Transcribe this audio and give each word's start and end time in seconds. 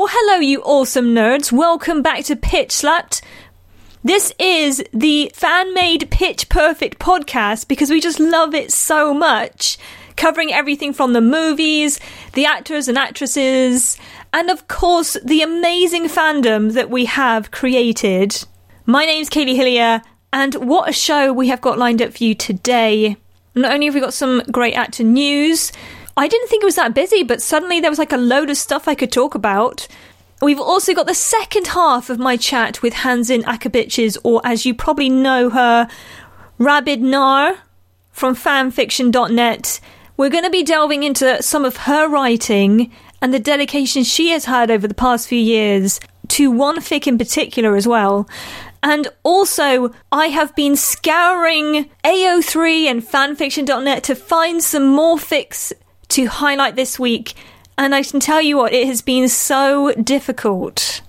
Well, 0.00 0.08
hello, 0.10 0.40
you 0.40 0.62
awesome 0.62 1.14
nerds. 1.14 1.52
Welcome 1.52 2.00
back 2.00 2.24
to 2.24 2.34
Pitch 2.34 2.72
Slapped. 2.72 3.20
This 4.02 4.32
is 4.38 4.82
the 4.94 5.30
fan 5.34 5.74
made 5.74 6.10
Pitch 6.10 6.48
Perfect 6.48 6.98
podcast 6.98 7.68
because 7.68 7.90
we 7.90 8.00
just 8.00 8.18
love 8.18 8.54
it 8.54 8.72
so 8.72 9.12
much. 9.12 9.76
Covering 10.16 10.54
everything 10.54 10.94
from 10.94 11.12
the 11.12 11.20
movies, 11.20 12.00
the 12.32 12.46
actors 12.46 12.88
and 12.88 12.96
actresses, 12.96 13.98
and 14.32 14.48
of 14.48 14.68
course, 14.68 15.18
the 15.22 15.42
amazing 15.42 16.04
fandom 16.04 16.72
that 16.72 16.88
we 16.88 17.04
have 17.04 17.50
created. 17.50 18.46
My 18.86 19.04
name's 19.04 19.28
Kaylee 19.28 19.54
Hillier, 19.54 20.00
and 20.32 20.54
what 20.54 20.88
a 20.88 20.94
show 20.94 21.30
we 21.30 21.48
have 21.48 21.60
got 21.60 21.76
lined 21.76 22.00
up 22.00 22.14
for 22.14 22.24
you 22.24 22.34
today. 22.34 23.18
Not 23.54 23.74
only 23.74 23.84
have 23.84 23.94
we 23.94 24.00
got 24.00 24.14
some 24.14 24.44
great 24.50 24.72
actor 24.72 25.04
news, 25.04 25.72
I 26.20 26.28
didn't 26.28 26.48
think 26.48 26.62
it 26.62 26.66
was 26.66 26.76
that 26.76 26.92
busy, 26.92 27.22
but 27.22 27.40
suddenly 27.40 27.80
there 27.80 27.90
was 27.90 27.98
like 27.98 28.12
a 28.12 28.18
load 28.18 28.50
of 28.50 28.58
stuff 28.58 28.86
I 28.86 28.94
could 28.94 29.10
talk 29.10 29.34
about. 29.34 29.88
We've 30.42 30.60
also 30.60 30.92
got 30.92 31.06
the 31.06 31.14
second 31.14 31.68
half 31.68 32.10
of 32.10 32.18
my 32.18 32.36
chat 32.36 32.82
with 32.82 32.92
Hanzin 32.92 33.42
Akabiches, 33.44 34.18
or 34.22 34.42
as 34.44 34.66
you 34.66 34.74
probably 34.74 35.08
know 35.08 35.48
her, 35.48 35.88
Rabid 36.58 37.00
Nar 37.00 37.60
from 38.12 38.36
fanfiction.net. 38.36 39.80
We're 40.18 40.28
going 40.28 40.44
to 40.44 40.50
be 40.50 40.62
delving 40.62 41.04
into 41.04 41.42
some 41.42 41.64
of 41.64 41.78
her 41.78 42.06
writing 42.06 42.92
and 43.22 43.32
the 43.32 43.38
dedication 43.40 44.04
she 44.04 44.28
has 44.32 44.44
had 44.44 44.70
over 44.70 44.86
the 44.86 44.92
past 44.92 45.26
few 45.26 45.38
years 45.38 46.00
to 46.28 46.50
one 46.50 46.80
fic 46.80 47.06
in 47.06 47.16
particular 47.16 47.76
as 47.76 47.88
well. 47.88 48.28
And 48.82 49.08
also, 49.22 49.94
I 50.12 50.26
have 50.26 50.54
been 50.54 50.76
scouring 50.76 51.88
AO3 52.04 52.90
and 52.90 53.02
fanfiction.net 53.02 54.04
to 54.04 54.14
find 54.14 54.62
some 54.62 54.86
more 54.86 55.16
fics 55.16 55.72
to 56.10 56.26
highlight 56.26 56.76
this 56.76 56.98
week, 56.98 57.34
and 57.78 57.94
I 57.94 58.02
can 58.02 58.20
tell 58.20 58.42
you 58.42 58.56
what, 58.56 58.72
it 58.72 58.86
has 58.86 59.02
been 59.02 59.28
so 59.28 59.92
difficult. 59.92 61.00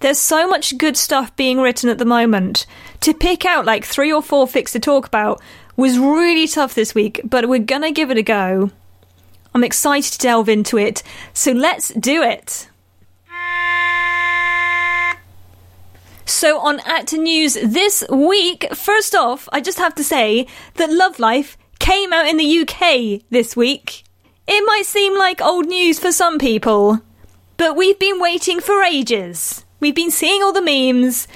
There's 0.00 0.18
so 0.18 0.46
much 0.48 0.76
good 0.76 0.96
stuff 0.96 1.34
being 1.36 1.58
written 1.60 1.88
at 1.88 1.98
the 1.98 2.04
moment. 2.04 2.66
To 3.00 3.14
pick 3.14 3.44
out 3.44 3.64
like 3.64 3.84
three 3.84 4.12
or 4.12 4.22
four 4.22 4.46
fics 4.46 4.72
to 4.72 4.80
talk 4.80 5.06
about 5.06 5.40
was 5.76 5.98
really 5.98 6.46
tough 6.46 6.74
this 6.74 6.94
week, 6.94 7.20
but 7.24 7.48
we're 7.48 7.58
gonna 7.58 7.92
give 7.92 8.10
it 8.10 8.18
a 8.18 8.22
go. 8.22 8.70
I'm 9.54 9.64
excited 9.64 10.12
to 10.12 10.18
delve 10.18 10.48
into 10.48 10.76
it, 10.76 11.02
so 11.32 11.52
let's 11.52 11.88
do 11.88 12.22
it. 12.22 12.68
So, 16.28 16.58
on 16.58 16.80
Actor 16.80 17.18
News 17.18 17.54
this 17.54 18.04
week, 18.10 18.66
first 18.74 19.14
off, 19.14 19.48
I 19.52 19.60
just 19.60 19.78
have 19.78 19.94
to 19.94 20.04
say 20.04 20.46
that 20.74 20.92
Love 20.92 21.18
Life 21.18 21.56
came 21.78 22.12
out 22.12 22.26
in 22.26 22.36
the 22.36 22.60
UK 22.60 23.22
this 23.30 23.56
week. 23.56 24.02
It 24.46 24.64
might 24.64 24.86
seem 24.86 25.18
like 25.18 25.40
old 25.40 25.66
news 25.66 25.98
for 25.98 26.12
some 26.12 26.38
people, 26.38 27.00
but 27.56 27.76
we've 27.76 27.98
been 27.98 28.20
waiting 28.20 28.60
for 28.60 28.82
ages. 28.82 29.64
We've 29.80 29.94
been 29.94 30.10
seeing 30.10 30.42
all 30.42 30.52
the 30.52 30.62
memes, 30.62 31.26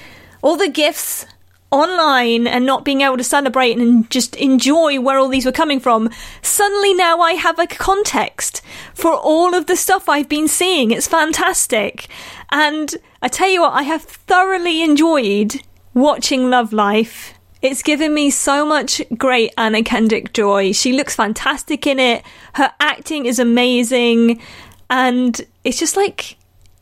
all 0.41 0.55
the 0.55 0.69
gifs 0.69 1.25
online 1.71 2.47
and 2.47 2.65
not 2.65 2.83
being 2.85 3.01
able 3.01 3.17
to 3.17 3.23
celebrate 3.23 3.77
and 3.77 4.09
just 4.09 4.35
enjoy 4.35 4.99
where 4.99 5.17
all 5.17 5.27
these 5.27 5.45
were 5.45 5.51
coming 5.51 5.79
from. 5.79 6.09
Suddenly 6.41 6.93
now 6.93 7.19
I 7.19 7.33
have 7.33 7.59
a 7.59 7.67
context 7.67 8.61
for 8.93 9.13
all 9.13 9.55
of 9.55 9.67
the 9.67 9.75
stuff 9.75 10.07
I've 10.07 10.29
been 10.29 10.47
seeing. 10.47 10.91
It's 10.91 11.07
fantastic. 11.07 12.07
And 12.49 12.95
I 13.21 13.27
tell 13.27 13.49
you 13.49 13.61
what, 13.61 13.73
I 13.73 13.83
have 13.83 14.03
thoroughly 14.03 14.83
enjoyed 14.83 15.61
watching 15.93 16.49
Love 16.49 16.71
Life. 16.71 17.33
It's 17.61 17.83
given 17.83 18.13
me 18.13 18.31
so 18.31 18.65
much 18.65 19.01
great 19.17 19.53
Anna 19.57 19.83
Kendrick 19.83 20.33
joy. 20.33 20.71
She 20.71 20.93
looks 20.93 21.15
fantastic 21.15 21.85
in 21.85 21.99
it. 21.99 22.23
Her 22.53 22.71
acting 22.79 23.25
is 23.25 23.37
amazing. 23.37 24.41
And 24.89 25.39
it's 25.63 25.79
just 25.79 25.95
like 25.95 26.37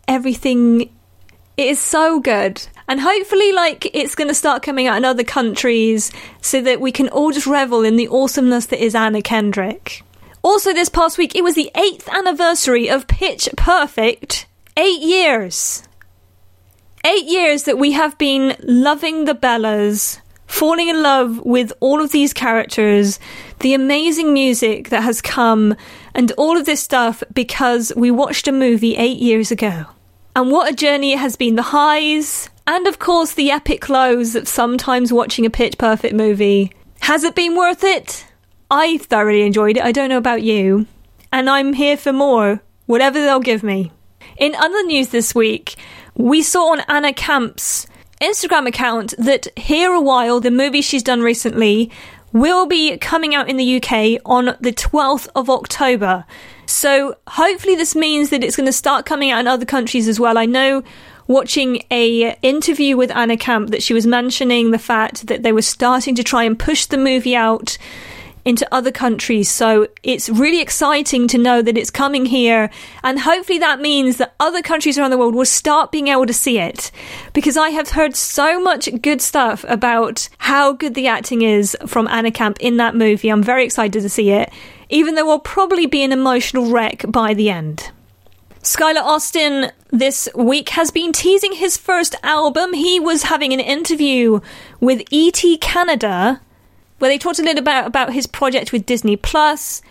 everything 0.08 0.90
it 1.60 1.68
is 1.68 1.80
so 1.80 2.22
good. 2.22 2.66
And 2.88 3.02
hopefully, 3.02 3.52
like, 3.52 3.94
it's 3.94 4.16
going 4.16 4.30
to 4.30 4.34
start 4.34 4.64
coming 4.64 4.88
out 4.88 4.96
in 4.96 5.04
other 5.04 5.26
countries 5.26 6.12
so 6.42 6.62
that 6.62 6.80
we 6.80 6.92
can 6.94 7.10
all 7.10 7.32
just 7.32 7.46
revel 7.46 7.84
in 7.84 7.98
the 7.98 8.08
awesomeness 8.08 8.68
that 8.68 8.84
is 8.84 8.96
Anna 8.96 9.22
Kendrick. 9.22 10.02
Also, 10.42 10.72
this 10.72 10.88
past 10.88 11.18
week, 11.18 11.36
it 11.36 11.44
was 11.44 11.56
the 11.56 11.70
eighth 11.76 12.08
anniversary 12.08 12.90
of 12.90 13.08
Pitch 13.08 13.50
Perfect. 13.58 14.48
Eight 14.78 15.02
years. 15.02 15.84
Eight 17.06 17.26
years 17.26 17.64
that 17.64 17.78
we 17.78 17.92
have 17.92 18.18
been 18.18 18.56
loving 18.64 19.26
the 19.26 19.36
Bellas, 19.36 20.22
falling 20.50 20.90
in 20.90 21.02
love 21.02 21.40
with 21.46 21.72
all 21.80 22.02
of 22.02 22.12
these 22.12 22.34
characters, 22.34 23.20
the 23.60 23.74
amazing 23.74 24.34
music 24.34 24.90
that 24.90 25.04
has 25.04 25.22
come, 25.22 25.76
and 26.16 26.32
all 26.34 26.58
of 26.58 26.66
this 26.66 26.82
stuff 26.82 27.24
because 27.32 27.94
we 27.96 28.10
watched 28.10 28.48
a 28.48 28.52
movie 28.52 28.98
eight 28.98 29.20
years 29.20 29.52
ago. 29.52 29.86
And 30.36 30.52
what 30.52 30.72
a 30.72 30.76
journey 30.76 31.14
it 31.14 31.20
has 31.20 31.36
been 31.36 31.56
the 31.56 31.62
highs, 31.62 32.50
and 32.66 32.88
of 32.88 32.98
course 32.98 33.34
the 33.34 33.52
epic 33.52 33.90
lows 33.90 34.36
of 34.36 34.48
sometimes 34.48 35.14
watching 35.14 35.46
a 35.46 35.52
pitch 35.52 35.78
perfect 35.78 36.16
movie. 36.16 36.74
Has 37.02 37.24
it 37.24 37.36
been 37.36 37.56
worth 37.56 37.84
it? 37.84 38.26
I 38.72 38.98
thoroughly 38.98 39.44
enjoyed 39.44 39.78
it. 39.78 39.84
I 39.84 39.92
don't 39.92 40.10
know 40.10 40.18
about 40.18 40.42
you. 40.42 40.88
And 41.32 41.48
I'm 41.48 41.74
here 41.74 41.96
for 41.96 42.12
more, 42.12 42.62
whatever 42.88 43.20
they'll 43.20 43.40
give 43.40 43.62
me. 43.62 43.92
In 44.38 44.56
other 44.56 44.84
news 44.84 45.10
this 45.10 45.36
week, 45.36 45.76
we 46.16 46.42
saw 46.42 46.72
on 46.72 46.82
Anna 46.88 47.14
Camp's 47.14 47.86
Instagram 48.22 48.68
account 48.68 49.14
that 49.18 49.48
Here 49.58 49.94
Awhile, 49.94 50.42
the 50.42 50.52
movie 50.52 50.82
she's 50.82 51.04
done 51.04 51.22
recently, 51.22 51.90
will 52.34 52.66
be 52.66 52.98
coming 52.98 53.34
out 53.34 53.50
in 53.50 53.58
the 53.58 53.78
UK 53.78 54.22
on 54.26 54.58
the 54.60 54.74
12th 54.74 55.28
of 55.36 55.50
October. 55.50 56.26
So 56.66 57.16
hopefully 57.28 57.76
this 57.76 57.96
means 57.96 58.30
that 58.30 58.44
it's 58.44 58.56
going 58.56 58.68
to 58.68 58.74
start 58.74 59.06
coming 59.06 59.32
out 59.32 59.40
in 59.40 59.48
other 59.48 59.66
countries 59.66 60.08
as 60.08 60.20
well. 60.20 60.38
I 60.38 60.46
know 60.46 60.84
watching 61.28 61.84
a 61.92 62.36
interview 62.42 62.98
with 62.98 63.12
Anna 63.12 63.38
Camp 63.38 63.70
that 63.70 63.84
she 63.84 63.94
was 63.94 64.06
mentioning 64.06 64.72
the 64.72 64.80
fact 64.80 65.28
that 65.28 65.44
they 65.44 65.52
were 65.52 65.62
starting 65.62 66.16
to 66.16 66.24
try 66.24 66.44
and 66.44 66.60
push 66.60 66.88
the 66.88 66.98
movie 66.98 67.36
out 67.36 67.78
into 68.46 68.68
other 68.74 68.92
countries. 68.92 69.50
So 69.50 69.88
it's 70.04 70.30
really 70.30 70.62
exciting 70.62 71.28
to 71.30 71.38
know 71.38 71.62
that 71.62 71.78
it's 71.78 71.90
coming 71.90 72.26
here. 72.26 72.70
And 73.04 73.20
hopefully 73.20 73.60
that 73.60 73.80
means 73.80 74.18
that 74.18 74.34
other 74.40 74.62
countries 74.62 74.98
around 74.98 75.12
the 75.12 75.18
world 75.18 75.36
will 75.36 75.46
start 75.46 75.92
being 75.92 76.08
able 76.08 76.26
to 76.26 76.34
see 76.34 76.60
it. 76.60 76.92
Because 77.34 77.58
I 77.58 77.70
have 77.70 77.90
heard 77.90 78.16
so 78.16 78.60
much 78.62 78.90
good 79.02 79.22
stuff 79.22 79.66
about 79.68 80.30
how 80.40 80.74
good 80.74 80.96
the 80.96 81.08
acting 81.08 81.42
is 81.42 81.76
from 81.86 82.08
Anna 82.08 82.32
Camp 82.32 82.58
in 82.60 82.78
that 82.78 82.96
movie. 82.96 83.30
I'm 83.30 83.44
very 83.44 83.66
excited 83.66 84.02
to 84.02 84.10
see 84.10 84.32
it, 84.32 84.52
even 84.90 85.16
though 85.16 85.30
I'll 85.30 85.40
probably 85.40 85.86
be 85.86 86.04
an 86.04 86.12
emotional 86.12 86.72
wreck 86.72 87.06
by 87.08 87.34
the 87.34 87.50
end. 87.50 87.92
Skylar 88.62 89.02
Astin 89.02 89.72
this 89.90 90.28
week 90.36 90.70
has 90.70 90.92
been 90.92 91.14
teasing 91.14 91.54
his 91.54 91.78
first 91.78 92.14
album. 92.24 92.74
He 92.74 93.00
was 93.00 93.24
having 93.24 93.54
an 93.54 93.62
interview 93.62 94.42
with 94.82 95.02
ET 95.12 95.42
Canada 95.62 96.42
where 97.00 97.10
they 97.10 97.18
talked 97.18 97.40
a 97.40 97.44
little 97.44 97.60
about 97.60 97.88
about 97.88 98.14
his 98.14 98.28
project 98.28 98.72
with 98.72 98.86
Disney 98.86 99.16
Plus, 99.16 99.82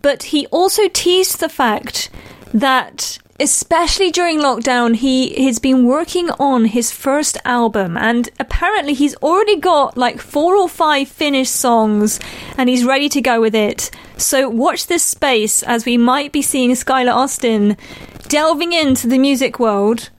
but 0.00 0.24
he 0.24 0.46
also 0.46 0.88
teased 0.88 1.40
the 1.40 1.48
fact 1.48 2.10
that 2.54 3.18
especially 3.40 4.10
during 4.10 4.38
lockdown 4.38 4.94
he 4.94 5.44
has 5.44 5.58
been 5.58 5.86
working 5.86 6.30
on 6.38 6.66
his 6.66 6.92
first 6.92 7.36
album 7.44 7.96
and 7.96 8.28
apparently 8.38 8.94
he's 8.94 9.16
already 9.16 9.56
got 9.56 9.96
like 9.96 10.20
four 10.20 10.54
or 10.54 10.68
five 10.68 11.08
finished 11.08 11.54
songs 11.54 12.20
and 12.56 12.68
he's 12.68 12.84
ready 12.84 13.08
to 13.08 13.20
go 13.20 13.40
with 13.40 13.54
it. 13.54 13.90
So 14.16 14.48
watch 14.48 14.86
this 14.86 15.02
space 15.02 15.62
as 15.62 15.84
we 15.84 15.96
might 15.96 16.30
be 16.30 16.42
seeing 16.42 16.70
Skylar 16.72 17.24
Astin 17.24 17.76
delving 18.28 18.72
into 18.72 19.08
the 19.08 19.18
music 19.18 19.58
world 19.58 20.10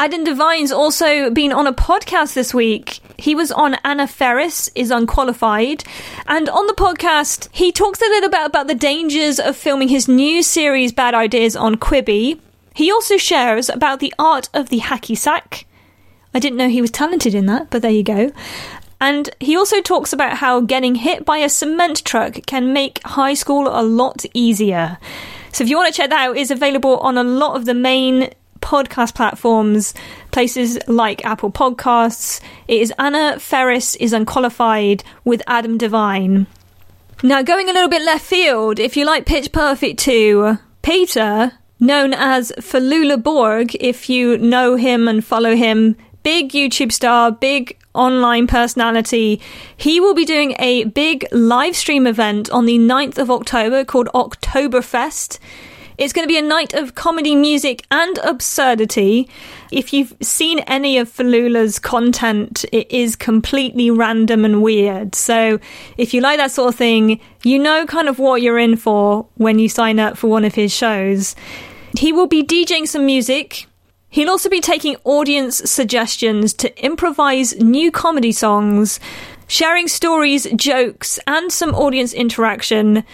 Adam 0.00 0.22
Devine's 0.22 0.70
also 0.70 1.28
been 1.28 1.52
on 1.52 1.66
a 1.66 1.72
podcast 1.72 2.34
this 2.34 2.54
week. 2.54 3.00
He 3.18 3.34
was 3.34 3.50
on 3.50 3.74
Anna 3.84 4.06
Faris 4.06 4.70
is 4.76 4.92
Unqualified. 4.92 5.82
And 6.26 6.48
on 6.48 6.68
the 6.68 6.72
podcast, 6.72 7.48
he 7.50 7.72
talks 7.72 8.00
a 8.00 8.04
little 8.04 8.30
bit 8.30 8.46
about 8.46 8.68
the 8.68 8.76
dangers 8.76 9.40
of 9.40 9.56
filming 9.56 9.88
his 9.88 10.06
new 10.06 10.40
series 10.40 10.92
Bad 10.92 11.14
Ideas 11.14 11.56
on 11.56 11.74
Quibi. 11.74 12.38
He 12.74 12.92
also 12.92 13.16
shares 13.16 13.68
about 13.68 13.98
the 13.98 14.14
art 14.20 14.48
of 14.54 14.68
the 14.68 14.78
hacky 14.78 15.18
sack. 15.18 15.66
I 16.32 16.38
didn't 16.38 16.58
know 16.58 16.68
he 16.68 16.80
was 16.80 16.92
talented 16.92 17.34
in 17.34 17.46
that, 17.46 17.70
but 17.70 17.82
there 17.82 17.90
you 17.90 18.04
go. 18.04 18.30
And 19.00 19.30
he 19.40 19.56
also 19.56 19.80
talks 19.80 20.12
about 20.12 20.36
how 20.36 20.60
getting 20.60 20.94
hit 20.94 21.24
by 21.24 21.38
a 21.38 21.48
cement 21.48 22.04
truck 22.04 22.46
can 22.46 22.72
make 22.72 23.02
high 23.04 23.34
school 23.34 23.66
a 23.66 23.82
lot 23.82 24.24
easier. 24.32 24.98
So 25.52 25.64
if 25.64 25.70
you 25.70 25.76
want 25.76 25.92
to 25.92 25.96
check 25.96 26.10
that 26.10 26.28
out, 26.28 26.36
it's 26.36 26.52
available 26.52 26.98
on 26.98 27.18
a 27.18 27.24
lot 27.24 27.56
of 27.56 27.64
the 27.64 27.74
main 27.74 28.30
podcast 28.60 29.14
platforms, 29.14 29.94
places 30.30 30.78
like 30.86 31.24
Apple 31.24 31.50
Podcasts. 31.50 32.40
It 32.66 32.80
is 32.80 32.92
Anna 32.98 33.38
Faris 33.38 33.96
is 33.96 34.12
Unqualified 34.12 35.02
with 35.24 35.42
Adam 35.46 35.78
Devine. 35.78 36.46
Now, 37.22 37.42
going 37.42 37.68
a 37.68 37.72
little 37.72 37.88
bit 37.88 38.02
left 38.02 38.24
field, 38.24 38.78
if 38.78 38.96
you 38.96 39.04
like 39.04 39.26
Pitch 39.26 39.50
Perfect 39.50 39.98
2, 39.98 40.58
Peter, 40.82 41.52
known 41.80 42.14
as 42.14 42.52
Flula 42.58 43.20
Borg, 43.20 43.74
if 43.80 44.08
you 44.08 44.38
know 44.38 44.76
him 44.76 45.08
and 45.08 45.24
follow 45.24 45.56
him, 45.56 45.96
big 46.22 46.52
YouTube 46.52 46.92
star, 46.92 47.32
big 47.32 47.76
online 47.94 48.46
personality, 48.46 49.40
he 49.76 50.00
will 50.00 50.14
be 50.14 50.24
doing 50.24 50.54
a 50.58 50.84
big 50.84 51.26
live 51.32 51.74
stream 51.74 52.06
event 52.06 52.50
on 52.50 52.66
the 52.66 52.78
9th 52.78 53.18
of 53.18 53.30
October 53.30 53.84
called 53.84 54.08
Oktoberfest 54.14 55.38
It's 55.98 56.12
going 56.12 56.22
to 56.22 56.32
be 56.32 56.38
a 56.38 56.42
night 56.42 56.74
of 56.74 56.94
comedy, 56.94 57.34
music, 57.34 57.84
and 57.90 58.18
absurdity. 58.18 59.28
If 59.72 59.92
you've 59.92 60.14
seen 60.22 60.60
any 60.60 60.96
of 60.96 61.08
Flula's 61.08 61.80
content, 61.80 62.64
it 62.70 62.88
is 62.88 63.16
completely 63.16 63.90
random 63.90 64.44
and 64.44 64.62
weird. 64.62 65.16
So 65.16 65.58
if 65.96 66.14
you 66.14 66.20
like 66.20 66.38
that 66.38 66.52
sort 66.52 66.68
of 66.68 66.76
thing, 66.76 67.20
you 67.42 67.58
know 67.58 67.84
kind 67.84 68.08
of 68.08 68.20
what 68.20 68.42
you're 68.42 68.60
in 68.60 68.76
for 68.76 69.26
when 69.34 69.58
you 69.58 69.68
sign 69.68 69.98
up 69.98 70.16
for 70.16 70.28
one 70.28 70.44
of 70.44 70.54
his 70.54 70.72
shows. 70.72 71.34
He 71.98 72.12
will 72.12 72.28
be 72.28 72.44
DJing 72.44 72.86
some 72.86 73.04
music. 73.04 73.66
He'll 74.08 74.30
also 74.30 74.48
be 74.48 74.60
taking 74.60 74.96
audience 75.02 75.56
suggestions 75.68 76.54
to 76.54 76.84
improvise 76.84 77.56
new 77.56 77.90
comedy 77.90 78.30
songs, 78.30 79.00
sharing 79.48 79.88
stories, 79.88 80.46
jokes, 80.54 81.18
and 81.26 81.50
some 81.50 81.74
audience 81.74 82.12
interaction. 82.12 83.04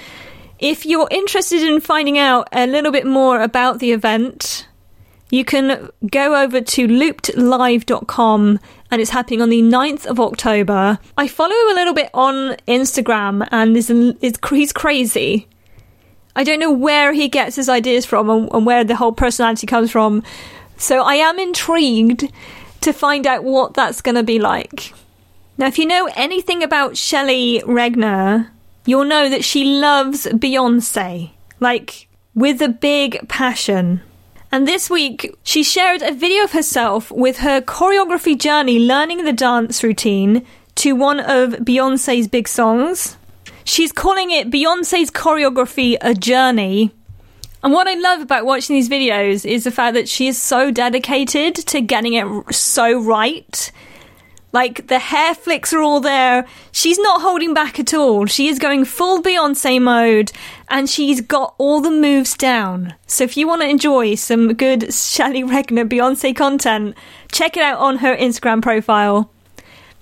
If 0.58 0.86
you're 0.86 1.08
interested 1.10 1.62
in 1.62 1.80
finding 1.80 2.18
out 2.18 2.48
a 2.52 2.66
little 2.66 2.92
bit 2.92 3.06
more 3.06 3.40
about 3.40 3.80
the 3.80 3.92
event, 3.92 4.66
you 5.30 5.44
can 5.44 5.90
go 6.10 6.40
over 6.42 6.60
to 6.60 6.86
loopedlive.com 6.86 8.60
and 8.90 9.00
it's 9.00 9.10
happening 9.10 9.42
on 9.42 9.48
the 9.48 9.62
9th 9.62 10.06
of 10.06 10.20
October. 10.20 10.98
I 11.18 11.26
follow 11.26 11.54
him 11.54 11.70
a 11.72 11.74
little 11.74 11.94
bit 11.94 12.10
on 12.14 12.56
Instagram 12.68 13.48
and 13.50 13.76
is, 13.76 13.90
is 13.90 14.38
he's 14.48 14.72
crazy. 14.72 15.48
I 16.36 16.44
don't 16.44 16.60
know 16.60 16.70
where 16.70 17.12
he 17.12 17.28
gets 17.28 17.56
his 17.56 17.68
ideas 17.68 18.06
from 18.06 18.30
and, 18.30 18.48
and 18.52 18.66
where 18.66 18.84
the 18.84 18.96
whole 18.96 19.12
personality 19.12 19.66
comes 19.66 19.90
from. 19.90 20.22
So 20.76 21.02
I 21.02 21.16
am 21.16 21.38
intrigued 21.38 22.30
to 22.82 22.92
find 22.92 23.26
out 23.26 23.44
what 23.44 23.74
that's 23.74 24.02
going 24.02 24.16
to 24.16 24.22
be 24.22 24.38
like. 24.38 24.92
Now, 25.56 25.66
if 25.66 25.78
you 25.78 25.86
know 25.86 26.08
anything 26.14 26.62
about 26.62 26.96
Shelley 26.96 27.62
Regner, 27.64 28.50
you'll 28.86 29.04
know 29.04 29.28
that 29.28 29.44
she 29.44 29.64
loves 29.64 30.26
Beyonce, 30.26 31.30
like 31.60 32.08
with 32.34 32.60
a 32.60 32.68
big 32.68 33.28
passion. 33.28 34.02
And 34.52 34.68
this 34.68 34.88
week, 34.88 35.36
she 35.42 35.64
shared 35.64 36.02
a 36.02 36.12
video 36.12 36.44
of 36.44 36.52
herself 36.52 37.10
with 37.10 37.38
her 37.38 37.60
choreography 37.60 38.38
journey 38.38 38.78
learning 38.78 39.24
the 39.24 39.32
dance 39.32 39.82
routine 39.82 40.46
to 40.76 40.94
one 40.94 41.20
of 41.20 41.54
Beyonce's 41.54 42.28
big 42.28 42.46
songs. 42.46 43.16
She's 43.64 43.92
calling 43.92 44.30
it 44.30 44.50
Beyonce's 44.50 45.10
choreography 45.10 45.96
a 46.00 46.14
journey. 46.14 46.92
And 47.62 47.72
what 47.72 47.88
I 47.88 47.94
love 47.94 48.20
about 48.20 48.44
watching 48.44 48.76
these 48.76 48.90
videos 48.90 49.44
is 49.44 49.64
the 49.64 49.70
fact 49.70 49.94
that 49.94 50.08
she 50.08 50.28
is 50.28 50.40
so 50.40 50.70
dedicated 50.70 51.54
to 51.54 51.80
getting 51.80 52.12
it 52.12 52.54
so 52.54 53.00
right 53.00 53.72
like 54.54 54.86
the 54.86 55.00
hair 55.00 55.34
flicks 55.34 55.72
are 55.72 55.82
all 55.82 55.98
there. 55.98 56.46
She's 56.70 56.98
not 56.98 57.20
holding 57.20 57.52
back 57.52 57.80
at 57.80 57.92
all. 57.92 58.24
She 58.26 58.46
is 58.48 58.60
going 58.60 58.84
full 58.84 59.20
Beyonce 59.20 59.82
mode 59.82 60.30
and 60.68 60.88
she's 60.88 61.20
got 61.20 61.56
all 61.58 61.80
the 61.80 61.90
moves 61.90 62.36
down. 62.36 62.94
So 63.08 63.24
if 63.24 63.36
you 63.36 63.48
want 63.48 63.62
to 63.62 63.68
enjoy 63.68 64.14
some 64.14 64.54
good 64.54 64.94
Shelley 64.94 65.42
Regner 65.42 65.88
Beyonce 65.88 66.34
content, 66.36 66.96
check 67.32 67.56
it 67.56 67.64
out 67.64 67.78
on 67.80 67.96
her 67.96 68.16
Instagram 68.16 68.62
profile. 68.62 69.28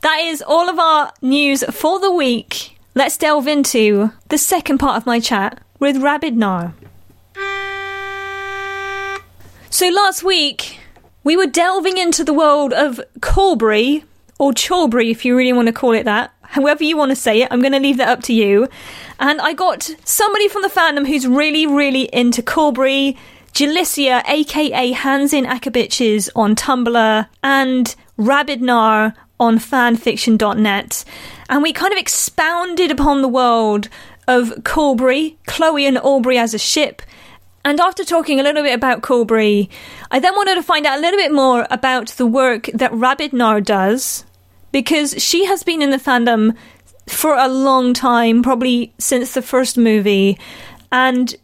That 0.03 0.19
is 0.21 0.43
all 0.47 0.69
of 0.69 0.79
our 0.79 1.13
news 1.23 1.65
for 1.71 1.99
the 1.99 2.13
week. 2.13 2.79
Let's 2.95 3.17
delve 3.17 3.49
into 3.49 4.13
the 4.29 4.37
second 4.37 4.77
part 4.77 4.99
of 4.99 5.07
my 5.07 5.19
chat 5.19 5.63
with 5.79 5.97
Rabid 5.97 6.37
Nar. 6.37 6.75
So 9.71 9.89
last 9.89 10.23
week, 10.23 10.79
we 11.25 11.39
were 11.39 11.47
delving 11.47 11.97
into 11.97 12.23
the 12.23 12.35
world 12.35 12.75
of 12.75 13.01
Chaubrey 13.21 14.05
or 14.39 14.53
Chorbury, 14.53 15.11
if 15.11 15.25
you 15.25 15.37
really 15.37 15.53
want 15.53 15.67
to 15.67 15.73
call 15.73 15.93
it 15.93 16.05
that. 16.05 16.33
However 16.43 16.85
you 16.85 16.97
want 16.97 17.11
to 17.11 17.17
say 17.17 17.43
it, 17.43 17.49
I'm 17.51 17.61
going 17.61 17.73
to 17.73 17.81
leave 17.81 17.97
that 17.97 18.09
up 18.09 18.23
to 18.25 18.33
you. 18.33 18.69
And 19.19 19.41
I 19.41 19.55
got 19.55 19.91
somebody 20.05 20.49
from 20.49 20.63
the 20.63 20.69
fandom 20.69 21.07
who's 21.07 21.27
really, 21.27 21.67
really 21.67 22.05
into 22.13 22.43
Chaubrey, 22.43 23.17
Jalicia, 23.55 24.23
aka 24.29 24.93
Hands 24.93 25.33
in 25.33 25.45
Akabitches 25.45 26.29
on 26.35 26.55
Tumblr, 26.57 27.29
and 27.43 27.95
Rabidnar 28.19 29.15
on 29.39 29.59
fanfiction.net. 29.59 31.05
And 31.49 31.63
we 31.63 31.73
kind 31.73 31.93
of 31.93 31.99
expounded 31.99 32.91
upon 32.91 33.23
the 33.23 33.29
world 33.29 33.89
of 34.29 34.49
Chaubrey, 34.65 35.37
Chloe 35.47 35.87
and 35.87 35.99
Aubrey 35.99 36.39
as 36.39 36.55
a 36.55 36.59
ship, 36.59 37.03
and 37.65 37.81
after 37.81 38.05
talking 38.05 38.41
a 38.41 38.43
little 38.43 38.63
bit 38.63 38.75
about 38.75 39.03
Chaubrey, 39.03 39.69
I 40.11 40.19
then 40.19 40.35
wanted 40.35 40.57
to 40.57 40.63
find 40.63 40.87
out 40.87 40.99
a 40.99 41.01
little 41.01 41.19
bit 41.19 41.33
more 41.33 41.67
about 41.71 42.09
the 42.09 42.27
work 42.27 42.69
that 42.75 42.93
Rabidnar 42.93 43.65
does, 43.65 44.25
because 44.73 45.15
she 45.23 45.45
has 45.47 45.63
been 45.63 45.83
in 45.83 45.91
the 45.91 45.99
fandom 45.99 46.57
for 47.09 47.37
a 47.37 47.49
long 47.49 47.95
time, 47.95 48.43
probably 48.43 48.93
since 48.99 49.35
the 49.35 49.43
first 49.43 49.77
movie, 49.77 50.39
and 50.91 51.35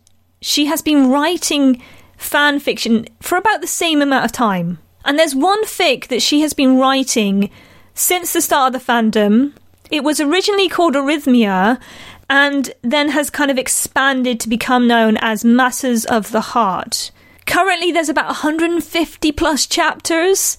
she 0.41 0.67
has 0.67 0.83
been 0.83 1.11
writing 1.11 1.83
fan 2.17 2.59
fiction 2.61 3.07
for 3.21 3.37
about 3.37 3.61
the 3.61 3.67
same 3.67 4.03
amount 4.03 4.25
of 4.25 4.33
time. 4.33 4.79
And 5.05 5.19
there's 5.19 5.35
one 5.35 5.65
fic 5.65 6.09
that 6.09 6.23
she 6.23 6.41
has 6.41 6.53
been 6.53 6.79
writing 6.79 7.51
since 7.95 8.33
the 8.33 8.41
start 8.41 8.75
of 8.75 8.81
the 8.81 8.93
fandom. 8.93 9.53
It 9.91 10.05
was 10.05 10.21
originally 10.21 10.69
called 10.69 10.95
Arrhythmia, 10.95 11.81
and 12.29 12.71
then 12.83 13.11
has 13.11 13.31
kind 13.31 13.51
of 13.51 13.59
expanded 13.59 14.39
to 14.41 14.49
become 14.49 14.87
known 14.87 15.17
as 15.19 15.45
Matters 15.45 16.05
of 16.05 16.31
the 16.31 16.41
Heart. 16.41 17.11
Currently, 17.47 17.93
there's 17.93 18.11
about 18.11 18.27
150 18.27 19.33
plus 19.33 19.67
chapters, 19.67 20.57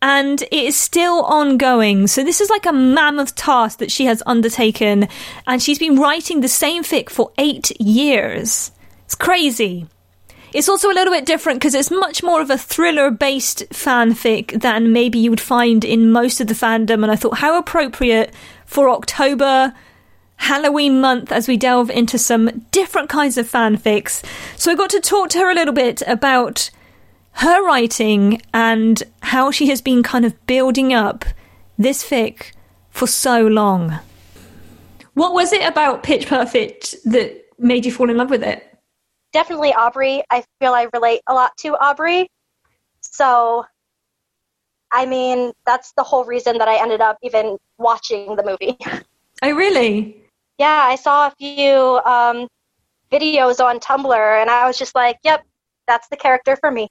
and 0.00 0.42
it 0.42 0.52
is 0.52 0.76
still 0.76 1.24
ongoing. 1.24 2.06
So, 2.06 2.22
this 2.22 2.40
is 2.40 2.50
like 2.50 2.66
a 2.66 2.72
mammoth 2.72 3.34
task 3.34 3.78
that 3.80 3.90
she 3.90 4.04
has 4.04 4.22
undertaken, 4.24 5.08
and 5.46 5.60
she's 5.60 5.80
been 5.80 5.98
writing 5.98 6.40
the 6.40 6.48
same 6.48 6.84
fic 6.84 7.10
for 7.10 7.32
eight 7.38 7.72
years. 7.80 8.70
It's 9.04 9.16
crazy. 9.16 9.88
It's 10.54 10.68
also 10.68 10.90
a 10.90 10.94
little 10.94 11.12
bit 11.12 11.26
different 11.26 11.58
because 11.58 11.74
it's 11.74 11.90
much 11.90 12.22
more 12.22 12.40
of 12.40 12.50
a 12.50 12.56
thriller 12.56 13.10
based 13.10 13.68
fanfic 13.70 14.60
than 14.60 14.92
maybe 14.92 15.18
you 15.18 15.30
would 15.30 15.40
find 15.40 15.84
in 15.84 16.10
most 16.10 16.40
of 16.40 16.46
the 16.46 16.54
fandom. 16.54 17.02
And 17.02 17.10
I 17.10 17.16
thought, 17.16 17.38
how 17.38 17.58
appropriate 17.58 18.32
for 18.64 18.88
October 18.88 19.74
Halloween 20.38 21.00
month 21.00 21.30
as 21.30 21.46
we 21.46 21.56
delve 21.56 21.90
into 21.90 22.16
some 22.16 22.64
different 22.70 23.08
kinds 23.08 23.36
of 23.36 23.50
fanfics. 23.50 24.24
So 24.56 24.72
I 24.72 24.74
got 24.74 24.90
to 24.90 25.00
talk 25.00 25.28
to 25.30 25.38
her 25.38 25.50
a 25.50 25.54
little 25.54 25.74
bit 25.74 26.02
about 26.06 26.70
her 27.32 27.64
writing 27.64 28.40
and 28.54 29.02
how 29.22 29.50
she 29.50 29.68
has 29.68 29.80
been 29.80 30.02
kind 30.02 30.24
of 30.24 30.46
building 30.46 30.92
up 30.92 31.24
this 31.76 32.08
fic 32.08 32.52
for 32.90 33.06
so 33.06 33.46
long. 33.46 33.98
What 35.14 35.34
was 35.34 35.52
it 35.52 35.62
about 35.62 36.02
Pitch 36.02 36.26
Perfect 36.26 36.96
that 37.04 37.44
made 37.58 37.84
you 37.84 37.92
fall 37.92 38.08
in 38.08 38.16
love 38.16 38.30
with 38.30 38.42
it? 38.42 38.64
Definitely 39.32 39.72
Aubrey. 39.74 40.22
I 40.30 40.44
feel 40.60 40.72
I 40.72 40.88
relate 40.94 41.20
a 41.26 41.34
lot 41.34 41.56
to 41.58 41.76
Aubrey. 41.76 42.30
So, 43.00 43.66
I 44.90 45.06
mean, 45.06 45.52
that's 45.66 45.92
the 45.92 46.02
whole 46.02 46.24
reason 46.24 46.58
that 46.58 46.68
I 46.68 46.80
ended 46.80 47.00
up 47.00 47.18
even 47.22 47.58
watching 47.78 48.36
the 48.36 48.44
movie. 48.44 48.78
Oh, 49.40 49.52
really? 49.52 50.20
Yeah, 50.58 50.84
I 50.86 50.96
saw 50.96 51.28
a 51.28 51.30
few 51.38 52.00
um, 52.04 52.48
videos 53.10 53.64
on 53.64 53.78
Tumblr, 53.80 54.40
and 54.40 54.50
I 54.50 54.66
was 54.66 54.76
just 54.76 54.94
like, 54.94 55.18
yep, 55.22 55.44
that's 55.86 56.08
the 56.08 56.16
character 56.16 56.56
for 56.56 56.70
me. 56.70 56.88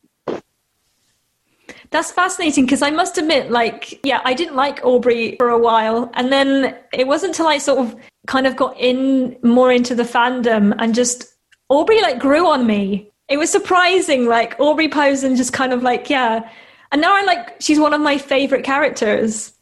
That's 1.90 2.12
fascinating 2.12 2.66
because 2.66 2.82
I 2.82 2.92
must 2.92 3.18
admit, 3.18 3.52
like, 3.52 4.06
yeah, 4.06 4.22
I 4.26 4.34
didn't 4.34 4.56
like 4.56 4.84
Aubrey 4.84 5.36
for 5.38 5.50
a 5.50 5.58
while. 5.58 6.12
And 6.16 6.32
then 6.32 6.76
it 6.94 7.08
wasn't 7.08 7.32
until 7.32 7.48
I 7.48 7.58
sort 7.58 7.80
of 7.80 7.96
kind 8.28 8.46
of 8.46 8.56
got 8.56 8.78
in 8.78 9.38
more 9.42 9.72
into 9.72 9.96
the 9.96 10.04
fandom 10.04 10.76
and 10.80 10.94
just 10.94 11.26
Aubrey 11.70 12.02
like 12.02 12.20
grew 12.20 12.48
on 12.48 12.66
me. 12.66 13.12
It 13.30 13.38
was 13.38 13.50
surprising, 13.50 14.26
like 14.26 14.60
Aubrey 14.60 14.90
Posen 14.90 15.36
just 15.36 15.54
kind 15.54 15.74
of 15.74 15.84
like, 15.84 16.10
yeah. 16.10 16.50
And 16.92 17.02
now 17.02 17.16
I'm 17.16 17.26
like, 17.26 17.62
she's 17.62 17.80
one 17.80 17.94
of 17.94 18.02
my 18.02 18.18
favorite 18.18 18.64
characters. 18.64 19.54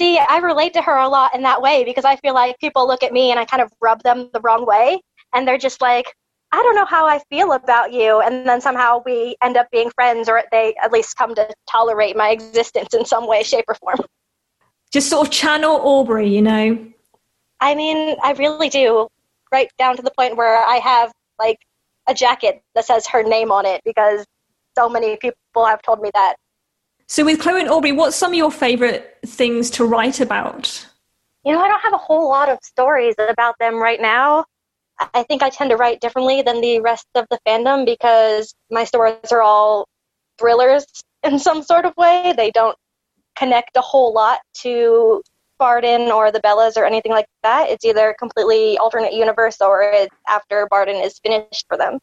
See, 0.00 0.18
I 0.18 0.38
relate 0.38 0.72
to 0.74 0.82
her 0.82 0.96
a 0.96 1.08
lot 1.08 1.34
in 1.34 1.42
that 1.42 1.62
way 1.62 1.84
because 1.84 2.04
I 2.04 2.16
feel 2.16 2.34
like 2.34 2.58
people 2.58 2.86
look 2.86 3.02
at 3.02 3.12
me 3.12 3.30
and 3.30 3.38
I 3.38 3.44
kind 3.44 3.62
of 3.62 3.72
rub 3.80 4.02
them 4.02 4.28
the 4.32 4.40
wrong 4.40 4.66
way. 4.66 5.00
And 5.32 5.46
they're 5.46 5.58
just 5.58 5.80
like, 5.80 6.12
I 6.52 6.62
don't 6.62 6.76
know 6.76 6.84
how 6.84 7.06
I 7.06 7.20
feel 7.30 7.52
about 7.52 7.92
you. 7.92 8.20
And 8.20 8.48
then 8.48 8.60
somehow 8.60 9.02
we 9.04 9.36
end 9.42 9.56
up 9.56 9.68
being 9.72 9.90
friends, 9.90 10.28
or 10.28 10.42
they 10.52 10.74
at 10.82 10.92
least 10.92 11.16
come 11.16 11.34
to 11.34 11.48
tolerate 11.68 12.16
my 12.16 12.30
existence 12.30 12.94
in 12.94 13.04
some 13.04 13.26
way, 13.26 13.42
shape, 13.42 13.64
or 13.66 13.74
form. 13.74 13.98
Just 14.92 15.10
sort 15.10 15.26
of 15.26 15.32
channel 15.32 15.80
Aubrey, 15.82 16.28
you 16.28 16.42
know? 16.42 16.86
I 17.60 17.74
mean, 17.74 18.16
I 18.22 18.32
really 18.32 18.68
do. 18.68 19.08
Right 19.50 19.68
down 19.78 19.96
to 19.96 20.02
the 20.02 20.12
point 20.16 20.36
where 20.36 20.56
I 20.56 20.76
have 20.76 21.12
like 21.38 21.58
a 22.06 22.14
jacket 22.14 22.62
that 22.74 22.84
says 22.84 23.06
her 23.08 23.22
name 23.22 23.50
on 23.50 23.66
it 23.66 23.80
because 23.84 24.24
so 24.76 24.88
many 24.88 25.16
people 25.16 25.64
have 25.64 25.82
told 25.82 26.00
me 26.00 26.10
that. 26.14 26.36
So, 27.06 27.24
with 27.24 27.40
Chloe 27.40 27.60
and 27.60 27.70
Aubrey, 27.70 27.92
what's 27.92 28.16
some 28.16 28.32
of 28.32 28.36
your 28.36 28.50
favorite 28.50 29.18
things 29.26 29.70
to 29.70 29.84
write 29.84 30.20
about? 30.20 30.86
You 31.44 31.52
know, 31.52 31.60
I 31.60 31.68
don't 31.68 31.82
have 31.82 31.92
a 31.92 31.98
whole 31.98 32.28
lot 32.28 32.48
of 32.48 32.58
stories 32.62 33.14
about 33.18 33.56
them 33.58 33.76
right 33.76 34.00
now. 34.00 34.46
I 35.12 35.22
think 35.24 35.42
I 35.42 35.50
tend 35.50 35.70
to 35.70 35.76
write 35.76 36.00
differently 36.00 36.42
than 36.42 36.60
the 36.60 36.80
rest 36.80 37.06
of 37.14 37.26
the 37.30 37.38
fandom 37.46 37.84
because 37.84 38.54
my 38.70 38.84
stories 38.84 39.32
are 39.32 39.42
all 39.42 39.86
thrillers 40.38 40.86
in 41.22 41.38
some 41.38 41.62
sort 41.62 41.84
of 41.84 41.94
way. 41.96 42.32
They 42.36 42.50
don't 42.50 42.76
connect 43.36 43.76
a 43.76 43.80
whole 43.80 44.14
lot 44.14 44.40
to 44.62 45.22
Barden 45.58 46.10
or 46.10 46.30
the 46.30 46.40
Bellas 46.40 46.76
or 46.76 46.84
anything 46.84 47.12
like 47.12 47.26
that. 47.42 47.68
It's 47.68 47.84
either 47.84 48.14
completely 48.18 48.78
alternate 48.78 49.12
universe 49.12 49.60
or 49.60 49.82
it's 49.82 50.14
after 50.28 50.66
Barden 50.70 50.96
is 50.96 51.18
finished 51.18 51.66
for 51.68 51.76
them. 51.76 51.98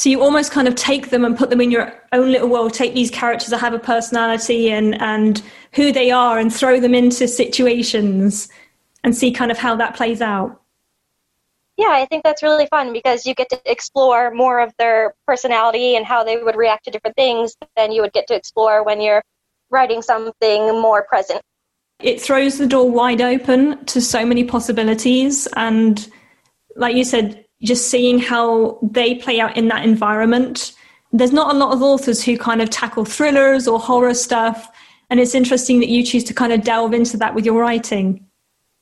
So 0.00 0.08
you 0.08 0.22
almost 0.22 0.50
kind 0.50 0.66
of 0.66 0.76
take 0.76 1.10
them 1.10 1.26
and 1.26 1.36
put 1.36 1.50
them 1.50 1.60
in 1.60 1.70
your 1.70 1.92
own 2.12 2.32
little 2.32 2.48
world, 2.48 2.72
take 2.72 2.94
these 2.94 3.10
characters 3.10 3.50
that 3.50 3.58
have 3.58 3.74
a 3.74 3.78
personality 3.78 4.70
and, 4.70 4.98
and 4.98 5.42
who 5.74 5.92
they 5.92 6.10
are 6.10 6.38
and 6.38 6.50
throw 6.50 6.80
them 6.80 6.94
into 6.94 7.28
situations 7.28 8.48
and 9.04 9.14
see 9.14 9.30
kind 9.30 9.50
of 9.50 9.58
how 9.58 9.76
that 9.76 9.94
plays 9.94 10.22
out. 10.22 10.62
Yeah, 11.76 11.90
I 11.90 12.06
think 12.06 12.24
that's 12.24 12.42
really 12.42 12.64
fun 12.68 12.94
because 12.94 13.26
you 13.26 13.34
get 13.34 13.50
to 13.50 13.60
explore 13.70 14.30
more 14.30 14.60
of 14.60 14.72
their 14.78 15.14
personality 15.26 15.96
and 15.96 16.06
how 16.06 16.24
they 16.24 16.38
would 16.38 16.56
react 16.56 16.86
to 16.86 16.90
different 16.90 17.16
things 17.16 17.54
than 17.76 17.92
you 17.92 18.00
would 18.00 18.14
get 18.14 18.26
to 18.28 18.34
explore 18.34 18.82
when 18.82 19.02
you're 19.02 19.22
writing 19.68 20.00
something 20.00 20.80
more 20.80 21.02
present. 21.02 21.42
It 21.98 22.22
throws 22.22 22.56
the 22.56 22.66
door 22.66 22.90
wide 22.90 23.20
open 23.20 23.84
to 23.84 24.00
so 24.00 24.24
many 24.24 24.44
possibilities. 24.44 25.46
And 25.56 26.10
like 26.74 26.96
you 26.96 27.04
said, 27.04 27.44
just 27.62 27.88
seeing 27.88 28.18
how 28.18 28.78
they 28.82 29.14
play 29.14 29.40
out 29.40 29.56
in 29.56 29.68
that 29.68 29.84
environment. 29.84 30.72
There's 31.12 31.32
not 31.32 31.54
a 31.54 31.58
lot 31.58 31.72
of 31.72 31.82
authors 31.82 32.22
who 32.22 32.38
kind 32.38 32.62
of 32.62 32.70
tackle 32.70 33.04
thrillers 33.04 33.68
or 33.68 33.78
horror 33.78 34.14
stuff. 34.14 34.70
And 35.10 35.18
it's 35.20 35.34
interesting 35.34 35.80
that 35.80 35.88
you 35.88 36.04
choose 36.04 36.24
to 36.24 36.34
kind 36.34 36.52
of 36.52 36.62
delve 36.62 36.94
into 36.94 37.16
that 37.18 37.34
with 37.34 37.44
your 37.44 37.60
writing. 37.60 38.26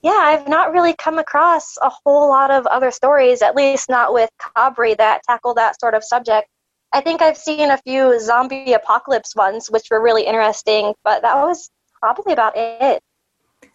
Yeah, 0.02 0.10
I've 0.12 0.46
not 0.46 0.72
really 0.72 0.94
come 0.94 1.18
across 1.18 1.76
a 1.78 1.90
whole 1.90 2.28
lot 2.28 2.50
of 2.50 2.66
other 2.66 2.90
stories, 2.90 3.42
at 3.42 3.56
least 3.56 3.88
not 3.88 4.12
with 4.12 4.30
Chaubrey, 4.40 4.96
that 4.96 5.22
tackle 5.24 5.54
that 5.54 5.80
sort 5.80 5.94
of 5.94 6.04
subject. 6.04 6.48
I 6.92 7.00
think 7.00 7.20
I've 7.20 7.36
seen 7.36 7.70
a 7.70 7.78
few 7.78 8.20
zombie 8.20 8.74
apocalypse 8.74 9.34
ones, 9.34 9.68
which 9.68 9.88
were 9.90 10.00
really 10.00 10.24
interesting, 10.24 10.94
but 11.02 11.22
that 11.22 11.34
was 11.34 11.70
probably 12.00 12.32
about 12.32 12.52
it. 12.56 13.02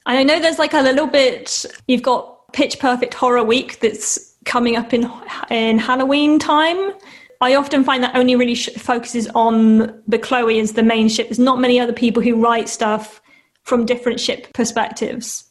And 0.05 0.17
I 0.17 0.23
know 0.23 0.39
there's 0.39 0.59
like 0.59 0.73
a 0.73 0.81
little 0.81 1.07
bit, 1.07 1.65
you've 1.87 2.01
got 2.01 2.53
Pitch 2.53 2.79
Perfect 2.79 3.13
Horror 3.13 3.43
Week 3.43 3.79
that's 3.81 4.32
coming 4.45 4.75
up 4.75 4.93
in 4.93 5.09
in 5.49 5.77
Halloween 5.77 6.39
time. 6.39 6.93
I 7.41 7.55
often 7.55 7.83
find 7.83 8.03
that 8.03 8.15
only 8.15 8.35
really 8.35 8.55
sh- 8.55 8.69
focuses 8.77 9.27
on 9.35 10.01
Bechloe 10.09 10.61
as 10.61 10.73
the 10.73 10.83
main 10.83 11.09
ship. 11.09 11.27
There's 11.27 11.39
not 11.39 11.59
many 11.59 11.79
other 11.79 11.91
people 11.91 12.23
who 12.23 12.35
write 12.35 12.69
stuff 12.69 13.21
from 13.63 13.85
different 13.85 14.19
ship 14.19 14.47
perspectives. 14.53 15.43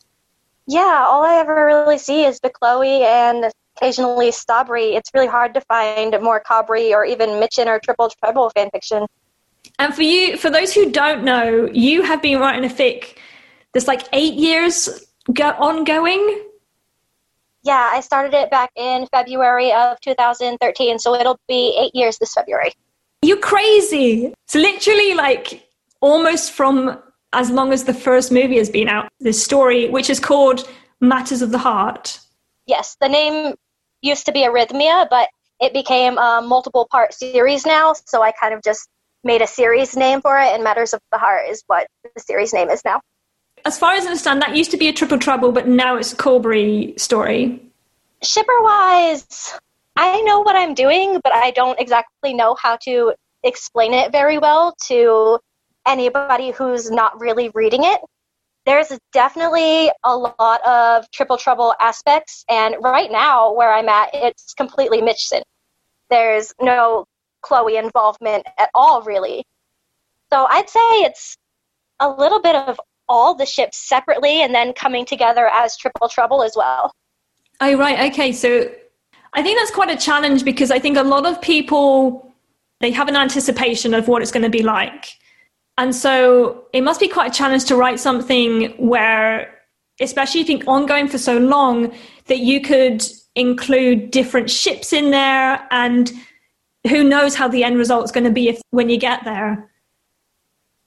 Yeah, 0.66 1.04
all 1.06 1.22
I 1.22 1.36
ever 1.36 1.66
really 1.66 1.98
see 1.98 2.24
is 2.24 2.40
Bechloe 2.40 3.02
and 3.02 3.52
occasionally 3.76 4.30
Stabri. 4.30 4.94
It's 4.94 5.10
really 5.12 5.26
hard 5.26 5.54
to 5.54 5.60
find 5.62 6.16
more 6.22 6.42
Chaubrey 6.48 6.92
or 6.92 7.04
even 7.04 7.30
Mitchsen 7.30 7.66
or 7.66 7.78
Triple 7.78 8.10
Treble 8.22 8.50
fanfiction. 8.56 9.06
And 9.78 9.94
for 9.94 10.02
you, 10.02 10.36
for 10.36 10.50
those 10.50 10.72
who 10.72 10.90
don't 10.90 11.24
know, 11.24 11.68
you 11.72 12.02
have 12.02 12.22
been 12.22 12.38
writing 12.38 12.70
a 12.70 12.72
fic 12.72 13.18
that's 13.72 13.88
like 13.88 14.02
eight 14.12 14.34
years 14.34 15.06
go- 15.32 15.56
ongoing. 15.58 16.42
Yeah, 17.64 17.90
I 17.92 18.00
started 18.00 18.34
it 18.34 18.50
back 18.50 18.70
in 18.74 19.06
February 19.06 19.72
of 19.72 20.00
2013, 20.00 20.98
so 20.98 21.14
it'll 21.14 21.38
be 21.46 21.76
eight 21.78 21.94
years 21.94 22.18
this 22.18 22.34
February. 22.34 22.72
You're 23.22 23.38
crazy. 23.38 24.34
It's 24.44 24.54
literally 24.56 25.14
like 25.14 25.68
almost 26.00 26.52
from 26.52 27.00
as 27.32 27.50
long 27.50 27.72
as 27.72 27.84
the 27.84 27.94
first 27.94 28.32
movie 28.32 28.58
has 28.58 28.68
been 28.68 28.88
out. 28.88 29.08
This 29.20 29.42
story, 29.42 29.88
which 29.88 30.10
is 30.10 30.18
called 30.18 30.68
Matters 31.00 31.40
of 31.40 31.52
the 31.52 31.58
Heart. 31.58 32.18
Yes, 32.66 32.96
the 33.00 33.08
name 33.08 33.54
used 34.02 34.26
to 34.26 34.32
be 34.32 34.40
Arrhythmia, 34.40 35.08
but 35.08 35.28
it 35.60 35.72
became 35.72 36.18
a 36.18 36.42
multiple 36.44 36.88
part 36.90 37.14
series 37.14 37.64
now, 37.64 37.94
so 38.06 38.22
I 38.22 38.32
kind 38.32 38.54
of 38.54 38.62
just 38.62 38.88
made 39.22 39.40
a 39.40 39.46
series 39.46 39.96
name 39.96 40.20
for 40.20 40.36
it, 40.40 40.52
and 40.52 40.64
Matters 40.64 40.92
of 40.92 41.00
the 41.12 41.18
Heart 41.18 41.48
is 41.48 41.62
what 41.68 41.86
the 42.02 42.20
series 42.20 42.52
name 42.52 42.70
is 42.70 42.84
now 42.84 43.00
as 43.64 43.78
far 43.78 43.92
as 43.92 44.04
I 44.04 44.08
understand, 44.08 44.42
that 44.42 44.56
used 44.56 44.70
to 44.72 44.76
be 44.76 44.88
a 44.88 44.92
triple 44.92 45.18
treble, 45.18 45.52
but 45.52 45.68
now 45.68 45.96
it's 45.96 46.12
a 46.12 46.16
Chaubrey 46.16 46.98
story. 46.98 47.60
Shipper 48.22 48.60
wise, 48.60 49.54
I 49.96 50.20
know 50.22 50.40
what 50.40 50.56
I'm 50.56 50.74
doing, 50.74 51.20
but 51.22 51.32
I 51.32 51.50
don't 51.50 51.78
exactly 51.78 52.34
know 52.34 52.56
how 52.60 52.76
to 52.84 53.14
explain 53.42 53.92
it 53.92 54.12
very 54.12 54.38
well 54.38 54.74
to 54.86 55.38
anybody 55.86 56.50
who's 56.50 56.90
not 56.90 57.20
really 57.20 57.50
reading 57.54 57.84
it. 57.84 58.00
There's 58.64 58.96
definitely 59.12 59.90
a 60.04 60.16
lot 60.16 60.64
of 60.64 61.10
triple 61.10 61.36
treble 61.36 61.74
aspects, 61.80 62.44
and 62.48 62.76
right 62.80 63.10
now, 63.10 63.52
where 63.52 63.72
I'm 63.72 63.88
at, 63.88 64.10
it's 64.14 64.54
completely 64.54 65.02
Mitchsen. 65.02 65.42
There's 66.10 66.52
no 66.60 67.06
Chloe 67.42 67.76
involvement 67.76 68.46
at 68.58 68.70
all, 68.72 69.02
really. 69.02 69.44
So 70.32 70.46
I'd 70.48 70.70
say 70.70 70.80
it's 70.80 71.36
a 71.98 72.08
little 72.08 72.40
bit 72.40 72.54
of 72.54 72.78
all 73.08 73.34
the 73.34 73.46
ships 73.46 73.76
separately 73.78 74.42
and 74.42 74.54
then 74.54 74.72
coming 74.72 75.04
together 75.04 75.48
as 75.52 75.76
Triple 75.76 76.08
Treble 76.08 76.42
as 76.42 76.54
well. 76.56 76.92
Oh, 77.60 77.76
right. 77.76 78.12
Okay. 78.12 78.32
So 78.32 78.70
I 79.32 79.42
think 79.42 79.58
that's 79.58 79.70
quite 79.70 79.90
a 79.90 79.96
challenge 79.96 80.44
because 80.44 80.70
I 80.70 80.78
think 80.78 80.96
a 80.96 81.02
lot 81.02 81.26
of 81.26 81.40
people 81.40 82.32
they 82.82 82.90
have 82.90 83.08
an 83.08 83.16
anticipation 83.16 83.94
of 83.94 84.08
what 84.08 84.22
it's 84.22 84.32
going 84.32 84.42
to 84.42 84.50
be 84.50 84.62
like. 84.62 85.06
And 85.78 85.94
so 85.94 86.66
it 86.72 86.82
must 86.82 87.00
be 87.00 87.08
quite 87.08 87.30
a 87.30 87.34
challenge 87.34 87.64
to 87.66 87.76
write 87.76 88.00
something 88.00 88.74
where, 88.76 89.56
especially 90.00 90.40
if 90.40 90.48
you've 90.48 90.68
ongoing 90.68 91.08
for 91.08 91.16
so 91.16 91.38
long, 91.38 91.94
that 92.26 92.40
you 92.40 92.60
could 92.60 93.04
include 93.36 94.10
different 94.10 94.50
ships 94.50 94.92
in 94.92 95.12
there 95.12 95.66
and 95.70 96.12
who 96.88 97.04
knows 97.04 97.36
how 97.36 97.48
the 97.48 97.62
end 97.64 97.78
result 97.78 98.04
is 98.04 98.12
going 98.12 98.24
to 98.24 98.30
be 98.30 98.48
if 98.48 98.60
when 98.70 98.88
you 98.88 98.98
get 98.98 99.24
there. 99.24 99.70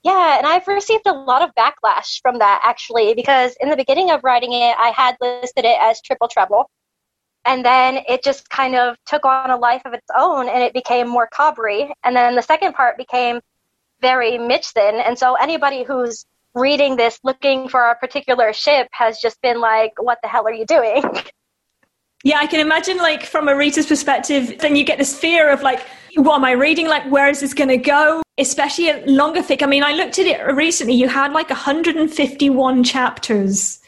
Yeah, 0.06 0.38
and 0.38 0.46
I've 0.46 0.68
received 0.68 1.08
a 1.08 1.12
lot 1.12 1.42
of 1.42 1.50
backlash 1.56 2.22
from 2.22 2.38
that 2.38 2.60
actually, 2.62 3.14
because 3.14 3.56
in 3.60 3.70
the 3.70 3.76
beginning 3.76 4.12
of 4.12 4.22
writing 4.22 4.52
it, 4.52 4.76
I 4.78 4.90
had 4.90 5.16
listed 5.20 5.64
it 5.64 5.76
as 5.80 6.00
triple 6.00 6.28
treble. 6.28 6.70
And 7.44 7.64
then 7.64 8.04
it 8.08 8.22
just 8.22 8.48
kind 8.48 8.76
of 8.76 8.96
took 9.04 9.24
on 9.24 9.50
a 9.50 9.56
life 9.56 9.82
of 9.84 9.94
its 9.94 10.06
own 10.16 10.48
and 10.48 10.62
it 10.62 10.72
became 10.72 11.08
more 11.08 11.28
Chaubrey. 11.34 11.90
And 12.04 12.14
then 12.14 12.36
the 12.36 12.42
second 12.42 12.74
part 12.74 12.96
became 12.96 13.40
very 14.00 14.38
Mitchsen. 14.38 15.02
And 15.04 15.18
so 15.18 15.34
anybody 15.34 15.82
who's 15.82 16.24
reading 16.54 16.94
this 16.94 17.18
looking 17.24 17.68
for 17.68 17.90
a 17.90 17.96
particular 17.96 18.52
ship 18.52 18.86
has 18.92 19.18
just 19.18 19.42
been 19.42 19.60
like, 19.60 19.94
what 19.98 20.18
the 20.22 20.28
hell 20.28 20.46
are 20.46 20.54
you 20.54 20.66
doing? 20.66 21.02
Yeah, 22.24 22.38
I 22.38 22.46
can 22.48 22.58
imagine, 22.58 22.96
like, 22.96 23.22
from 23.22 23.46
a 23.46 23.54
reader's 23.54 23.86
perspective, 23.86 24.58
then 24.58 24.74
you 24.74 24.82
get 24.82 24.98
this 24.98 25.16
fear 25.16 25.48
of, 25.48 25.62
like, 25.62 25.86
what 26.16 26.34
am 26.34 26.44
I 26.44 26.52
reading? 26.52 26.88
Like, 26.88 27.08
where 27.08 27.28
is 27.28 27.38
this 27.38 27.54
going 27.54 27.68
to 27.68 27.76
go? 27.76 28.22
Especially 28.38 28.90
a 28.90 29.04
longer 29.06 29.40
fic. 29.40 29.62
I 29.62 29.66
mean, 29.66 29.82
I 29.82 29.92
looked 29.92 30.18
at 30.18 30.26
it 30.26 30.40
recently. 30.54 30.94
You 30.94 31.08
had 31.08 31.32
like 31.32 31.48
151 31.48 32.84
chapters 32.84 33.80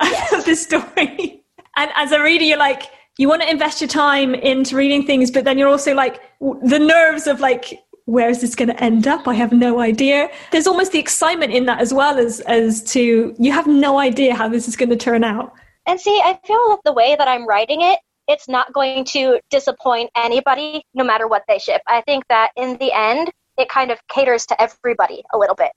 yes. 0.00 0.32
of 0.38 0.44
the 0.44 0.54
story. 0.54 1.42
And 1.76 1.90
as 1.96 2.12
a 2.12 2.22
reader, 2.22 2.44
you're 2.44 2.58
like, 2.58 2.84
you 3.18 3.28
want 3.28 3.42
to 3.42 3.50
invest 3.50 3.80
your 3.80 3.88
time 3.88 4.34
into 4.34 4.76
reading 4.76 5.06
things, 5.06 5.30
but 5.30 5.44
then 5.44 5.58
you're 5.58 5.68
also 5.68 5.94
like, 5.94 6.20
the 6.40 6.78
nerves 6.78 7.26
of 7.26 7.40
like, 7.40 7.80
where 8.06 8.28
is 8.28 8.40
this 8.40 8.54
going 8.54 8.68
to 8.68 8.82
end 8.82 9.06
up? 9.06 9.26
I 9.26 9.34
have 9.34 9.52
no 9.52 9.80
idea. 9.80 10.28
There's 10.52 10.66
almost 10.66 10.92
the 10.92 10.98
excitement 10.98 11.52
in 11.52 11.66
that 11.66 11.80
as 11.80 11.92
well 11.94 12.18
as 12.18 12.40
as 12.40 12.82
to 12.92 13.34
you 13.38 13.52
have 13.52 13.66
no 13.66 13.98
idea 13.98 14.34
how 14.34 14.48
this 14.48 14.68
is 14.68 14.76
going 14.76 14.90
to 14.90 14.96
turn 14.96 15.24
out. 15.24 15.52
And 15.86 16.00
see, 16.00 16.20
I 16.22 16.38
feel 16.46 16.70
like 16.70 16.80
the 16.84 16.92
way 16.92 17.16
that 17.16 17.28
I'm 17.28 17.46
writing 17.46 17.80
it, 17.80 17.98
it's 18.28 18.48
not 18.48 18.72
going 18.72 19.04
to 19.06 19.40
disappoint 19.50 20.10
anybody 20.16 20.84
no 20.94 21.04
matter 21.04 21.26
what 21.26 21.44
they 21.48 21.58
ship. 21.58 21.82
I 21.86 22.00
think 22.02 22.24
that 22.28 22.50
in 22.56 22.76
the 22.78 22.92
end, 22.92 23.30
it 23.58 23.68
kind 23.68 23.90
of 23.90 23.98
caters 24.08 24.46
to 24.46 24.60
everybody 24.60 25.22
a 25.32 25.38
little 25.38 25.54
bit. 25.54 25.70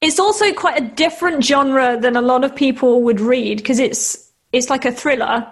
It's 0.00 0.18
also 0.18 0.52
quite 0.52 0.80
a 0.80 0.84
different 0.84 1.44
genre 1.44 1.98
than 1.98 2.16
a 2.16 2.22
lot 2.22 2.44
of 2.44 2.54
people 2.54 3.02
would 3.02 3.20
read 3.20 3.58
because 3.58 3.78
it's 3.78 4.32
it's 4.52 4.70
like 4.70 4.84
a 4.84 4.92
thriller. 4.92 5.46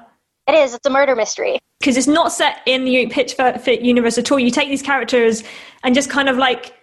It 0.46 0.54
is. 0.54 0.74
It's 0.74 0.86
a 0.86 0.90
murder 0.90 1.14
mystery. 1.14 1.58
Because 1.80 1.96
it's 1.96 2.06
not 2.06 2.32
set 2.32 2.58
in 2.66 2.84
the 2.84 3.06
Pitch 3.06 3.36
Perfect 3.36 3.82
universe 3.82 4.18
at 4.18 4.30
all. 4.30 4.38
You 4.38 4.50
take 4.50 4.68
these 4.68 4.82
characters 4.82 5.42
and 5.82 5.94
just 5.94 6.10
kind 6.10 6.28
of 6.28 6.36
like 6.36 6.74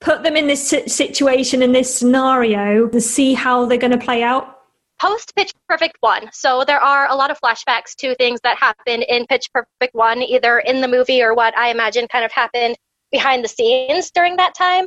put 0.00 0.22
them 0.22 0.36
in 0.36 0.46
this 0.46 0.68
situation 0.68 1.62
in 1.62 1.72
this 1.72 1.94
scenario 1.94 2.88
to 2.88 3.00
see 3.00 3.34
how 3.34 3.66
they're 3.66 3.78
going 3.78 3.90
to 3.92 3.98
play 3.98 4.22
out 4.22 4.60
post 5.00 5.34
Pitch 5.34 5.52
Perfect 5.68 5.96
1. 6.00 6.28
So 6.32 6.64
there 6.66 6.80
are 6.80 7.10
a 7.10 7.14
lot 7.14 7.30
of 7.30 7.40
flashbacks 7.40 7.94
to 7.96 8.14
things 8.16 8.40
that 8.44 8.58
happened 8.58 9.04
in 9.08 9.26
Pitch 9.26 9.50
Perfect 9.52 9.94
1, 9.94 10.22
either 10.22 10.58
in 10.58 10.80
the 10.80 10.88
movie 10.88 11.22
or 11.22 11.34
what 11.34 11.56
I 11.56 11.70
imagine 11.70 12.06
kind 12.08 12.24
of 12.24 12.32
happened 12.32 12.76
behind 13.10 13.44
the 13.44 13.48
scenes 13.48 14.10
during 14.10 14.36
that 14.36 14.54
time. 14.54 14.86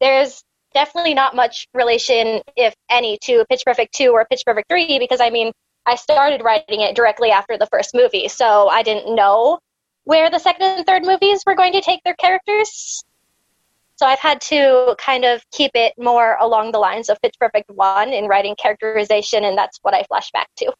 There's 0.00 0.42
definitely 0.74 1.14
not 1.14 1.34
much 1.34 1.66
relation, 1.74 2.42
if 2.56 2.74
any, 2.90 3.18
to 3.22 3.44
Pitch 3.50 3.62
Perfect 3.64 3.94
2 3.94 4.10
or 4.10 4.26
Pitch 4.30 4.42
Perfect 4.44 4.68
3 4.68 4.98
because 4.98 5.20
I 5.20 5.30
mean, 5.30 5.52
I 5.86 5.96
started 5.96 6.42
writing 6.44 6.80
it 6.80 6.94
directly 6.94 7.30
after 7.30 7.56
the 7.56 7.66
first 7.66 7.94
movie, 7.94 8.28
so 8.28 8.68
I 8.68 8.82
didn't 8.82 9.14
know 9.14 9.58
where 10.04 10.30
the 10.30 10.38
second 10.38 10.62
and 10.62 10.86
third 10.86 11.04
movies 11.04 11.42
were 11.46 11.54
going 11.54 11.72
to 11.72 11.80
take 11.80 12.02
their 12.04 12.14
characters. 12.14 13.04
So 13.96 14.06
I've 14.06 14.18
had 14.18 14.40
to 14.42 14.94
kind 14.98 15.24
of 15.24 15.42
keep 15.50 15.72
it 15.74 15.92
more 15.98 16.36
along 16.40 16.72
the 16.72 16.78
lines 16.78 17.08
of 17.08 17.20
Pitch 17.20 17.34
Perfect 17.38 17.70
1 17.70 18.12
in 18.12 18.26
writing 18.26 18.56
characterization, 18.56 19.44
and 19.44 19.56
that's 19.58 19.78
what 19.82 19.94
I 19.94 20.04
flash 20.04 20.30
back 20.30 20.48
to. 20.56 20.72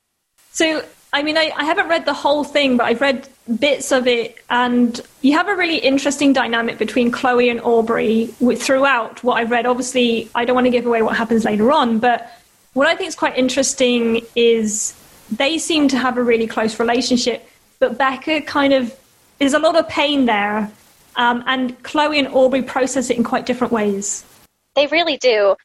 So, 0.53 0.85
I 1.13 1.23
mean, 1.23 1.37
I, 1.37 1.53
I, 1.57 1.65
haven't 1.65 1.89
read 1.89 2.05
the 2.05 2.15
whole 2.15 2.45
thing, 2.45 2.77
but 2.77 2.85
I've 2.85 3.01
read 3.01 3.29
bits 3.59 3.93
of 3.93 4.07
it, 4.07 4.37
and 4.49 5.01
you 5.23 5.33
have 5.37 5.49
a 5.49 5.57
really 5.57 5.79
interesting 5.79 6.33
dynamic 6.33 6.79
between 6.79 7.11
Chloe 7.11 7.49
and 7.49 7.61
Aubrey 7.61 8.27
throughout 8.57 9.23
what 9.25 9.35
I've 9.35 9.51
read. 9.51 9.67
Obviously, 9.67 10.29
I 10.35 10.45
don't 10.45 10.55
want 10.55 10.67
to 10.67 10.71
give 10.71 10.87
away 10.87 11.03
what 11.03 11.17
happens 11.17 11.45
later 11.45 11.73
on, 11.73 11.99
but 11.99 12.31
what 12.75 12.87
I 12.87 12.95
think 12.95 13.09
is 13.09 13.17
quite 13.17 13.37
interesting 13.37 14.23
is 14.37 14.95
they 15.31 15.59
seem 15.59 15.89
to 15.89 15.99
have 15.99 16.17
a 16.17 16.23
really 16.23 16.47
close 16.47 16.79
relationship, 16.79 17.49
but 17.79 17.99
Becca 17.99 18.43
kind 18.43 18.73
of 18.73 18.95
there's 19.39 19.55
a 19.55 19.59
lot 19.59 19.77
of 19.77 19.89
pain 19.89 20.27
there, 20.27 20.71
um, 21.17 21.43
and 21.47 21.83
Chloe 21.83 22.19
and 22.19 22.29
Aubrey 22.29 22.63
process 22.63 23.11
it 23.11 23.17
in 23.17 23.25
quite 23.25 23.47
different 23.47 23.73
ways. 23.73 24.25
They 24.77 24.87
really 24.87 25.17
do. 25.17 25.57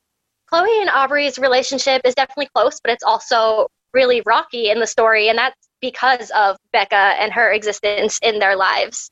Chloe 0.47 0.81
and 0.81 0.89
Aubrey's 0.89 1.37
relationship 1.37 2.01
is 2.05 2.15
definitely 2.15 2.49
close, 2.55 2.79
but 2.79 2.91
it's 2.91 3.03
also 3.03 3.67
really 3.95 4.21
rocky 4.25 4.69
in 4.69 4.79
the 4.79 4.85
story, 4.85 5.29
and 5.29 5.37
that's 5.39 5.55
because 5.81 6.29
of 6.35 6.57
Becca 6.71 6.95
and 6.95 7.33
her 7.33 7.51
existence 7.51 8.19
in 8.21 8.37
their 8.37 8.55
lives. 8.55 9.09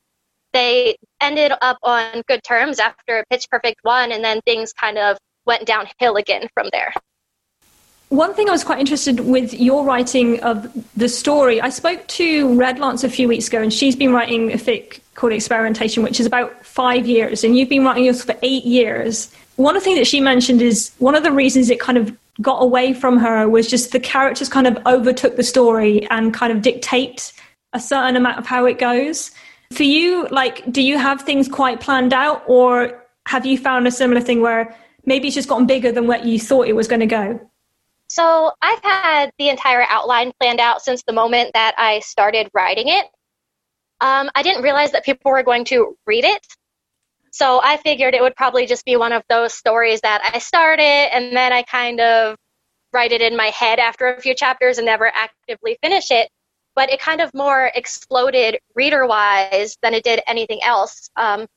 They 0.51 0.97
ended 1.19 1.53
up 1.61 1.77
on 1.81 2.21
good 2.27 2.43
terms 2.43 2.79
after 2.79 3.23
Pitch 3.31 3.47
Perfect 3.49 3.79
1, 3.81 4.11
and 4.11 4.23
then 4.23 4.41
things 4.41 4.71
kind 4.73 4.99
of 4.99 5.17
went 5.45 5.65
downhill 5.65 6.17
again 6.17 6.47
from 6.53 6.69
there. 6.71 6.93
One 8.09 8.35
thing 8.35 8.47
I 8.47 8.51
was 8.51 8.63
quite 8.63 8.79
interested 8.79 9.21
with 9.21 9.55
your 9.55 9.83
writing 9.83 10.39
of 10.41 10.71
the 10.95 11.09
story, 11.09 11.59
I 11.59 11.69
spoke 11.69 12.05
to 12.09 12.53
Red 12.53 12.77
Lance 12.77 13.03
a 13.03 13.09
few 13.09 13.27
weeks 13.27 13.47
ago, 13.47 13.59
and 13.63 13.73
she's 13.73 13.95
been 13.95 14.13
writing 14.13 14.51
a 14.51 14.57
fic 14.57 14.99
called 15.15 15.33
Experimentation, 15.33 16.03
which 16.03 16.19
is 16.19 16.27
about 16.27 16.63
five 16.63 17.07
years, 17.07 17.43
and 17.43 17.57
you've 17.57 17.69
been 17.69 17.83
writing 17.83 18.05
yours 18.05 18.23
for 18.23 18.35
eight 18.43 18.65
years. 18.65 19.33
One 19.55 19.75
of 19.75 19.81
the 19.81 19.85
things 19.85 19.97
that 19.97 20.05
she 20.05 20.21
mentioned 20.21 20.61
is 20.61 20.91
one 20.99 21.15
of 21.15 21.23
the 21.23 21.31
reasons 21.31 21.71
it 21.71 21.79
kind 21.79 21.97
of 21.97 22.15
got 22.41 22.63
away 22.63 22.93
from 22.93 23.17
her 23.17 23.47
was 23.47 23.69
just 23.69 23.91
the 23.91 23.99
characters 23.99 24.49
kind 24.49 24.67
of 24.67 24.77
overtook 24.85 25.35
the 25.35 25.43
story 25.43 26.07
and 26.09 26.33
kind 26.33 26.51
of 26.51 26.61
dictate 26.61 27.31
a 27.73 27.79
certain 27.79 28.15
amount 28.15 28.39
of 28.39 28.45
how 28.45 28.65
it 28.65 28.79
goes. 28.79 29.31
For 29.71 29.83
you, 29.83 30.27
like, 30.29 30.71
do 30.71 30.81
you 30.81 30.97
have 30.97 31.21
things 31.21 31.47
quite 31.47 31.79
planned 31.79 32.13
out, 32.13 32.43
or 32.47 33.03
have 33.27 33.45
you 33.45 33.57
found 33.57 33.87
a 33.87 33.91
similar 33.91 34.21
thing 34.21 34.41
where 34.41 34.75
maybe 35.05 35.27
it's 35.27 35.35
just 35.35 35.49
gotten 35.49 35.65
bigger 35.65 35.91
than 35.91 36.07
what 36.07 36.25
you 36.25 36.39
thought 36.39 36.67
it 36.67 36.75
was 36.75 36.87
going 36.87 36.99
to 36.99 37.07
go? 37.07 37.39
So 38.09 38.51
I've 38.61 38.83
had 38.83 39.31
the 39.39 39.49
entire 39.49 39.85
outline 39.89 40.31
planned 40.39 40.59
out 40.59 40.83
since 40.83 41.01
the 41.03 41.13
moment 41.13 41.51
that 41.55 41.73
I 41.77 41.99
started 41.99 42.49
writing 42.53 42.87
it. 42.87 43.05
Um, 44.01 44.29
I 44.35 44.43
didn't 44.43 44.61
realize 44.61 44.91
that 44.91 45.05
people 45.05 45.31
were 45.31 45.41
going 45.41 45.65
to 45.65 45.97
read 46.05 46.23
it. 46.25 46.45
So 47.33 47.59
I 47.63 47.77
figured 47.77 48.13
it 48.13 48.21
would 48.21 48.35
probably 48.35 48.67
just 48.67 48.85
be 48.85 48.95
one 48.95 49.11
of 49.11 49.23
those 49.27 49.55
stories 49.55 50.01
that 50.01 50.21
I 50.31 50.37
started 50.37 50.83
and 50.83 51.35
then 51.35 51.51
I 51.51 51.63
kind 51.63 51.99
of 51.99 52.37
write 52.93 53.11
it 53.11 53.21
in 53.21 53.35
my 53.35 53.47
head 53.47 53.79
after 53.79 54.13
a 54.13 54.21
few 54.21 54.35
chapters 54.35 54.77
and 54.77 54.85
never 54.85 55.07
actively 55.07 55.79
finish 55.81 56.11
it. 56.11 56.29
But 56.75 56.91
it 56.91 56.99
kind 56.99 57.21
of 57.21 57.33
more 57.33 57.71
exploded 57.73 58.59
reader 58.75 59.07
wise 59.07 59.75
than 59.81 59.95
it 59.95 60.03
did 60.03 60.21
anything 60.27 60.59
else. 60.63 61.09
Um, 61.15 61.47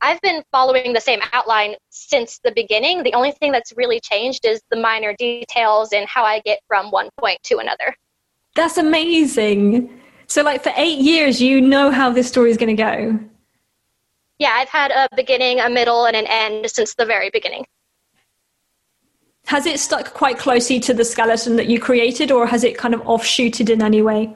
I've 0.00 0.22
been 0.22 0.42
following 0.50 0.94
the 0.94 1.02
same 1.02 1.20
outline 1.34 1.74
since 1.90 2.40
the 2.42 2.52
beginning. 2.52 3.02
The 3.02 3.12
only 3.12 3.32
thing 3.32 3.52
that's 3.52 3.74
really 3.76 4.00
changed 4.00 4.46
is 4.46 4.62
the 4.70 4.76
minor 4.78 5.14
details 5.18 5.92
and 5.92 6.08
how 6.08 6.24
I 6.24 6.40
get 6.40 6.60
from 6.66 6.90
one 6.90 7.10
point 7.18 7.42
to 7.44 7.58
another. 7.58 7.94
That's 8.54 8.78
amazing. 8.78 10.00
So, 10.28 10.42
like, 10.42 10.62
for 10.62 10.72
eight 10.76 10.98
years, 10.98 11.42
you 11.42 11.60
know 11.60 11.90
how 11.90 12.08
this 12.10 12.26
story 12.26 12.50
is 12.50 12.56
going 12.56 12.74
to 12.74 12.82
go 12.82 13.20
yeah, 14.38 14.50
I've 14.52 14.68
had 14.68 14.90
a 14.90 15.08
beginning, 15.14 15.60
a 15.60 15.70
middle, 15.70 16.06
and 16.06 16.16
an 16.16 16.26
end 16.26 16.70
since 16.70 16.94
the 16.94 17.06
very 17.06 17.30
beginning. 17.30 17.66
Has 19.46 19.66
it 19.66 19.78
stuck 19.78 20.14
quite 20.14 20.38
closely 20.38 20.80
to 20.80 20.94
the 20.94 21.04
skeleton 21.04 21.56
that 21.56 21.66
you 21.66 21.78
created, 21.78 22.30
or 22.30 22.46
has 22.46 22.64
it 22.64 22.76
kind 22.76 22.94
of 22.94 23.02
offshooted 23.02 23.68
in 23.68 23.82
any 23.82 24.02
way? 24.02 24.34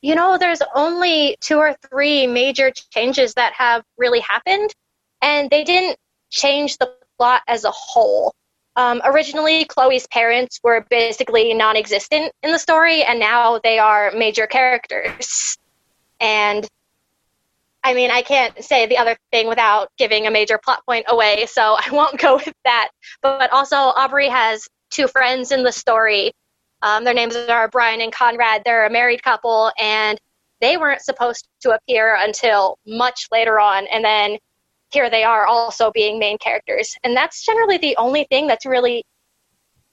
You 0.00 0.14
know, 0.14 0.36
there's 0.38 0.62
only 0.74 1.36
two 1.40 1.56
or 1.56 1.74
three 1.88 2.26
major 2.26 2.70
changes 2.90 3.34
that 3.34 3.52
have 3.54 3.84
really 3.96 4.20
happened, 4.20 4.74
and 5.22 5.50
they 5.50 5.64
didn't 5.64 5.98
change 6.30 6.78
the 6.78 6.92
plot 7.18 7.42
as 7.46 7.64
a 7.64 7.70
whole. 7.70 8.34
Um, 8.76 9.00
originally, 9.04 9.64
Chloe's 9.66 10.06
parents 10.08 10.58
were 10.62 10.84
basically 10.90 11.54
non 11.54 11.76
existent 11.76 12.32
in 12.42 12.50
the 12.50 12.58
story, 12.58 13.04
and 13.04 13.20
now 13.20 13.60
they 13.62 13.78
are 13.78 14.10
major 14.10 14.46
characters. 14.46 15.56
And 16.20 16.68
I 17.84 17.92
mean, 17.92 18.10
I 18.10 18.22
can't 18.22 18.64
say 18.64 18.86
the 18.86 18.96
other 18.96 19.14
thing 19.30 19.46
without 19.46 19.90
giving 19.98 20.26
a 20.26 20.30
major 20.30 20.58
plot 20.58 20.80
point 20.86 21.04
away, 21.08 21.46
so 21.46 21.76
I 21.78 21.90
won't 21.92 22.18
go 22.18 22.36
with 22.36 22.54
that. 22.64 22.88
But 23.22 23.52
also, 23.52 23.76
Aubrey 23.76 24.28
has 24.28 24.66
two 24.90 25.06
friends 25.06 25.52
in 25.52 25.62
the 25.62 25.72
story. 25.72 26.32
Um, 26.82 27.04
their 27.04 27.14
names 27.14 27.36
are 27.36 27.68
Brian 27.68 28.00
and 28.00 28.12
Conrad. 28.12 28.62
They're 28.64 28.86
a 28.86 28.90
married 28.90 29.22
couple, 29.22 29.70
and 29.78 30.18
they 30.60 30.76
weren't 30.76 31.02
supposed 31.02 31.46
to 31.60 31.72
appear 31.72 32.16
until 32.18 32.78
much 32.86 33.26
later 33.30 33.60
on. 33.60 33.86
And 33.92 34.04
then 34.04 34.38
here 34.90 35.10
they 35.10 35.24
are 35.24 35.46
also 35.46 35.90
being 35.90 36.18
main 36.18 36.38
characters. 36.38 36.96
And 37.04 37.16
that's 37.16 37.44
generally 37.44 37.78
the 37.78 37.96
only 37.96 38.24
thing 38.30 38.46
that's 38.46 38.64
really 38.64 39.04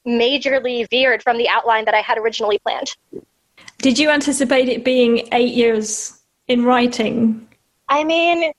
majorly 0.08 0.90
veered 0.90 1.24
from 1.24 1.38
the 1.38 1.50
outline 1.50 1.86
that 1.86 1.94
I 1.94 2.02
had 2.02 2.18
originally 2.18 2.60
planned. 2.60 2.96
Did 3.80 4.00
you 4.00 4.10
anticipate 4.10 4.70
it 4.70 4.86
being 4.86 5.28
eight 5.32 5.54
years 5.54 6.22
in 6.48 6.64
writing? 6.64 7.48
I 7.92 8.06
mean, 8.06 8.54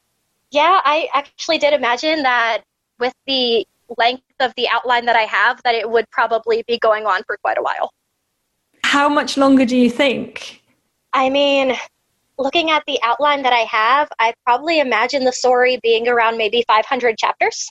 yeah, 0.51 0.83
I 0.85 1.09
actually 1.15 1.57
did 1.57 1.73
imagine 1.73 2.23
that 2.23 2.59
with 3.01 3.15
the 3.27 3.67
length 3.97 4.23
of 4.41 4.53
the 4.59 4.69
outline 4.69 5.07
that 5.07 5.17
I 5.17 5.23
have, 5.23 5.63
that 5.65 5.75
it 5.75 5.89
would 5.89 6.09
probably 6.11 6.63
be 6.69 6.79
going 6.79 7.07
on 7.07 7.23
for 7.27 7.39
quite 7.39 7.57
a 7.57 7.63
while. 7.63 7.91
How 8.85 9.09
much 9.09 9.39
longer 9.39 9.65
do 9.65 9.75
you 9.75 9.89
think? 9.89 10.63
I 11.15 11.31
mean, 11.31 11.73
looking 12.37 12.71
at 12.71 12.85
the 12.87 12.99
outline 13.03 13.43
that 13.45 13.55
I 13.55 13.61
have, 13.61 14.09
I 14.19 14.35
probably 14.45 14.81
imagine 14.81 15.25
the 15.25 15.33
story 15.33 15.81
being 15.83 16.09
around 16.09 16.37
maybe 16.37 16.63
500 16.69 17.17
chapters. 17.17 17.71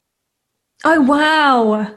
Oh, 0.84 1.00
wow. 1.00 1.96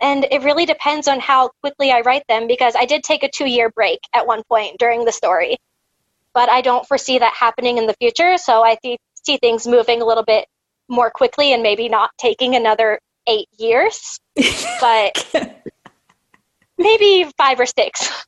And 0.00 0.26
it 0.30 0.42
really 0.42 0.64
depends 0.64 1.08
on 1.08 1.20
how 1.20 1.50
quickly 1.60 1.90
I 1.90 2.00
write 2.00 2.24
them 2.26 2.46
because 2.46 2.74
I 2.74 2.86
did 2.86 3.02
take 3.02 3.22
a 3.22 3.30
two 3.30 3.46
year 3.46 3.68
break 3.68 4.00
at 4.14 4.26
one 4.26 4.42
point 4.48 4.78
during 4.78 5.04
the 5.04 5.12
story 5.12 5.58
but 6.34 6.48
I 6.48 6.60
don't 6.60 6.86
foresee 6.86 7.18
that 7.18 7.34
happening 7.34 7.78
in 7.78 7.86
the 7.86 7.94
future. 7.94 8.36
So 8.38 8.62
I 8.62 8.76
th- 8.82 8.98
see 9.24 9.36
things 9.38 9.66
moving 9.66 10.02
a 10.02 10.04
little 10.04 10.24
bit 10.24 10.46
more 10.88 11.10
quickly 11.10 11.52
and 11.52 11.62
maybe 11.62 11.88
not 11.88 12.10
taking 12.18 12.56
another 12.56 12.98
eight 13.26 13.48
years, 13.58 14.18
but 14.80 15.56
maybe 16.78 17.30
five 17.36 17.60
or 17.60 17.66
six. 17.66 18.26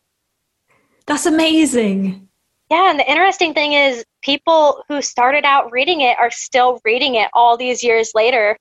That's 1.07 1.27
amazing. 1.27 2.29
Yeah, 2.71 2.91
and 2.91 2.99
the 2.99 3.11
interesting 3.11 3.53
thing 3.53 3.73
is, 3.73 4.05
people 4.23 4.83
who 4.89 5.03
started 5.03 5.45
out 5.45 5.73
reading 5.73 6.01
it 6.01 6.17
are 6.19 6.31
still 6.31 6.81
reading 6.85 7.17
it 7.17 7.29
all 7.35 7.57
these 7.57 7.83
years 7.83 8.13
later. 8.15 8.57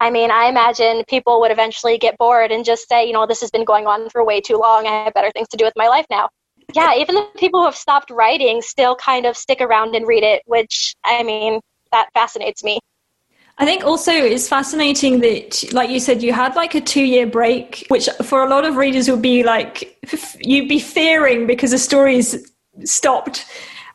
I 0.00 0.10
mean, 0.10 0.30
I 0.30 0.46
imagine 0.46 1.04
people 1.08 1.40
would 1.40 1.52
eventually 1.52 1.98
get 1.98 2.18
bored 2.18 2.50
and 2.50 2.64
just 2.64 2.88
say, 2.88 3.06
you 3.06 3.12
know, 3.12 3.26
this 3.26 3.40
has 3.42 3.50
been 3.50 3.64
going 3.64 3.86
on 3.86 4.10
for 4.10 4.24
way 4.24 4.40
too 4.40 4.56
long. 4.56 4.86
I 4.86 5.04
have 5.04 5.14
better 5.14 5.30
things 5.30 5.48
to 5.48 5.56
do 5.56 5.64
with 5.64 5.74
my 5.76 5.88
life 5.88 6.06
now 6.10 6.28
yeah, 6.74 6.94
even 6.96 7.14
the 7.14 7.26
people 7.36 7.60
who 7.60 7.66
have 7.66 7.76
stopped 7.76 8.10
writing 8.10 8.60
still 8.60 8.96
kind 8.96 9.26
of 9.26 9.36
stick 9.36 9.60
around 9.60 9.94
and 9.94 10.06
read 10.06 10.24
it, 10.24 10.42
which 10.46 10.94
I 11.04 11.22
mean, 11.22 11.60
that 11.92 12.08
fascinates 12.12 12.64
me. 12.64 12.80
I 13.58 13.64
think 13.64 13.84
also 13.84 14.10
it's 14.10 14.48
fascinating 14.48 15.20
that, 15.20 15.72
like 15.72 15.88
you 15.88 16.00
said, 16.00 16.22
you 16.22 16.32
had 16.32 16.56
like 16.56 16.74
a 16.74 16.80
two 16.80 17.04
year 17.04 17.26
break, 17.26 17.86
which 17.88 18.08
for 18.24 18.42
a 18.42 18.48
lot 18.48 18.64
of 18.64 18.76
readers 18.76 19.08
would 19.08 19.22
be 19.22 19.44
like, 19.44 19.96
you'd 20.40 20.68
be 20.68 20.80
fearing 20.80 21.46
because 21.46 21.70
the 21.70 21.78
story's 21.78 22.50
stopped. 22.84 23.46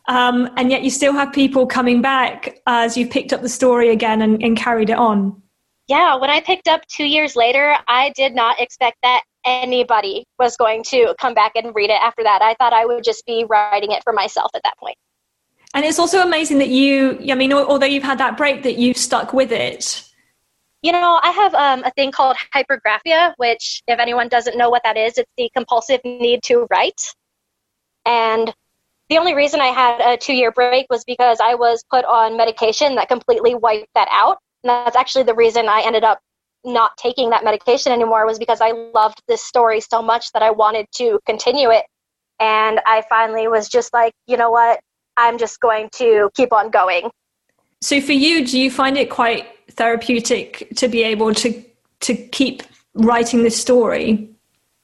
Um, 0.08 0.50
and 0.56 0.72
yet 0.72 0.84
you 0.84 0.90
still 0.90 1.14
have 1.14 1.34
people 1.34 1.68
coming 1.68 2.02
back 2.02 2.62
as 2.66 2.98
you've 2.98 3.12
picked 3.12 3.34
up 3.34 3.42
the 3.42 3.50
story 3.50 3.90
again 3.90 4.22
and, 4.22 4.42
and 4.42 4.58
carried 4.58 4.90
it 4.90 4.98
on. 4.98 5.42
Yeah, 5.90 6.18
when 6.18 6.30
I 6.30 6.40
picked 6.40 6.68
up 6.68 6.86
two 6.86 7.06
years 7.06 7.36
later, 7.36 7.76
I 7.88 8.12
did 8.16 8.36
not 8.36 8.62
expect 8.62 8.98
that 9.02 9.24
anybody 9.44 10.24
was 10.38 10.56
going 10.56 10.84
to 10.84 11.16
come 11.20 11.34
back 11.34 11.54
and 11.56 11.74
read 11.74 11.90
it 11.90 12.00
after 12.00 12.22
that. 12.22 12.44
I 12.44 12.54
thought 12.54 12.74
I 12.74 12.86
would 12.86 13.04
just 13.04 13.26
be 13.26 13.44
writing 13.50 13.92
it 13.92 14.04
for 14.04 14.14
myself 14.14 14.52
at 14.54 14.62
that 14.64 14.78
point. 14.78 14.96
And 15.74 15.84
it's 15.84 15.98
also 15.98 16.22
amazing 16.22 16.60
that 16.60 16.68
you, 16.68 17.18
I 17.32 17.34
mean, 17.34 17.52
although 17.52 17.88
you've 17.88 18.04
had 18.04 18.20
that 18.20 18.38
break, 18.38 18.62
that 18.64 18.78
you've 18.78 18.98
stuck 18.98 19.34
with 19.34 19.52
it. 19.52 20.08
You 20.84 20.92
know, 20.92 21.20
I 21.24 21.32
have 21.32 21.56
um, 21.56 21.84
a 21.84 21.92
thing 21.92 22.12
called 22.12 22.38
hypergraphia, 22.54 23.34
which, 23.38 23.82
if 23.88 24.00
anyone 24.00 24.28
doesn't 24.28 24.60
know 24.60 24.70
what 24.70 24.84
that 24.84 24.96
is, 24.96 25.18
it's 25.18 25.32
the 25.38 25.50
compulsive 25.56 26.02
need 26.06 26.44
to 26.44 26.68
write. 26.70 27.02
And 28.06 28.54
the 29.10 29.18
only 29.18 29.34
reason 29.34 29.60
I 29.60 29.68
had 29.68 30.02
a 30.02 30.18
two 30.18 30.36
year 30.36 30.52
break 30.52 30.86
was 30.92 31.04
because 31.04 31.40
I 31.42 31.56
was 31.56 31.84
put 31.90 32.06
on 32.06 32.38
medication 32.38 32.94
that 32.96 33.08
completely 33.08 33.56
wiped 33.56 33.90
that 33.96 34.08
out. 34.12 34.38
And 34.64 34.70
that's 34.70 34.96
actually 34.96 35.24
the 35.24 35.36
reason 35.36 35.68
I 35.68 35.82
ended 35.86 36.04
up 36.04 36.20
not 36.66 36.98
taking 36.98 37.30
that 37.30 37.44
medication 37.44 37.92
anymore 37.92 38.26
was 38.26 38.38
because 38.38 38.60
I 38.62 38.72
loved 38.72 39.22
this 39.28 39.42
story 39.44 39.80
so 39.80 40.02
much 40.02 40.32
that 40.34 40.42
I 40.42 40.52
wanted 40.52 40.88
to 40.96 41.20
continue 41.26 41.70
it. 41.70 41.86
And 42.40 42.80
I 42.86 43.04
finally 43.10 43.48
was 43.48 43.70
just 43.70 43.94
like, 43.94 44.14
you 44.28 44.38
know 44.38 44.52
what? 44.52 44.80
I'm 45.18 45.38
just 45.38 45.60
going 45.60 45.90
to 45.94 46.30
keep 46.36 46.54
on 46.54 46.70
going. 46.70 47.10
So 47.82 48.02
for 48.02 48.14
you, 48.14 48.46
do 48.46 48.60
you 48.60 48.70
find 48.72 48.98
it 48.98 49.10
quite 49.10 49.48
therapeutic 49.72 50.72
to 50.76 50.88
be 50.88 51.04
able 51.04 51.34
to 51.36 51.64
to 52.02 52.16
keep 52.16 52.64
writing 52.94 53.44
this 53.44 53.60
story? 53.60 54.30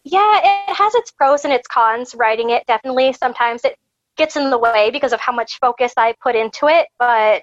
Yeah, 0.04 0.40
it 0.44 0.76
has 0.76 0.94
its 0.96 1.12
pros 1.12 1.46
and 1.46 1.54
its 1.54 1.68
cons 1.68 2.14
writing 2.16 2.52
it 2.52 2.66
definitely. 2.68 3.14
Sometimes 3.14 3.64
it 3.64 3.76
gets 4.18 4.36
in 4.36 4.50
the 4.50 4.58
way 4.58 4.92
because 4.92 5.14
of 5.14 5.20
how 5.20 5.34
much 5.34 5.60
focus 5.60 5.94
I 5.98 6.14
put 6.22 6.36
into 6.36 6.68
it, 6.68 6.88
but 7.00 7.42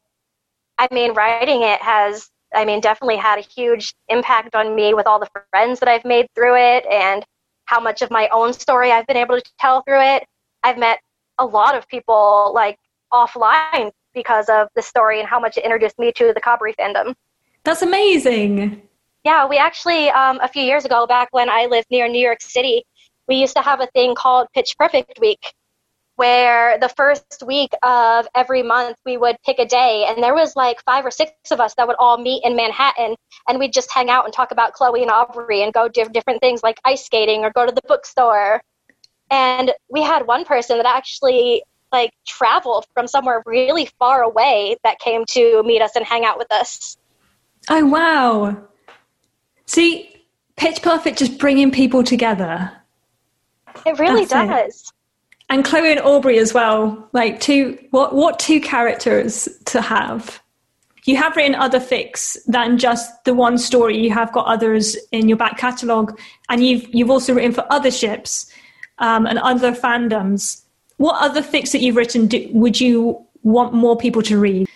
I 0.79 0.89
mean 0.93 1.15
writing 1.15 1.63
it 1.63 1.81
has 1.81 2.29
I 2.55 2.65
mean, 2.65 2.81
definitely 2.81 3.17
had 3.17 3.39
a 3.39 3.43
huge 3.43 3.95
impact 4.09 4.55
on 4.55 4.75
me 4.75 4.95
with 4.95 5.07
all 5.07 5.19
the 5.19 5.29
friends 5.51 5.81
that 5.81 5.89
I've 5.89 6.05
made 6.05 6.27
through 6.35 6.57
it 6.57 6.85
and 6.87 7.25
how 7.65 7.81
much 7.81 8.03
of 8.03 8.11
my 8.11 8.29
own 8.29 8.53
story 8.53 8.93
I've 8.93 9.07
been 9.07 9.17
able 9.17 9.41
to 9.41 9.51
tell 9.59 9.83
through 9.83 10.03
it. 10.03 10.25
I've 10.63 10.79
met 10.79 10.99
a 11.39 11.47
lot 11.47 11.75
of 11.75 11.89
people 11.89 12.53
like 12.55 12.77
offline 13.13 13.91
because 14.15 14.49
of 14.49 14.69
the 14.75 14.83
story 14.83 15.21
and 15.21 15.29
how 15.29 15.41
much 15.41 15.57
it 15.57 15.65
introduced 15.65 15.99
me 15.99 16.13
to 16.13 16.33
the 16.35 16.41
Chaubrey 16.41 16.75
fandom. 16.79 17.15
That's 17.65 17.83
amazing. 17.83 18.83
Yeah, 19.25 19.47
we 19.47 19.57
actually, 19.57 20.11
um, 20.11 20.41
a 20.43 20.49
few 20.49 20.63
years 20.63 20.85
ago, 20.85 21.07
back 21.07 21.29
when 21.31 21.49
I 21.49 21.67
lived 21.67 21.87
near 21.91 22.09
New 22.09 22.21
York 22.21 22.43
City, 22.43 22.83
we 23.29 23.37
used 23.37 23.55
to 23.57 23.63
have 23.63 23.81
a 23.81 23.87
thing 23.89 24.15
called 24.15 24.49
Pitch 24.53 24.75
Perfect 24.77 25.19
Week, 25.21 25.55
where 26.17 26.79
the 26.79 26.89
first 26.91 27.43
week 27.47 27.73
of 27.83 28.29
every 28.35 28.63
month 28.63 28.97
we 29.05 29.17
would 29.17 29.37
pick 29.45 29.59
a 29.59 29.67
day, 29.67 30.07
and 30.09 30.23
there 30.23 30.35
was 30.35 30.55
like 30.57 30.83
five 30.85 31.05
or 31.05 31.11
six 31.11 31.33
of 31.51 31.61
us 31.61 31.75
that 31.77 31.87
would 31.87 31.97
all 31.99 32.19
meet 32.19 32.45
in 32.45 32.55
Manhattan, 32.55 33.17
and 33.49 33.59
we'd 33.59 33.73
just 33.73 33.91
hang 33.93 34.11
out 34.11 34.25
and 34.25 34.33
talk 34.33 34.51
about 34.51 34.73
Chloe 34.73 35.03
and 35.03 35.11
Aubrey 35.11 35.63
and 35.63 35.73
go 35.73 35.89
do 35.89 36.05
different 36.09 36.41
things 36.41 36.63
like 36.63 36.81
ice 36.85 37.05
skating 37.05 37.45
or 37.45 37.51
go 37.51 37.67
to 37.67 37.73
the 37.73 37.83
bookstore. 37.87 38.63
And 39.31 39.73
we 39.89 40.03
had 40.03 40.27
one 40.27 40.45
person 40.45 40.77
that 40.77 40.87
actually 40.87 41.63
like 41.91 42.13
traveled 42.27 42.87
from 42.95 43.07
somewhere 43.07 43.43
really 43.47 43.89
far 43.99 44.23
away 44.23 44.77
that 44.85 44.99
came 44.99 45.25
to 45.31 45.63
meet 45.63 45.83
us 45.83 45.97
and 45.97 46.05
hang 46.05 46.25
out 46.25 46.39
with 46.39 46.51
us. 46.53 46.97
Oh 47.71 47.87
wow! 47.87 48.65
See, 49.67 50.15
Pitch 50.57 50.83
Perfect 50.83 51.19
just 51.19 51.39
bringing 51.39 51.71
people 51.71 52.03
together. 52.03 52.73
It 53.87 53.99
really 53.99 54.27
That's 54.27 54.49
does. 54.49 54.75
It. 54.75 54.93
And 55.53 55.67
Chloe 55.67 55.91
and 55.91 56.01
Aubrey 56.01 56.39
as 56.39 56.55
well. 56.55 57.11
Like 57.13 57.39
two, 57.39 57.79
what 57.91 58.15
what 58.15 58.39
two 58.39 58.59
characters 58.59 59.47
to 59.67 59.83
have? 59.83 60.41
You 61.05 61.19
have 61.19 61.37
written 61.37 61.55
other 61.55 61.79
fics 61.79 62.39
than 62.47 62.79
just 62.79 63.23
the 63.25 63.35
one 63.35 63.59
story. 63.59 63.99
You 63.99 64.13
have 64.13 64.33
got 64.33 64.47
others 64.47 64.97
in 65.11 65.29
your 65.29 65.37
back 65.37 65.59
catalogue, 65.59 66.19
and 66.49 66.67
you've 66.67 66.87
you've 66.95 67.11
also 67.11 67.35
written 67.35 67.53
for 67.53 67.71
other 67.71 67.91
ships 67.91 68.51
um, 68.97 69.27
and 69.27 69.39
other 69.41 69.73
fandoms. 69.73 70.63
What 70.97 71.21
other 71.21 71.43
fics 71.43 71.73
that 71.73 71.83
you've 71.83 71.97
written 71.97 72.29
do, 72.29 72.49
would 72.55 72.81
you 72.81 73.23
want 73.43 73.75
more 73.75 73.99
people 73.99 74.23
to 74.23 74.41
read? 74.41 74.67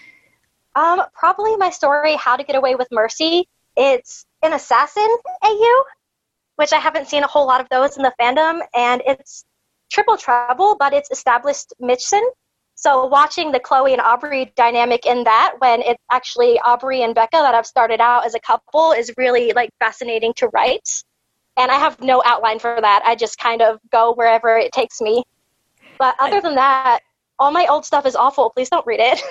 Um, 0.74 1.00
probably 1.14 1.56
my 1.56 1.70
story, 1.70 2.16
How 2.16 2.36
to 2.36 2.44
Get 2.44 2.54
Away 2.54 2.74
with 2.74 2.88
Mercy. 2.92 3.48
It's 3.78 4.26
an 4.42 4.52
assassin 4.52 5.08
AU, 5.42 5.84
which 6.56 6.74
I 6.74 6.80
haven't 6.80 7.08
seen 7.08 7.22
a 7.22 7.26
whole 7.26 7.46
lot 7.46 7.62
of 7.62 7.68
those 7.70 7.96
in 7.96 8.02
the 8.02 8.12
fandom, 8.20 8.60
and 8.74 9.00
it's 9.06 9.45
triple 9.90 10.16
treble, 10.16 10.76
but 10.78 10.92
it's 10.92 11.10
established 11.10 11.72
Mitchsen. 11.80 12.22
So 12.74 13.06
watching 13.06 13.52
the 13.52 13.60
Chloe 13.60 13.92
and 13.92 14.02
Aubrey 14.02 14.52
dynamic 14.54 15.06
in 15.06 15.24
that, 15.24 15.54
when 15.58 15.80
it's 15.80 16.02
actually 16.10 16.58
Aubrey 16.60 17.02
and 17.02 17.14
Becca 17.14 17.38
that 17.38 17.54
have 17.54 17.66
started 17.66 18.00
out 18.00 18.26
as 18.26 18.34
a 18.34 18.40
couple, 18.40 18.92
is 18.92 19.10
really 19.16 19.52
like 19.54 19.70
fascinating 19.80 20.34
to 20.36 20.48
write. 20.48 20.88
And 21.56 21.70
I 21.70 21.76
have 21.76 22.00
no 22.02 22.22
outline 22.26 22.58
for 22.58 22.78
that. 22.78 23.02
I 23.06 23.14
just 23.14 23.38
kind 23.38 23.62
of 23.62 23.78
go 23.90 24.12
wherever 24.12 24.58
it 24.58 24.72
takes 24.72 25.00
me. 25.00 25.24
But 25.98 26.14
other 26.18 26.42
than 26.42 26.56
that, 26.56 27.00
all 27.38 27.50
my 27.50 27.66
old 27.66 27.86
stuff 27.86 28.04
is 28.04 28.14
awful. 28.14 28.50
Please 28.50 28.68
don't 28.68 28.86
read 28.86 29.00
it. 29.00 29.22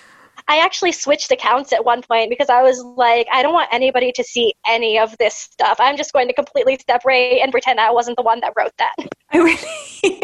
I 0.48 0.58
actually 0.58 0.92
switched 0.92 1.30
accounts 1.30 1.72
at 1.72 1.84
one 1.84 2.02
point 2.02 2.30
because 2.30 2.48
I 2.48 2.62
was 2.62 2.82
like, 2.96 3.26
I 3.32 3.42
don't 3.42 3.54
want 3.54 3.68
anybody 3.72 4.12
to 4.12 4.24
see 4.24 4.54
any 4.66 4.98
of 4.98 5.16
this 5.18 5.34
stuff. 5.36 5.76
I'm 5.78 5.96
just 5.96 6.12
going 6.12 6.28
to 6.28 6.34
completely 6.34 6.78
separate 6.86 7.40
and 7.40 7.52
pretend 7.52 7.80
I 7.80 7.90
wasn't 7.90 8.16
the 8.16 8.22
one 8.22 8.40
that 8.40 8.52
wrote 8.56 8.72
that. 8.78 8.94
I 9.32 9.38
really, 9.38 10.20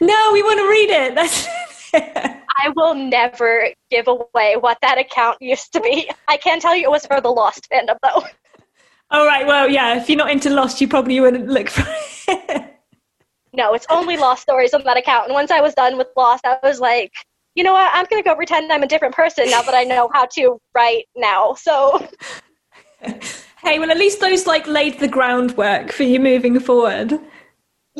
no, 0.00 0.30
we 0.32 0.42
want 0.42 0.58
to 0.58 0.68
read 0.68 0.90
it. 0.90 1.14
That's. 1.14 1.46
I 2.60 2.72
will 2.74 2.94
never 2.94 3.68
give 3.90 4.08
away 4.08 4.56
what 4.58 4.78
that 4.82 4.98
account 4.98 5.38
used 5.40 5.72
to 5.74 5.80
be. 5.80 6.10
I 6.26 6.36
can 6.36 6.60
tell 6.60 6.74
you 6.74 6.84
it 6.84 6.90
was 6.90 7.06
for 7.06 7.20
the 7.20 7.30
Lost 7.30 7.68
fandom, 7.72 7.96
though. 8.02 8.24
All 9.10 9.26
right. 9.26 9.46
Well, 9.46 9.68
yeah. 9.70 9.96
If 9.96 10.08
you're 10.08 10.18
not 10.18 10.30
into 10.30 10.50
Lost, 10.50 10.80
you 10.80 10.88
probably 10.88 11.20
wouldn't 11.20 11.48
look 11.48 11.68
for 11.70 11.84
it. 11.86 12.74
no, 13.52 13.74
it's 13.74 13.86
only 13.90 14.16
Lost 14.16 14.42
stories 14.42 14.74
on 14.74 14.82
that 14.84 14.96
account. 14.96 15.26
And 15.26 15.34
once 15.34 15.50
I 15.50 15.60
was 15.60 15.74
done 15.74 15.96
with 15.96 16.08
Lost, 16.16 16.44
I 16.44 16.58
was 16.62 16.80
like, 16.80 17.12
you 17.58 17.64
know 17.64 17.72
what? 17.72 17.90
I'm 17.92 18.06
going 18.08 18.22
to 18.22 18.28
go 18.28 18.36
pretend 18.36 18.70
I'm 18.70 18.84
a 18.84 18.86
different 18.86 19.16
person 19.16 19.50
now 19.50 19.62
that 19.62 19.74
I 19.74 19.82
know 19.82 20.08
how 20.14 20.26
to 20.34 20.60
write 20.76 21.06
now. 21.16 21.54
So. 21.54 22.08
hey, 23.02 23.80
well, 23.80 23.90
at 23.90 23.98
least 23.98 24.20
those 24.20 24.46
like 24.46 24.68
laid 24.68 25.00
the 25.00 25.08
groundwork 25.08 25.90
for 25.90 26.04
you 26.04 26.20
moving 26.20 26.60
forward. 26.60 27.10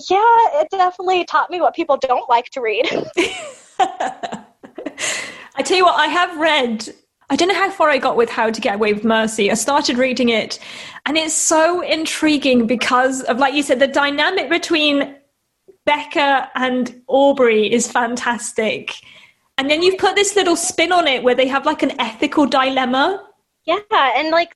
Yeah, 0.09 0.23
it 0.61 0.69
definitely 0.71 1.25
taught 1.25 1.51
me 1.51 1.61
what 1.61 1.75
people 1.75 1.97
don't 1.97 2.29
like 2.29 2.49
to 2.51 2.61
read. 2.61 2.87
I 3.81 4.45
tell 5.65 5.77
you 5.77 5.85
what, 5.85 5.99
I 5.99 6.07
have 6.07 6.39
read. 6.39 6.89
I 7.29 7.35
don't 7.35 7.49
know 7.49 7.55
how 7.55 7.69
far 7.69 7.91
I 7.91 7.99
got 7.99 8.17
with 8.17 8.31
How 8.31 8.51
to 8.51 8.61
Get 8.61 8.77
Away 8.77 8.93
with 8.93 9.03
Mercy. 9.03 9.51
I 9.51 9.55
started 9.55 9.99
reading 9.99 10.29
it, 10.29 10.61
and 11.05 11.17
it's 11.19 11.35
so 11.35 11.81
intriguing 11.81 12.69
because 12.69 13.23
of, 13.25 13.39
like 13.39 13.55
you 13.55 13.65
said, 13.65 13.81
the 13.81 13.89
dynamic 13.89 14.49
between 14.49 15.17
Becca 15.85 16.49
and 16.55 17.03
Aubrey 17.09 17.73
is 17.73 17.91
fantastic. 17.91 18.95
And 19.59 19.69
then 19.69 19.83
you've 19.83 19.99
put 19.99 20.15
this 20.15 20.37
little 20.37 20.55
spin 20.55 20.93
on 20.93 21.09
it 21.09 21.23
where 21.23 21.35
they 21.35 21.49
have 21.49 21.67
like 21.67 21.83
an 21.83 22.01
ethical 22.01 22.47
dilemma. 22.47 23.27
Yeah, 23.65 23.79
and 23.91 24.31
like 24.31 24.55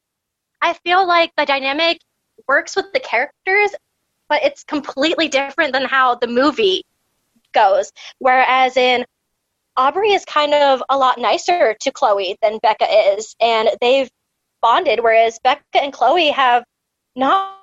I 0.62 0.74
feel 0.84 1.06
like 1.06 1.32
the 1.36 1.44
dynamic 1.44 2.00
works 2.46 2.76
with 2.76 2.92
the 2.92 3.00
characters, 3.00 3.74
but 4.28 4.44
it's 4.44 4.62
completely 4.62 5.26
different 5.26 5.72
than 5.72 5.84
how 5.84 6.14
the 6.14 6.28
movie 6.28 6.84
goes. 7.52 7.90
Whereas 8.20 8.76
in 8.76 9.04
Aubrey 9.76 10.12
is 10.12 10.24
kind 10.24 10.54
of 10.54 10.82
a 10.88 10.96
lot 10.96 11.18
nicer 11.18 11.74
to 11.80 11.90
Chloe 11.90 12.38
than 12.40 12.58
Becca 12.62 12.86
is, 13.16 13.34
and 13.40 13.70
they've 13.80 14.10
bonded, 14.60 15.00
whereas 15.00 15.40
Becca 15.42 15.82
and 15.82 15.92
Chloe 15.92 16.30
have 16.30 16.64
not 17.16 17.58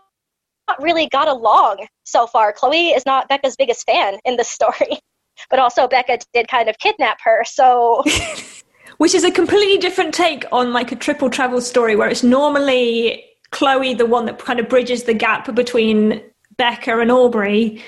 really 0.79 1.07
got 1.07 1.29
along 1.29 1.87
so 2.03 2.27
far. 2.27 2.51
Chloe 2.51 2.89
is 2.89 3.05
not 3.05 3.29
Becca's 3.29 3.55
biggest 3.55 3.85
fan 3.85 4.19
in 4.25 4.35
this 4.35 4.49
story 4.49 4.99
but 5.49 5.59
also 5.59 5.87
Becca 5.87 6.19
did 6.33 6.47
kind 6.47 6.69
of 6.69 6.77
kidnap 6.79 7.19
her. 7.23 7.43
So. 7.45 8.03
Which 8.97 9.15
is 9.15 9.23
a 9.23 9.31
completely 9.31 9.77
different 9.77 10.13
take 10.13 10.43
on 10.51 10.73
like 10.73 10.91
a 10.91 10.95
triple 10.95 11.29
treble 11.29 11.61
story 11.61 11.95
where 11.95 12.09
it's 12.09 12.23
normally 12.23 13.23
Chloe 13.51 13.93
the 13.93 14.05
one 14.05 14.25
that 14.25 14.39
kind 14.39 14.59
of 14.59 14.67
bridges 14.67 15.03
the 15.03 15.13
gap 15.13 15.53
between 15.55 16.21
Becca 16.57 16.99
and 16.99 17.09
Aubrey. 17.09 17.81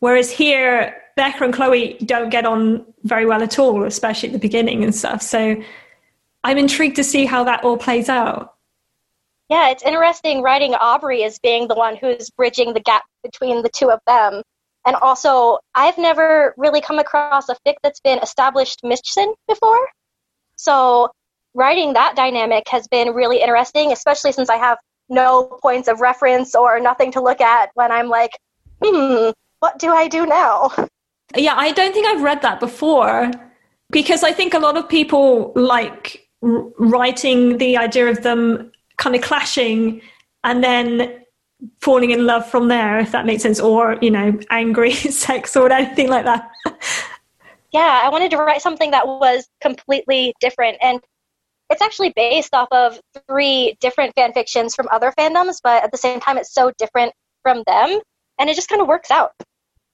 Whereas 0.00 0.30
here, 0.30 0.94
Becca 1.16 1.44
and 1.44 1.54
Chloe 1.54 1.96
don't 2.04 2.28
get 2.28 2.44
on 2.44 2.84
very 3.04 3.26
well 3.26 3.42
at 3.42 3.58
all, 3.58 3.84
especially 3.84 4.28
at 4.28 4.32
the 4.34 4.38
beginning 4.38 4.84
and 4.84 4.94
stuff. 4.94 5.22
So 5.22 5.60
I'm 6.44 6.58
intrigued 6.58 6.96
to 6.96 7.04
see 7.04 7.24
how 7.24 7.44
that 7.44 7.64
all 7.64 7.76
plays 7.76 8.08
out. 8.08 8.54
Yeah, 9.48 9.70
it's 9.70 9.82
interesting 9.82 10.42
writing 10.42 10.74
Aubrey 10.74 11.24
as 11.24 11.38
being 11.38 11.68
the 11.68 11.74
one 11.74 11.96
who's 11.96 12.30
bridging 12.30 12.74
the 12.74 12.80
gap 12.80 13.02
between 13.22 13.62
the 13.62 13.70
two 13.70 13.90
of 13.90 14.00
them. 14.06 14.42
And 14.88 14.96
also, 15.02 15.58
I've 15.74 15.98
never 15.98 16.54
really 16.56 16.80
come 16.80 16.98
across 16.98 17.50
a 17.50 17.56
fic 17.66 17.74
that's 17.82 18.00
been 18.00 18.18
established 18.20 18.80
Mitchsen 18.82 19.34
before. 19.46 19.86
So 20.56 21.10
writing 21.52 21.92
that 21.92 22.16
dynamic 22.16 22.66
has 22.70 22.88
been 22.88 23.10
really 23.10 23.42
interesting, 23.42 23.92
especially 23.92 24.32
since 24.32 24.48
I 24.48 24.56
have 24.56 24.78
no 25.10 25.58
points 25.60 25.88
of 25.88 26.00
reference 26.00 26.54
or 26.54 26.80
nothing 26.80 27.12
to 27.12 27.20
look 27.20 27.42
at 27.42 27.68
when 27.74 27.92
I'm 27.92 28.08
like, 28.08 28.30
hmm, 28.82 29.28
what 29.58 29.78
do 29.78 29.92
I 29.92 30.08
do 30.08 30.24
now? 30.24 30.70
Yeah, 31.36 31.52
I 31.54 31.72
don't 31.72 31.92
think 31.92 32.06
I've 32.06 32.22
read 32.22 32.40
that 32.40 32.58
before 32.58 33.30
because 33.90 34.24
I 34.24 34.32
think 34.32 34.54
a 34.54 34.58
lot 34.58 34.78
of 34.78 34.88
people 34.88 35.52
like 35.54 36.26
writing 36.40 37.58
the 37.58 37.76
idea 37.76 38.06
of 38.06 38.22
them 38.22 38.72
kind 38.96 39.14
of 39.14 39.20
clashing 39.20 40.00
and 40.44 40.64
then 40.64 41.20
falling 41.80 42.10
in 42.10 42.26
love 42.26 42.48
from 42.48 42.68
there, 42.68 42.98
if 42.98 43.12
that 43.12 43.26
makes 43.26 43.42
sense, 43.42 43.60
or, 43.60 43.96
you 44.00 44.10
know, 44.10 44.38
angry 44.50 44.92
sex 44.92 45.56
or 45.56 45.70
anything 45.72 46.08
like 46.08 46.24
that. 46.24 46.50
yeah, 47.72 48.02
I 48.04 48.08
wanted 48.08 48.30
to 48.32 48.36
write 48.36 48.62
something 48.62 48.90
that 48.92 49.06
was 49.06 49.48
completely 49.60 50.34
different. 50.40 50.78
And 50.80 51.00
it's 51.70 51.82
actually 51.82 52.12
based 52.16 52.54
off 52.54 52.68
of 52.70 53.00
three 53.28 53.76
different 53.80 54.14
fan 54.14 54.32
fictions 54.32 54.74
from 54.74 54.88
other 54.90 55.12
fandoms, 55.18 55.60
but 55.62 55.82
at 55.82 55.90
the 55.90 55.98
same 55.98 56.20
time, 56.20 56.38
it's 56.38 56.52
so 56.52 56.72
different 56.78 57.12
from 57.42 57.62
them. 57.66 58.00
And 58.38 58.48
it 58.48 58.54
just 58.54 58.68
kind 58.68 58.80
of 58.80 58.88
works 58.88 59.10
out. 59.10 59.32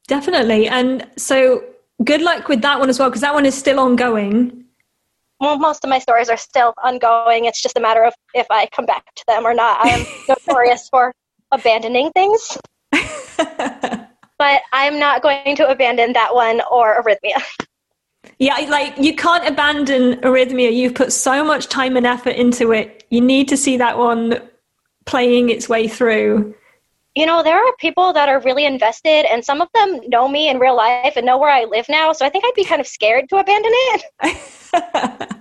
Definitely. 0.07 0.69
And 0.69 1.07
so 1.17 1.65
good 2.05 2.21
luck 2.21 2.49
with 2.49 2.61
that 2.63 2.79
one 2.79 2.91
as 2.91 2.99
well, 2.99 3.09
because 3.09 3.23
that 3.23 3.35
one 3.35 3.47
is 3.47 3.55
still 3.55 3.81
ongoing. 3.81 4.65
Well, 5.41 5.59
most 5.59 5.83
of 5.83 5.91
my 5.91 5.99
stories 5.99 6.29
are 6.29 6.37
still 6.37 6.75
ongoing. 6.83 7.47
It's 7.47 7.61
just 7.61 7.77
a 7.77 7.81
matter 7.81 8.05
of 8.05 8.15
if 8.35 8.47
I 8.51 8.67
come 8.67 8.87
back 8.87 9.15
to 9.17 9.25
them 9.27 9.45
or 9.45 9.55
not. 9.55 9.85
I 9.85 9.89
am 9.89 10.07
notorious 10.29 10.89
for 10.89 11.13
abandoning 11.55 12.11
things. 12.13 12.59
but 14.39 14.63
I'm 14.73 14.99
not 14.99 15.23
going 15.23 15.57
to 15.57 15.69
abandon 15.69 16.13
that 16.13 16.35
one 16.35 16.61
or 16.71 17.03
Arrhythmia. 17.03 17.43
Yeah, 18.39 18.57
like 18.69 18.99
you 18.99 19.15
can't 19.15 19.47
abandon 19.47 20.21
Arrhythmia. 20.21 20.75
You've 20.75 20.95
put 20.95 21.13
so 21.13 21.45
much 21.45 21.69
time 21.69 21.97
and 21.97 22.07
effort 22.07 22.31
into 22.37 22.73
it. 22.73 23.05
You 23.11 23.21
need 23.21 23.49
to 23.49 23.57
see 23.57 23.77
that 23.77 23.99
one 23.99 24.41
playing 25.07 25.51
its 25.51 25.69
way 25.69 25.89
through. 25.89 26.55
You 27.15 27.27
know, 27.27 27.45
there 27.45 27.57
are 27.57 27.77
people 27.79 28.13
that 28.13 28.29
are 28.29 28.41
really 28.41 28.65
invested, 28.65 29.27
and 29.31 29.45
some 29.45 29.61
of 29.61 29.69
them 29.73 30.01
know 30.09 30.27
me 30.27 30.49
in 30.49 30.59
real 30.59 30.77
life 30.77 31.13
and 31.17 31.25
know 31.25 31.39
where 31.39 31.51
I 31.51 31.65
live 31.65 31.89
now. 31.89 32.13
So 32.13 32.27
I 32.27 32.29
think 32.29 32.45
I'd 32.45 32.55
be 32.57 32.65
kind 32.65 32.81
of 32.81 32.89
scared 32.89 33.29
to 33.29 33.37
abandon 33.37 33.71
it. 33.73 34.05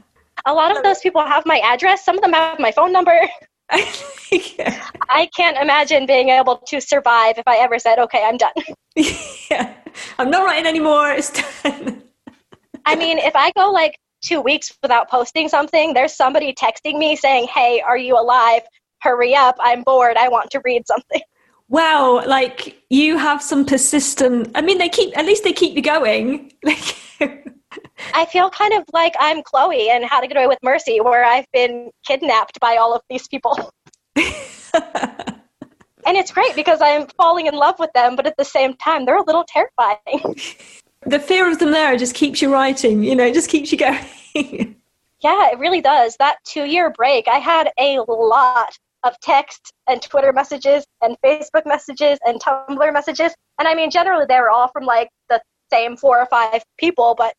a 0.46 0.54
lot 0.54 0.76
of 0.76 0.84
those 0.84 1.00
people 1.00 1.26
have 1.26 1.46
my 1.48 1.60
address, 1.60 2.06
some 2.06 2.16
of 2.16 2.22
them 2.22 2.34
have 2.34 2.60
my 2.60 2.72
phone 2.72 2.92
number. 2.92 3.20
I 3.70 3.94
I 5.10 5.30
can't 5.36 5.58
imagine 5.58 6.06
being 6.06 6.30
able 6.30 6.58
to 6.68 6.82
survive 6.82 7.38
if 7.38 7.48
I 7.48 7.58
ever 7.58 7.80
said, 7.80 8.00
okay, 8.00 8.24
I'm 8.26 8.38
done. 8.38 8.54
yeah. 8.96 9.74
I'm 10.18 10.30
not 10.30 10.46
writing 10.46 10.66
anymore. 10.66 11.12
It's 11.12 11.32
done. 11.32 12.04
I 12.86 12.96
mean, 12.96 13.18
if 13.20 13.36
I 13.36 13.52
go 13.52 13.72
like 13.72 13.98
two 14.22 14.42
weeks 14.42 14.76
without 14.82 15.10
posting 15.10 15.48
something, 15.50 15.94
there's 15.94 16.14
somebody 16.14 16.54
texting 16.54 16.98
me 16.98 17.16
saying, 17.16 17.48
hey, 17.54 17.82
are 17.82 17.98
you 17.98 18.20
alive? 18.20 18.62
Hurry 19.02 19.36
up. 19.36 19.56
I'm 19.60 19.84
bored. 19.84 20.18
I 20.18 20.30
want 20.30 20.50
to 20.52 20.62
read 20.64 20.88
something. 20.88 21.22
Wow. 21.70 22.24
Like 22.26 22.82
you 22.90 23.18
have 23.18 23.42
some 23.42 23.66
persistent, 23.66 24.52
I 24.56 24.62
mean, 24.62 24.78
they 24.78 24.90
keep, 24.90 25.18
at 25.18 25.26
least 25.26 25.44
they 25.44 25.54
keep 25.54 25.76
you 25.76 25.82
going. 25.82 26.52
I 28.14 28.26
feel 28.26 28.50
kind 28.50 28.74
of 28.74 28.84
like 28.94 29.14
I'm 29.20 29.44
Chloe 29.44 29.90
and 29.90 30.04
How 30.06 30.20
to 30.20 30.28
Get 30.28 30.38
Away 30.38 30.48
with 30.48 30.60
Mercy, 30.64 31.00
where 31.02 31.24
I've 31.24 31.46
been 31.54 31.92
kidnapped 32.06 32.60
by 32.60 32.78
all 32.78 32.94
of 32.94 33.02
these 33.10 33.28
people. 33.28 33.72
and 34.16 34.24
it's 36.06 36.32
great 36.32 36.56
because 36.56 36.80
I'm 36.82 37.08
falling 37.18 37.48
in 37.48 37.54
love 37.54 37.76
with 37.80 37.92
them, 37.94 38.16
but 38.16 38.28
at 38.28 38.36
the 38.38 38.46
same 38.46 38.76
time, 38.76 39.06
they're 39.06 39.18
a 39.18 39.26
little 39.26 39.46
terrifying. 39.48 40.36
the 41.06 41.20
fear 41.20 41.50
of 41.50 41.60
them 41.60 41.72
there 41.72 41.96
just 41.98 42.16
keeps 42.16 42.42
you 42.42 42.52
writing, 42.52 43.04
you 43.04 43.16
know, 43.16 43.26
it 43.26 43.34
just 43.34 43.50
keeps 43.50 43.72
you 43.72 43.78
going. 43.78 43.98
yeah, 45.22 45.52
it 45.52 45.60
really 45.60 45.82
does. 45.82 46.16
That 46.18 46.38
two 46.46 46.66
year 46.66 46.92
break, 46.92 47.28
I 47.28 47.38
had 47.38 47.72
a 47.80 48.00
lot 48.08 48.76
of 49.04 49.20
text 49.20 49.74
and 49.88 50.02
Twitter 50.02 50.32
messages 50.32 50.86
and 51.02 51.18
Facebook 51.24 51.66
messages 51.66 52.20
and 52.26 52.42
Tumblr 52.42 52.94
messages. 52.94 53.34
And 53.60 53.68
I 53.68 53.76
mean, 53.76 53.92
generally, 53.92 54.26
they 54.28 54.40
were 54.40 54.50
all 54.50 54.70
from 54.70 54.86
like 54.86 55.10
the 55.30 55.42
same 55.72 55.98
four 55.98 56.20
or 56.20 56.26
five 56.28 56.64
people, 56.78 57.16
but 57.18 57.34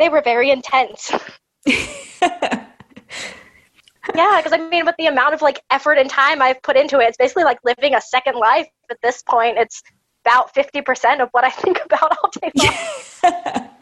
they 0.00 0.08
were 0.08 0.22
very 0.22 0.50
intense. 0.50 1.12
yeah, 1.66 2.66
because 4.08 4.52
I 4.52 4.68
mean, 4.70 4.86
with 4.86 4.96
the 4.98 5.06
amount 5.06 5.34
of 5.34 5.42
like 5.42 5.62
effort 5.70 5.98
and 5.98 6.08
time 6.08 6.42
I've 6.42 6.60
put 6.62 6.76
into 6.76 6.98
it, 6.98 7.08
it's 7.08 7.18
basically 7.18 7.44
like 7.44 7.58
living 7.64 7.94
a 7.94 8.00
second 8.00 8.36
life 8.36 8.66
at 8.90 8.96
this 9.02 9.22
point. 9.22 9.58
It's 9.58 9.82
about 10.24 10.52
50% 10.54 11.20
of 11.20 11.28
what 11.32 11.44
I 11.44 11.50
think 11.62 11.80
about 11.84 12.16
all 12.18 12.30
day 12.40 12.50
long. 12.56 13.68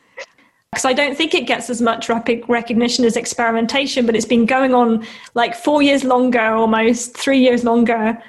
Because 0.71 0.85
I 0.85 0.93
don't 0.93 1.17
think 1.17 1.35
it 1.35 1.47
gets 1.47 1.71
as 1.71 1.81
much 1.81 2.11
rapid 2.11 2.45
recognition 2.47 3.07
as 3.07 3.17
experimentation, 3.17 4.05
but 4.05 4.15
it's 4.15 4.27
been 4.27 4.45
going 4.45 4.75
on 4.75 5.05
like 5.35 5.55
four 5.55 5.81
years 5.83 6.05
longer, 6.05 6.41
almost 6.41 7.17
three 7.17 7.39
years 7.39 7.65
longer. 7.65 8.23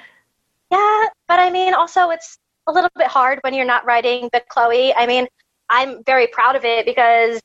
Yeah, 0.72 1.06
but 1.28 1.38
I 1.38 1.50
mean, 1.50 1.74
also 1.74 2.08
it's 2.08 2.38
a 2.66 2.72
little 2.72 2.90
bit 2.96 3.08
hard 3.08 3.40
when 3.42 3.52
you're 3.52 3.66
not 3.66 3.84
writing 3.84 4.30
Bechloe. 4.30 4.94
I 4.96 5.06
mean, 5.06 5.28
I'm 5.68 6.02
very 6.04 6.28
proud 6.28 6.56
of 6.56 6.64
it 6.64 6.86
because 6.86 7.40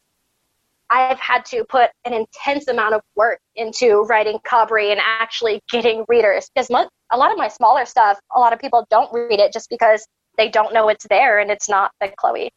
I've 0.89 1.19
had 1.19 1.45
to 1.45 1.65
put 1.67 1.89
an 2.05 2.13
intense 2.13 2.67
amount 2.67 2.93
of 2.93 3.01
work 3.15 3.39
into 3.55 4.03
writing 4.03 4.39
Chaubrey 4.47 4.91
and 4.91 5.01
actually 5.03 5.61
getting 5.71 6.05
readers 6.07 6.49
because 6.53 6.69
a 6.69 7.17
lot 7.17 7.31
of 7.31 7.37
my 7.37 7.47
smaller 7.47 7.85
stuff, 7.85 8.19
a 8.35 8.39
lot 8.39 8.53
of 8.53 8.59
people 8.59 8.85
don't 8.89 9.11
read 9.13 9.39
it 9.39 9.51
just 9.51 9.69
because 9.69 10.05
they 10.37 10.49
don't 10.49 10.73
know 10.73 10.89
it's 10.89 11.05
there 11.09 11.39
and 11.39 11.49
it's 11.49 11.67
not 11.67 11.91
Bechloe. 12.01 12.49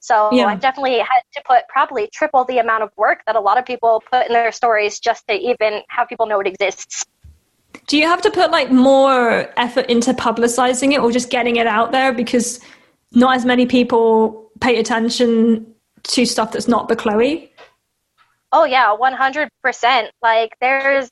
So 0.00 0.30
yeah. 0.32 0.46
I've 0.46 0.60
definitely 0.60 0.98
had 0.98 1.22
to 1.34 1.42
put 1.46 1.62
probably 1.68 2.08
triple 2.12 2.44
the 2.44 2.58
amount 2.58 2.82
of 2.82 2.90
work 2.96 3.22
that 3.26 3.36
a 3.36 3.40
lot 3.40 3.56
of 3.56 3.64
people 3.64 4.02
put 4.10 4.26
in 4.26 4.32
their 4.32 4.50
stories 4.50 4.98
just 4.98 5.26
to 5.28 5.34
even 5.34 5.82
have 5.88 6.08
people 6.08 6.26
know 6.26 6.40
it 6.40 6.46
exists. 6.46 7.04
Do 7.86 7.96
you 7.96 8.06
have 8.06 8.20
to 8.22 8.30
put 8.30 8.50
like 8.50 8.70
more 8.70 9.48
effort 9.56 9.86
into 9.86 10.12
publicizing 10.12 10.92
it 10.92 10.98
or 10.98 11.10
just 11.10 11.30
getting 11.30 11.56
it 11.56 11.66
out 11.66 11.92
there 11.92 12.12
because 12.12 12.60
not 13.12 13.36
as 13.36 13.44
many 13.44 13.66
people 13.66 14.50
pay 14.60 14.78
attention 14.78 15.72
to 16.02 16.26
stuff 16.26 16.52
that's 16.52 16.68
not 16.68 16.88
Bechloe? 16.88 17.48
Oh 18.52 18.64
yeah, 18.64 18.94
100%. 18.94 20.08
Like 20.22 20.54
there's 20.60 21.10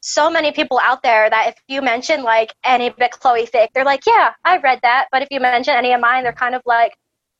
so 0.00 0.30
many 0.30 0.52
people 0.52 0.78
out 0.82 1.02
there 1.02 1.28
that 1.28 1.48
if 1.48 1.54
you 1.66 1.82
mention 1.82 2.22
like 2.22 2.54
any 2.64 2.90
Bechloe 2.90 3.50
fic, 3.50 3.68
they're 3.74 3.84
like, 3.84 4.06
yeah, 4.06 4.32
I 4.44 4.58
read 4.58 4.80
that. 4.82 5.08
But 5.10 5.22
if 5.22 5.28
you 5.30 5.40
mention 5.40 5.74
any 5.74 5.92
of 5.92 6.00
mine, 6.00 6.22
they're 6.22 6.32
kind 6.32 6.54
of 6.54 6.62
like, 6.64 6.94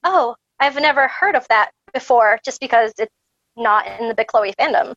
oh, 0.05 0.35
I've 0.61 0.75
never 0.77 1.09
heard 1.09 1.37
of 1.37 1.47
that 1.49 1.71
before 1.93 2.39
just 2.45 2.61
because 2.61 2.93
it's 2.99 3.13
not 3.57 3.87
in 4.01 4.09
the 4.09 4.15
Bechloe 4.15 4.55
fandom. 4.57 4.95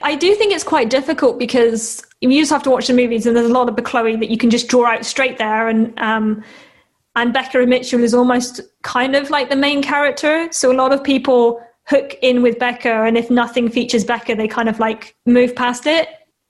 I 0.00 0.14
do 0.14 0.34
think 0.36 0.52
it's 0.52 0.64
quite 0.64 0.90
difficult 0.90 1.38
because 1.38 2.02
you 2.20 2.30
just 2.40 2.52
have 2.52 2.62
to 2.62 2.70
watch 2.70 2.86
the 2.86 2.94
movies 2.94 3.26
and 3.26 3.36
there's 3.36 3.50
a 3.50 3.52
lot 3.52 3.68
of 3.68 3.74
Bechloe 3.74 4.18
that 4.20 4.30
you 4.30 4.38
can 4.38 4.50
just 4.50 4.68
draw 4.68 4.86
out 4.86 5.04
straight 5.04 5.38
there 5.38 5.68
and 5.68 5.98
um, 5.98 6.44
and 7.16 7.32
Becca 7.32 7.66
Mitchell 7.66 8.02
is 8.02 8.14
almost 8.14 8.60
kind 8.82 9.14
of 9.14 9.28
like 9.28 9.50
the 9.50 9.56
main 9.56 9.82
character. 9.82 10.48
So 10.50 10.72
a 10.72 10.74
lot 10.74 10.92
of 10.92 11.04
people 11.04 11.60
hook 11.86 12.16
in 12.22 12.42
with 12.42 12.58
Becca, 12.58 13.02
and 13.02 13.16
if 13.16 13.30
nothing 13.30 13.68
features 13.68 14.04
Becca, 14.04 14.34
they 14.34 14.48
kind 14.48 14.68
of 14.68 14.78
like 14.78 15.14
move 15.26 15.54
past 15.54 15.86
it. 15.86 16.08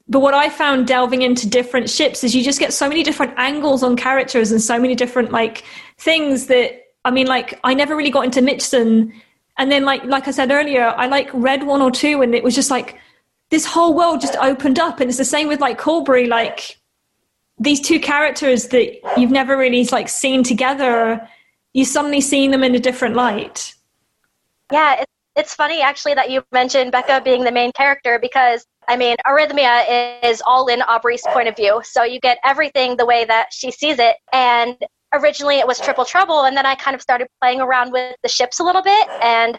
But 0.08 0.20
what 0.20 0.34
I 0.34 0.48
found 0.48 0.86
delving 0.86 1.22
into 1.22 1.48
different 1.48 1.88
ships 1.88 2.24
is 2.24 2.34
you 2.34 2.42
just 2.42 2.58
get 2.58 2.72
so 2.72 2.88
many 2.88 3.02
different 3.02 3.34
angles 3.36 3.82
on 3.82 3.96
characters 3.96 4.50
and 4.50 4.60
so 4.60 4.78
many 4.78 4.94
different 4.94 5.32
like 5.32 5.64
things 5.98 6.46
that 6.46 6.82
I 7.04 7.10
mean, 7.10 7.26
like 7.26 7.58
I 7.64 7.74
never 7.74 7.96
really 7.96 8.10
got 8.10 8.24
into 8.24 8.40
Mitchsen, 8.40 9.12
and 9.58 9.72
then 9.72 9.84
like 9.84 10.04
like 10.04 10.28
I 10.28 10.30
said 10.30 10.50
earlier, 10.50 10.88
I 10.96 11.06
like 11.06 11.30
read 11.32 11.66
one 11.66 11.82
or 11.82 11.90
two, 11.90 12.22
and 12.22 12.34
it 12.34 12.44
was 12.44 12.54
just 12.54 12.70
like 12.70 12.98
this 13.50 13.66
whole 13.66 13.94
world 13.94 14.20
just 14.20 14.36
opened 14.36 14.78
up, 14.78 15.00
and 15.00 15.08
it's 15.08 15.18
the 15.18 15.24
same 15.24 15.48
with 15.48 15.60
like 15.60 15.80
Chaubrey, 15.80 16.28
like 16.28 16.78
these 17.58 17.80
two 17.80 18.00
characters 18.00 18.68
that 18.68 18.98
you've 19.16 19.30
never 19.30 19.56
really 19.56 19.84
like 19.86 20.08
seen 20.08 20.42
together, 20.42 21.28
you 21.72 21.84
suddenly 21.84 22.20
seeing 22.20 22.50
them 22.50 22.64
in 22.64 22.74
a 22.74 22.80
different 22.80 23.14
light. 23.14 23.74
Yeah, 24.72 25.04
it's 25.36 25.54
funny 25.54 25.80
actually 25.80 26.14
that 26.14 26.30
you 26.30 26.42
mentioned 26.52 26.92
Becca 26.92 27.22
being 27.24 27.44
the 27.44 27.52
main 27.52 27.72
character 27.72 28.18
because 28.20 28.66
I 28.88 28.96
mean, 28.96 29.16
Arrhythmia 29.26 30.24
is 30.24 30.42
all 30.44 30.66
in 30.66 30.82
Aubrey's 30.82 31.22
point 31.28 31.48
of 31.48 31.56
view. 31.56 31.80
So 31.84 32.02
you 32.02 32.18
get 32.18 32.38
everything 32.44 32.96
the 32.96 33.06
way 33.06 33.24
that 33.24 33.48
she 33.52 33.70
sees 33.70 33.98
it. 33.98 34.16
And 34.32 34.76
originally 35.14 35.58
it 35.58 35.66
was 35.66 35.78
Triple 35.78 36.04
Treble, 36.04 36.44
and 36.44 36.56
then 36.56 36.66
I 36.66 36.74
kind 36.74 36.94
of 36.94 37.00
started 37.00 37.28
playing 37.40 37.60
around 37.60 37.92
with 37.92 38.16
the 38.22 38.28
ships 38.28 38.58
a 38.58 38.64
little 38.64 38.82
bit. 38.82 39.08
And 39.22 39.58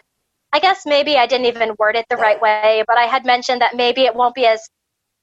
I 0.52 0.60
guess 0.60 0.82
maybe 0.84 1.16
I 1.16 1.26
didn't 1.26 1.46
even 1.46 1.74
word 1.78 1.96
it 1.96 2.06
the 2.10 2.16
right 2.16 2.40
way, 2.40 2.84
but 2.86 2.98
I 2.98 3.04
had 3.04 3.24
mentioned 3.24 3.60
that 3.62 3.74
maybe 3.76 4.02
it 4.02 4.14
won't 4.14 4.34
be 4.34 4.46
as 4.46 4.68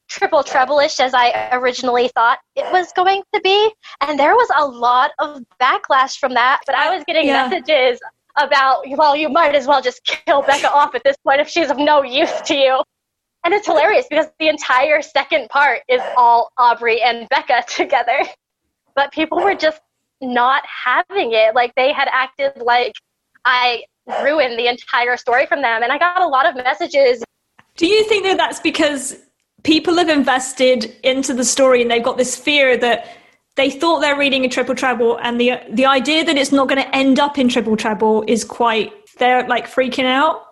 triple 0.09 0.43
treble-ish 0.43 0.99
as 0.99 1.13
I 1.13 1.49
originally 1.53 2.09
thought 2.09 2.39
it 2.55 2.69
was 2.73 2.91
going 2.93 3.21
to 3.33 3.41
be. 3.41 3.71
And 4.01 4.19
there 4.19 4.33
was 4.33 4.49
a 4.57 4.65
lot 4.65 5.11
of 5.19 5.41
backlash 5.61 6.17
from 6.17 6.33
that. 6.33 6.59
But 6.65 6.75
I 6.75 6.93
was 6.93 7.03
getting 7.05 7.27
yeah. 7.27 7.47
messages 7.47 7.99
about, 8.37 8.83
well, 8.89 9.15
you 9.15 9.29
might 9.29 9.55
as 9.55 9.67
well 9.67 9.81
just 9.81 10.03
kill 10.03 10.41
Becca 10.41 10.71
off 10.71 10.95
at 10.95 11.03
this 11.03 11.15
point 11.23 11.41
if 11.41 11.49
she's 11.49 11.69
of 11.69 11.77
no 11.77 12.03
use 12.03 12.41
to 12.41 12.55
you. 12.55 12.81
And 13.43 13.53
it's 13.53 13.65
hilarious 13.65 14.05
because 14.09 14.27
the 14.39 14.47
entire 14.47 15.01
second 15.01 15.49
part 15.49 15.81
is 15.87 16.01
all 16.15 16.51
Aubrey 16.57 17.01
and 17.01 17.27
Becca 17.29 17.63
together. 17.67 18.19
But 18.95 19.11
people 19.11 19.39
were 19.39 19.55
just 19.55 19.81
not 20.21 20.63
having 20.65 21.33
it. 21.33 21.55
Like 21.55 21.73
they 21.75 21.91
had 21.91 22.07
acted 22.11 22.61
like 22.61 22.93
I 23.45 23.83
ruined 24.23 24.59
the 24.59 24.67
entire 24.67 25.17
story 25.17 25.45
from 25.45 25.61
them. 25.61 25.83
And 25.83 25.91
I 25.91 25.97
got 25.97 26.21
a 26.21 26.27
lot 26.27 26.45
of 26.45 26.55
messages. 26.55 27.23
Do 27.77 27.87
you 27.87 28.03
think 28.05 28.25
that 28.25 28.37
that's 28.37 28.59
because 28.59 29.17
people 29.63 29.95
have 29.97 30.09
invested 30.09 30.95
into 31.03 31.33
the 31.33 31.45
story 31.45 31.81
and 31.81 31.89
they've 31.89 32.03
got 32.03 32.17
this 32.17 32.35
fear 32.35 32.77
that 32.77 33.07
they 33.55 33.69
thought 33.69 33.99
they're 33.99 34.17
reading 34.17 34.45
a 34.45 34.49
triple 34.49 34.75
treble 34.75 35.17
and 35.17 35.39
the 35.39 35.53
the 35.71 35.85
idea 35.85 36.23
that 36.23 36.37
it's 36.37 36.51
not 36.51 36.67
going 36.67 36.81
to 36.81 36.95
end 36.95 37.19
up 37.19 37.37
in 37.37 37.49
triple 37.49 37.75
treble 37.75 38.23
is 38.27 38.43
quite 38.43 38.91
they're 39.17 39.47
like 39.47 39.67
freaking 39.67 40.05
out 40.05 40.43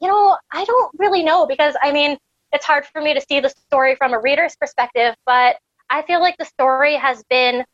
you 0.00 0.08
know 0.08 0.36
i 0.52 0.64
don't 0.64 0.92
really 0.98 1.22
know 1.22 1.46
because 1.46 1.74
i 1.82 1.90
mean 1.90 2.16
it's 2.52 2.64
hard 2.64 2.84
for 2.86 3.00
me 3.00 3.14
to 3.14 3.20
see 3.20 3.40
the 3.40 3.48
story 3.48 3.94
from 3.96 4.12
a 4.12 4.18
reader's 4.20 4.56
perspective 4.56 5.14
but 5.26 5.56
i 5.88 6.02
feel 6.02 6.20
like 6.20 6.36
the 6.38 6.44
story 6.44 6.94
has 6.96 7.22
been 7.30 7.64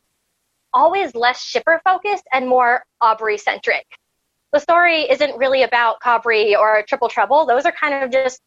always 0.72 1.14
less 1.14 1.42
shipper 1.42 1.80
focused 1.85 2.24
and 2.32 2.46
more 2.48 2.85
aubrey 3.00 3.38
centric 3.38 3.87
the 4.52 4.61
story 4.61 5.02
isn't 5.11 5.37
really 5.37 5.64
about 5.64 6.00
Chaubrey 6.00 6.56
or 6.59 6.82
Triple 6.88 7.11
Treble. 7.11 7.44
Those 7.44 7.66
are 7.66 7.72
kind 7.72 8.02
of 8.02 8.11
just 8.11 8.40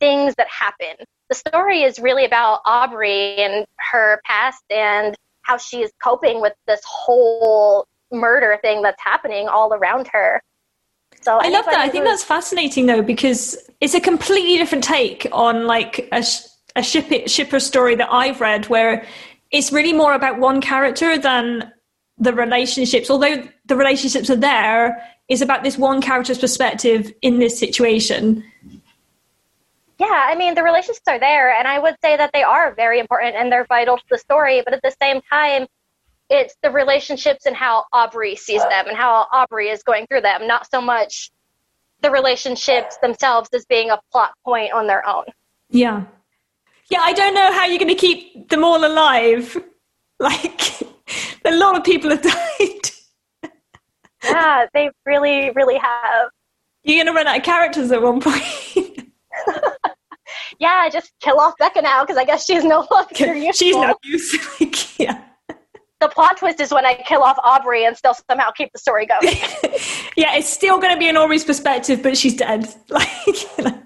things 0.00 0.34
that 0.36 0.48
happen. 0.48 1.04
The 1.28 1.34
story 1.34 1.82
is 1.82 1.98
really 1.98 2.24
about 2.24 2.60
Aubrey 2.64 3.36
and 3.36 3.66
her 3.90 4.20
past 4.24 4.62
and 4.70 5.14
how 5.42 5.56
she 5.56 5.82
is 5.82 5.92
coping 6.02 6.40
with 6.40 6.54
this 6.66 6.80
whole 6.86 7.86
murder 8.10 8.58
thing 8.62 8.82
that's 8.82 9.00
happening 9.02 9.48
all 9.48 9.72
around 9.74 10.08
her. 10.12 10.42
So 11.22 11.38
I 11.40 11.48
love 11.48 11.64
that. 11.66 11.78
I 11.78 11.88
think 11.88 12.04
that's 12.04 12.24
fascinating 12.24 12.86
though 12.86 13.02
because 13.02 13.56
it's 13.80 13.94
a 13.94 14.00
completely 14.00 14.56
different 14.56 14.84
take 14.84 15.26
on 15.32 15.66
like 15.66 16.08
a, 16.12 16.24
a 16.76 16.82
ship, 16.82 17.28
shipper 17.28 17.60
story 17.60 17.94
that 17.96 18.08
I've 18.10 18.40
read 18.40 18.66
where 18.66 19.06
it's 19.50 19.72
really 19.72 19.92
more 19.92 20.14
about 20.14 20.38
one 20.38 20.60
character 20.60 21.18
than 21.18 21.70
the 22.18 22.32
relationships. 22.32 23.10
Although 23.10 23.46
the 23.66 23.76
relationships 23.76 24.30
are 24.30 24.36
there, 24.36 25.02
is 25.28 25.40
about 25.40 25.62
this 25.62 25.78
one 25.78 26.00
character's 26.02 26.38
perspective 26.38 27.12
in 27.22 27.38
this 27.38 27.58
situation. 27.58 28.44
Yeah, 30.02 30.26
I 30.28 30.34
mean, 30.34 30.56
the 30.56 30.64
relationships 30.64 31.06
are 31.06 31.20
there, 31.20 31.56
and 31.56 31.68
I 31.68 31.78
would 31.78 31.94
say 32.02 32.16
that 32.16 32.32
they 32.32 32.42
are 32.42 32.74
very 32.74 32.98
important 32.98 33.36
and 33.36 33.52
they're 33.52 33.66
vital 33.66 33.96
to 33.96 34.02
the 34.10 34.18
story, 34.18 34.60
but 34.64 34.74
at 34.74 34.82
the 34.82 34.92
same 35.00 35.20
time, 35.30 35.68
it's 36.28 36.56
the 36.60 36.72
relationships 36.72 37.46
and 37.46 37.54
how 37.54 37.84
Aubrey 37.92 38.34
sees 38.34 38.62
them 38.62 38.88
and 38.88 38.96
how 38.96 39.28
Aubrey 39.32 39.68
is 39.68 39.84
going 39.84 40.08
through 40.08 40.22
them, 40.22 40.48
not 40.48 40.68
so 40.68 40.80
much 40.80 41.30
the 42.00 42.10
relationships 42.10 42.96
themselves 42.96 43.48
as 43.54 43.64
being 43.66 43.90
a 43.90 44.00
plot 44.10 44.32
point 44.44 44.72
on 44.72 44.88
their 44.88 45.08
own. 45.08 45.22
Yeah. 45.70 46.02
Yeah, 46.90 47.02
I 47.04 47.12
don't 47.12 47.34
know 47.34 47.52
how 47.52 47.66
you're 47.66 47.78
going 47.78 47.86
to 47.86 47.94
keep 47.94 48.48
them 48.48 48.64
all 48.64 48.84
alive. 48.84 49.56
Like, 50.18 50.80
a 51.44 51.50
lot 51.50 51.76
of 51.76 51.82
people 51.82 52.10
have 52.10 52.22
died. 53.42 53.50
yeah, 54.22 54.66
they 54.72 54.88
really, 55.04 55.50
really 55.50 55.78
have. 55.78 56.28
You're 56.84 57.04
going 57.04 57.12
to 57.12 57.12
run 57.12 57.26
out 57.26 57.38
of 57.38 57.42
characters 57.42 57.90
at 57.90 58.00
one 58.00 58.20
point. 58.20 59.10
yeah, 60.62 60.88
just 60.88 61.12
kill 61.20 61.40
off 61.40 61.54
Becca 61.58 61.82
now 61.82 62.04
because 62.04 62.16
I 62.16 62.24
guess 62.24 62.46
she's 62.46 62.64
no 62.64 62.86
longer 62.90 63.34
useful. 63.34 63.52
She's 63.52 63.76
no 63.76 63.94
use. 64.04 64.60
like, 64.60 64.98
yeah. 64.98 65.20
The 66.00 66.08
plot 66.08 66.36
twist 66.38 66.60
is 66.60 66.72
when 66.72 66.86
I 66.86 66.94
kill 66.94 67.22
off 67.22 67.36
Aubrey 67.42 67.84
and 67.84 67.96
still 67.96 68.14
somehow 68.30 68.52
keep 68.52 68.72
the 68.72 68.78
story 68.78 69.06
going. 69.06 69.22
yeah, 70.16 70.36
it's 70.36 70.48
still 70.48 70.78
going 70.78 70.92
to 70.92 70.98
be 70.98 71.08
in 71.08 71.16
Aubrey's 71.16 71.44
perspective, 71.44 72.02
but 72.02 72.16
she's 72.16 72.36
dead. 72.36 72.66
Like, 72.88 73.08
you 73.58 73.64
know. 73.64 73.82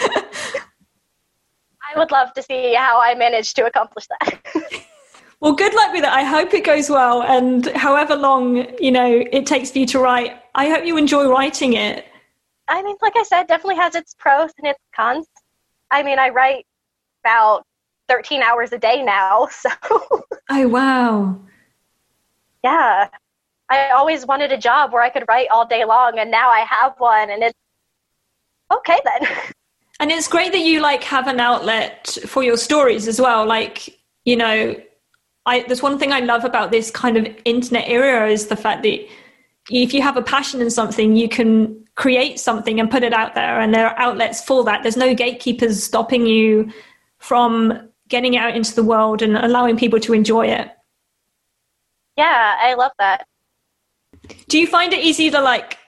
I 0.00 1.96
would 1.96 2.10
love 2.10 2.32
to 2.34 2.42
see 2.42 2.74
how 2.74 3.00
I 3.00 3.14
managed 3.14 3.56
to 3.56 3.66
accomplish 3.66 4.06
that. 4.06 4.40
well, 5.40 5.52
good 5.52 5.74
luck 5.74 5.92
with 5.92 6.04
it. 6.04 6.10
I 6.10 6.22
hope 6.22 6.54
it 6.54 6.64
goes 6.64 6.88
well. 6.88 7.22
And 7.22 7.66
however 7.68 8.14
long, 8.14 8.66
you 8.78 8.92
know, 8.92 9.24
it 9.32 9.46
takes 9.46 9.70
for 9.72 9.78
you 9.78 9.86
to 9.86 9.98
write, 9.98 10.40
I 10.54 10.68
hope 10.68 10.84
you 10.86 10.96
enjoy 10.96 11.28
writing 11.28 11.72
it. 11.72 12.06
I 12.68 12.82
mean, 12.82 12.96
like 13.00 13.16
I 13.16 13.22
said, 13.22 13.46
definitely 13.46 13.76
has 13.76 13.94
its 13.94 14.14
pros 14.18 14.50
and 14.58 14.66
its 14.66 14.78
cons. 14.94 15.26
I 15.90 16.02
mean, 16.02 16.18
I 16.18 16.28
write 16.28 16.66
about 17.24 17.64
13 18.08 18.42
hours 18.42 18.72
a 18.72 18.78
day 18.78 19.02
now, 19.02 19.46
so. 19.50 19.70
oh, 19.90 20.68
wow. 20.68 21.40
Yeah. 22.62 23.08
I 23.70 23.90
always 23.90 24.26
wanted 24.26 24.52
a 24.52 24.58
job 24.58 24.92
where 24.92 25.02
I 25.02 25.10
could 25.10 25.24
write 25.28 25.48
all 25.52 25.66
day 25.66 25.84
long, 25.84 26.18
and 26.18 26.30
now 26.30 26.48
I 26.48 26.60
have 26.60 26.94
one, 26.98 27.30
and 27.30 27.42
it's 27.42 27.58
okay 28.70 28.98
then. 29.04 29.28
And 30.00 30.12
it's 30.12 30.28
great 30.28 30.52
that 30.52 30.60
you 30.60 30.80
like 30.80 31.02
have 31.02 31.26
an 31.26 31.40
outlet 31.40 32.18
for 32.24 32.44
your 32.44 32.56
stories 32.56 33.08
as 33.08 33.20
well. 33.20 33.44
Like, 33.44 33.98
you 34.24 34.36
know, 34.36 34.76
I 35.44 35.64
there's 35.66 35.82
one 35.82 35.98
thing 35.98 36.12
I 36.12 36.20
love 36.20 36.44
about 36.44 36.70
this 36.70 36.88
kind 36.88 37.16
of 37.16 37.26
internet 37.44 37.88
era 37.88 38.28
is 38.30 38.46
the 38.46 38.54
fact 38.54 38.84
that 38.84 39.04
if 39.70 39.92
you 39.92 40.02
have 40.02 40.16
a 40.16 40.22
passion 40.22 40.60
in 40.60 40.70
something, 40.70 41.16
you 41.16 41.28
can 41.28 41.84
create 41.94 42.38
something 42.38 42.78
and 42.78 42.90
put 42.90 43.02
it 43.02 43.12
out 43.12 43.34
there 43.34 43.60
and 43.60 43.74
there 43.74 43.88
are 43.88 43.98
outlets 43.98 44.42
for 44.42 44.64
that. 44.64 44.82
There's 44.82 44.96
no 44.96 45.14
gatekeepers 45.14 45.82
stopping 45.82 46.26
you 46.26 46.72
from 47.18 47.88
getting 48.08 48.36
out 48.36 48.56
into 48.56 48.74
the 48.74 48.84
world 48.84 49.20
and 49.20 49.36
allowing 49.36 49.76
people 49.76 50.00
to 50.00 50.14
enjoy 50.14 50.46
it. 50.46 50.70
Yeah, 52.16 52.56
I 52.60 52.74
love 52.74 52.92
that. 52.98 53.26
Do 54.48 54.58
you 54.58 54.66
find 54.66 54.92
it 54.92 55.04
easy 55.04 55.30
to 55.30 55.40
like 55.40 55.78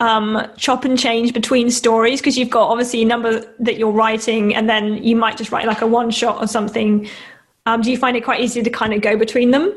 um, 0.00 0.50
chop 0.56 0.84
and 0.84 0.98
change 0.98 1.34
between 1.34 1.70
stories 1.70 2.20
because 2.20 2.38
you've 2.38 2.50
got 2.50 2.68
obviously 2.68 3.02
a 3.02 3.04
number 3.04 3.54
that 3.58 3.78
you're 3.78 3.92
writing 3.92 4.54
and 4.54 4.68
then 4.68 5.02
you 5.02 5.16
might 5.16 5.36
just 5.36 5.52
write 5.52 5.66
like 5.66 5.82
a 5.82 5.86
one 5.86 6.10
shot 6.10 6.42
or 6.42 6.46
something. 6.46 7.08
Um, 7.66 7.82
do 7.82 7.90
you 7.90 7.98
find 7.98 8.16
it 8.16 8.24
quite 8.24 8.40
easy 8.40 8.62
to 8.62 8.70
kind 8.70 8.94
of 8.94 9.02
go 9.02 9.16
between 9.16 9.50
them? 9.50 9.76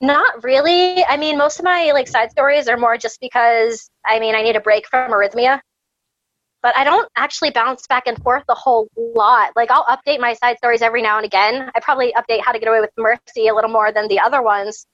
Not 0.00 0.44
really. 0.44 1.04
I 1.04 1.16
mean, 1.16 1.36
most 1.36 1.58
of 1.58 1.64
my 1.64 1.90
like 1.92 2.08
side 2.08 2.30
stories 2.30 2.68
are 2.68 2.76
more 2.76 2.96
just 2.96 3.20
because 3.20 3.90
I 4.06 4.20
mean 4.20 4.34
I 4.34 4.42
need 4.42 4.56
a 4.56 4.60
break 4.60 4.86
from 4.88 5.10
arrhythmia. 5.10 5.60
But 6.60 6.76
I 6.76 6.82
don't 6.82 7.08
actually 7.16 7.50
bounce 7.50 7.86
back 7.86 8.06
and 8.06 8.20
forth 8.22 8.42
a 8.48 8.54
whole 8.54 8.88
lot. 8.96 9.52
Like 9.54 9.70
I'll 9.70 9.84
update 9.84 10.20
my 10.20 10.34
side 10.34 10.56
stories 10.58 10.82
every 10.82 11.02
now 11.02 11.16
and 11.16 11.24
again. 11.24 11.70
I 11.74 11.80
probably 11.80 12.12
update 12.14 12.42
How 12.44 12.52
to 12.52 12.58
Get 12.58 12.68
Away 12.68 12.80
with 12.80 12.90
Mercy 12.96 13.48
a 13.48 13.54
little 13.54 13.70
more 13.70 13.92
than 13.92 14.08
the 14.08 14.18
other 14.20 14.42
ones 14.42 14.86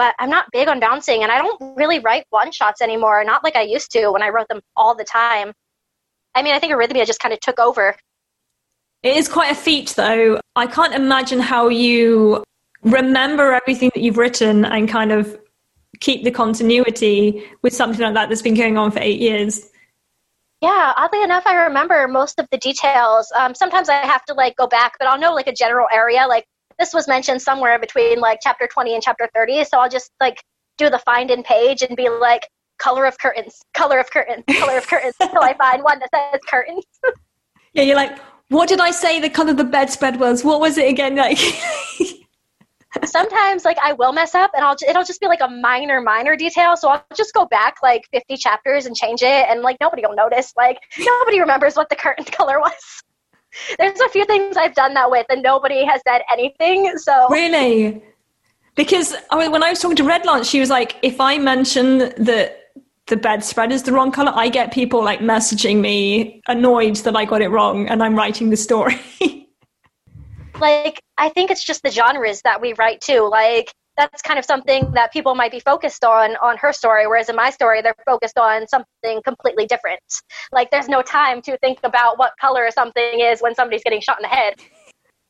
but 0.00 0.14
I'm 0.18 0.30
not 0.30 0.46
big 0.50 0.66
on 0.66 0.80
bouncing 0.80 1.22
and 1.24 1.30
I 1.30 1.36
don't 1.36 1.76
really 1.76 1.98
write 1.98 2.24
one 2.30 2.52
shots 2.52 2.80
anymore, 2.80 3.22
not 3.22 3.44
like 3.44 3.54
I 3.54 3.60
used 3.60 3.90
to 3.92 4.10
when 4.10 4.22
I 4.22 4.30
wrote 4.30 4.48
them 4.48 4.62
all 4.74 4.94
the 4.94 5.04
time. 5.04 5.52
I 6.34 6.42
mean, 6.42 6.54
I 6.54 6.58
think 6.58 6.72
Arrhythmia 6.72 7.06
just 7.06 7.20
kind 7.20 7.34
of 7.34 7.40
took 7.40 7.58
over. 7.58 7.94
It 9.02 9.16
is 9.16 9.28
quite 9.28 9.52
a 9.52 9.54
feat, 9.54 9.90
though. 9.90 10.40
I 10.56 10.66
can't 10.66 10.94
imagine 10.94 11.38
how 11.38 11.68
you 11.68 12.42
remember 12.82 13.52
everything 13.52 13.90
that 13.94 14.02
you've 14.02 14.18
written 14.18 14.64
and 14.64 14.88
kind 14.88 15.12
of 15.12 15.38
keep 16.00 16.24
the 16.24 16.30
continuity 16.30 17.44
with 17.62 17.74
something 17.74 18.00
like 18.00 18.14
that 18.14 18.28
that's 18.28 18.42
been 18.42 18.54
going 18.54 18.78
on 18.78 18.90
for 18.90 19.00
eight 19.00 19.20
years. 19.20 19.66
Yeah, 20.62 20.92
oddly 20.96 21.22
enough, 21.22 21.46
I 21.46 21.54
remember 21.54 22.06
most 22.06 22.38
of 22.38 22.46
the 22.50 22.58
details. 22.58 23.32
Um, 23.34 23.54
sometimes 23.54 23.88
I 23.88 23.94
have 24.06 24.24
to 24.26 24.34
like 24.34 24.56
go 24.56 24.66
back, 24.66 24.94
but 24.98 25.08
I'll 25.08 25.18
know 25.18 25.34
like 25.34 25.46
a 25.46 25.54
general 25.54 25.86
area. 25.92 26.26
Like 26.28 26.44
this 26.80 26.94
was 26.94 27.06
mentioned 27.06 27.42
somewhere 27.42 27.78
between 27.78 28.18
like 28.18 28.40
chapter 28.42 28.66
20 28.66 28.94
and 28.94 29.02
chapter 29.02 29.28
30 29.34 29.64
so 29.64 29.78
i'll 29.78 29.88
just 29.88 30.10
like 30.18 30.42
do 30.78 30.90
the 30.90 30.98
find 31.00 31.30
in 31.30 31.42
page 31.44 31.82
and 31.82 31.96
be 31.96 32.08
like 32.08 32.48
color 32.78 33.04
of 33.04 33.16
curtains 33.18 33.60
color 33.74 34.00
of 34.00 34.10
curtains 34.10 34.42
color 34.58 34.78
of 34.78 34.86
curtains 34.88 35.14
until 35.20 35.42
i 35.42 35.54
find 35.54 35.84
one 35.84 36.00
that 36.00 36.08
says 36.12 36.40
curtains 36.48 36.84
yeah 37.74 37.82
you're 37.82 37.94
like 37.94 38.18
what 38.48 38.68
did 38.68 38.80
i 38.80 38.90
say 38.90 39.20
the 39.20 39.30
color 39.30 39.50
of 39.50 39.58
the 39.58 39.64
bedspread 39.64 40.18
was 40.18 40.42
what 40.42 40.58
was 40.58 40.78
it 40.78 40.88
again 40.88 41.14
like 41.14 41.38
sometimes 43.04 43.64
like 43.64 43.78
i 43.82 43.92
will 43.92 44.12
mess 44.12 44.34
up 44.34 44.50
and 44.54 44.64
i'll 44.64 44.76
it'll 44.88 45.04
just 45.04 45.20
be 45.20 45.26
like 45.26 45.40
a 45.40 45.48
minor 45.48 46.00
minor 46.00 46.34
detail 46.34 46.76
so 46.76 46.88
i'll 46.88 47.04
just 47.14 47.32
go 47.32 47.46
back 47.46 47.76
like 47.82 48.02
50 48.12 48.36
chapters 48.36 48.86
and 48.86 48.96
change 48.96 49.22
it 49.22 49.46
and 49.48 49.62
like 49.62 49.76
nobody 49.80 50.02
will 50.04 50.16
notice 50.16 50.52
like 50.56 50.78
nobody 50.98 51.40
remembers 51.40 51.76
what 51.76 51.88
the 51.88 51.96
curtain 51.96 52.24
color 52.38 52.58
was 52.58 53.02
there's 53.78 54.00
a 54.00 54.08
few 54.08 54.24
things 54.26 54.56
I've 54.56 54.74
done 54.74 54.94
that 54.94 55.10
with, 55.10 55.26
and 55.28 55.42
nobody 55.42 55.84
has 55.84 56.00
said 56.06 56.22
anything. 56.32 56.96
So 56.98 57.28
really, 57.28 58.02
because 58.74 59.14
when 59.30 59.62
I 59.62 59.70
was 59.70 59.80
talking 59.80 59.96
to 59.96 60.04
Red 60.04 60.24
Launch, 60.24 60.46
she 60.46 60.60
was 60.60 60.70
like, 60.70 60.96
if 61.02 61.20
I 61.20 61.38
mention 61.38 61.98
that 61.98 62.56
the 63.06 63.16
bedspread 63.16 63.72
is 63.72 63.82
the 63.82 63.92
wrong 63.92 64.12
color, 64.12 64.32
I 64.34 64.48
get 64.48 64.72
people 64.72 65.02
like 65.02 65.20
messaging 65.20 65.80
me 65.80 66.40
annoyed 66.46 66.96
that 66.96 67.16
I 67.16 67.24
got 67.24 67.42
it 67.42 67.48
wrong 67.48 67.88
and 67.88 68.02
I'm 68.02 68.14
writing 68.14 68.50
the 68.50 68.56
story. 68.56 69.00
like, 70.60 71.02
I 71.18 71.28
think 71.30 71.50
it's 71.50 71.64
just 71.64 71.82
the 71.82 71.90
genres 71.90 72.42
that 72.42 72.60
we 72.60 72.74
write 72.74 73.00
too. 73.00 73.28
Like, 73.30 73.72
that's 73.96 74.22
kind 74.22 74.38
of 74.38 74.44
something 74.44 74.90
that 74.92 75.12
people 75.12 75.34
might 75.34 75.50
be 75.50 75.60
focused 75.60 76.04
on 76.04 76.36
on 76.36 76.56
her 76.56 76.72
story 76.72 77.06
whereas 77.06 77.28
in 77.28 77.36
my 77.36 77.50
story 77.50 77.82
they're 77.82 77.94
focused 78.06 78.38
on 78.38 78.66
something 78.66 79.20
completely 79.24 79.66
different. 79.66 80.00
Like 80.52 80.70
there's 80.70 80.88
no 80.88 81.02
time 81.02 81.42
to 81.42 81.58
think 81.58 81.80
about 81.84 82.18
what 82.18 82.32
color 82.40 82.70
something 82.70 83.20
is 83.20 83.40
when 83.40 83.54
somebody's 83.54 83.82
getting 83.82 84.00
shot 84.00 84.18
in 84.18 84.22
the 84.22 84.28
head. 84.28 84.54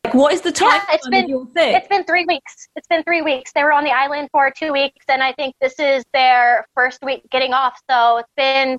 Like 0.04 0.14
what 0.14 0.32
is 0.32 0.40
the 0.40 0.52
time 0.52 0.80
yeah, 0.88 0.94
it's 0.94 1.08
been 1.08 1.48
it's 1.56 1.88
been 1.88 2.04
three 2.04 2.24
weeks. 2.26 2.68
It's 2.76 2.86
been 2.86 3.02
three 3.02 3.22
weeks. 3.22 3.52
They 3.52 3.64
were 3.64 3.72
on 3.72 3.84
the 3.84 3.90
island 3.90 4.28
for 4.30 4.52
two 4.56 4.72
weeks 4.72 5.04
and 5.08 5.22
i 5.22 5.32
think 5.32 5.54
this 5.60 5.78
is 5.78 6.04
their 6.12 6.66
first 6.74 7.00
week 7.02 7.22
getting 7.30 7.52
off 7.52 7.80
so 7.90 8.18
it's 8.18 8.32
been 8.36 8.78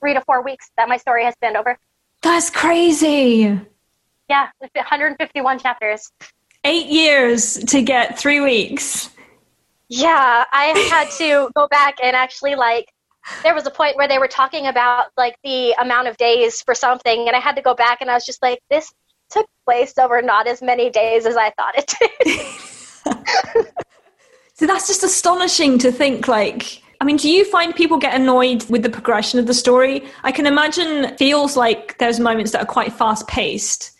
three 0.00 0.14
to 0.14 0.20
four 0.22 0.42
weeks 0.42 0.70
that 0.76 0.88
my 0.88 0.96
story 0.96 1.24
has 1.24 1.34
been 1.40 1.56
over. 1.56 1.78
That's 2.22 2.50
crazy 2.50 3.60
yeah 4.32 4.48
151 4.74 5.58
chapters 5.58 6.10
eight 6.64 6.86
years 6.86 7.54
to 7.54 7.82
get 7.82 8.18
three 8.18 8.40
weeks 8.40 9.10
yeah, 9.94 10.46
I 10.50 10.68
had 10.90 11.10
to 11.18 11.50
go 11.54 11.68
back 11.68 11.96
and 12.02 12.16
actually 12.16 12.54
like 12.54 12.90
there 13.42 13.54
was 13.54 13.66
a 13.66 13.70
point 13.70 13.96
where 13.96 14.08
they 14.08 14.18
were 14.18 14.26
talking 14.26 14.66
about 14.66 15.08
like 15.18 15.36
the 15.44 15.72
amount 15.78 16.08
of 16.08 16.16
days 16.16 16.62
for 16.62 16.74
something 16.74 17.26
and 17.28 17.36
I 17.36 17.40
had 17.40 17.56
to 17.56 17.62
go 17.62 17.74
back 17.74 18.00
and 18.00 18.10
I 18.10 18.14
was 18.14 18.24
just 18.24 18.40
like 18.40 18.60
this 18.70 18.90
took 19.28 19.46
place 19.66 19.98
over 19.98 20.22
not 20.22 20.46
as 20.46 20.62
many 20.62 20.88
days 20.88 21.26
as 21.26 21.36
I 21.36 21.50
thought 21.50 21.74
it 21.76 21.94
did. 22.00 22.40
so 24.54 24.66
that's 24.66 24.86
just 24.86 25.02
astonishing 25.02 25.78
to 25.80 25.92
think 25.92 26.26
like 26.26 26.82
I 26.98 27.04
mean, 27.04 27.18
do 27.18 27.28
you 27.28 27.44
find 27.44 27.74
people 27.74 27.98
get 27.98 28.14
annoyed 28.14 28.64
with 28.70 28.82
the 28.84 28.88
progression 28.88 29.40
of 29.40 29.46
the 29.46 29.54
story? 29.54 30.04
I 30.22 30.32
can 30.32 30.46
imagine 30.46 31.16
feels 31.18 31.54
like 31.54 31.98
there's 31.98 32.18
moments 32.18 32.52
that 32.52 32.62
are 32.62 32.66
quite 32.66 32.94
fast 32.94 33.26
paced 33.28 33.91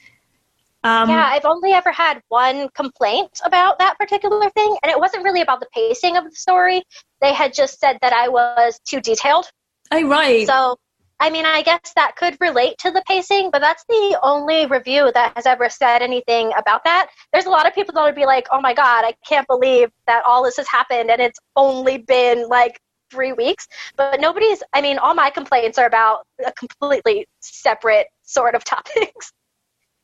um, 0.85 1.09
yeah, 1.09 1.29
I've 1.31 1.45
only 1.45 1.73
ever 1.73 1.93
had 1.93 2.21
one 2.29 2.69
complaint 2.71 3.41
about 3.45 3.79
that 3.79 3.99
particular 3.99 4.51
thing, 4.51 4.77
and 4.83 4.91
it 4.91 4.99
wasn't 4.99 5.23
really 5.23 5.41
about 5.41 5.61
the 5.61 5.69
pacing 5.73 6.17
of 6.17 6.25
the 6.25 6.35
story. 6.35 6.83
They 7.21 7.33
had 7.33 7.55
just 7.55 7.79
said 7.79 7.99
that 8.03 8.13
I 8.13 8.29
was 8.29 8.81
too 8.85 9.01
detailed. 9.01 9.47
Oh, 9.93 10.09
right. 10.09 10.47
So, 10.47 10.77
I 11.21 11.31
mean, 11.31 11.47
I 11.47 11.63
guess 11.63 11.93
that 11.95 12.17
could 12.17 12.37
relate 12.41 12.79
to 12.79 12.91
the 12.91 13.03
pacing, 13.07 13.51
but 13.53 13.61
that's 13.61 13.85
the 13.89 14.19
only 14.25 14.67
review 14.67 15.13
that 15.15 15.33
has 15.37 15.47
ever 15.47 15.69
said 15.69 16.03
anything 16.03 16.51
about 16.59 16.83
that. 16.83 17.11
There's 17.33 17.47
a 17.47 17.51
lot 17.51 17.69
of 17.69 17.75
people 17.75 17.95
that 17.95 18.03
would 18.03 18.17
be 18.17 18.27
like, 18.27 18.49
oh 18.51 18.61
my 18.61 18.75
God, 18.75 19.05
I 19.05 19.15
can't 19.29 19.47
believe 19.47 19.89
that 20.09 20.25
all 20.27 20.43
this 20.43 20.57
has 20.57 20.67
happened, 20.67 21.11
and 21.11 21.21
it's 21.21 21.39
only 21.55 21.99
been 21.99 22.49
like 22.49 22.81
three 23.13 23.33
weeks. 23.33 23.69
But 23.97 24.21
nobody's, 24.21 24.65
I 24.73 24.81
mean, 24.81 24.99
all 24.99 25.15
my 25.15 25.31
complaints 25.31 25.79
are 25.79 25.87
about 25.87 26.27
a 26.45 26.51
completely 26.53 27.29
separate 27.41 28.09
sort 28.25 28.57
of 28.57 28.65
topics 28.65 29.33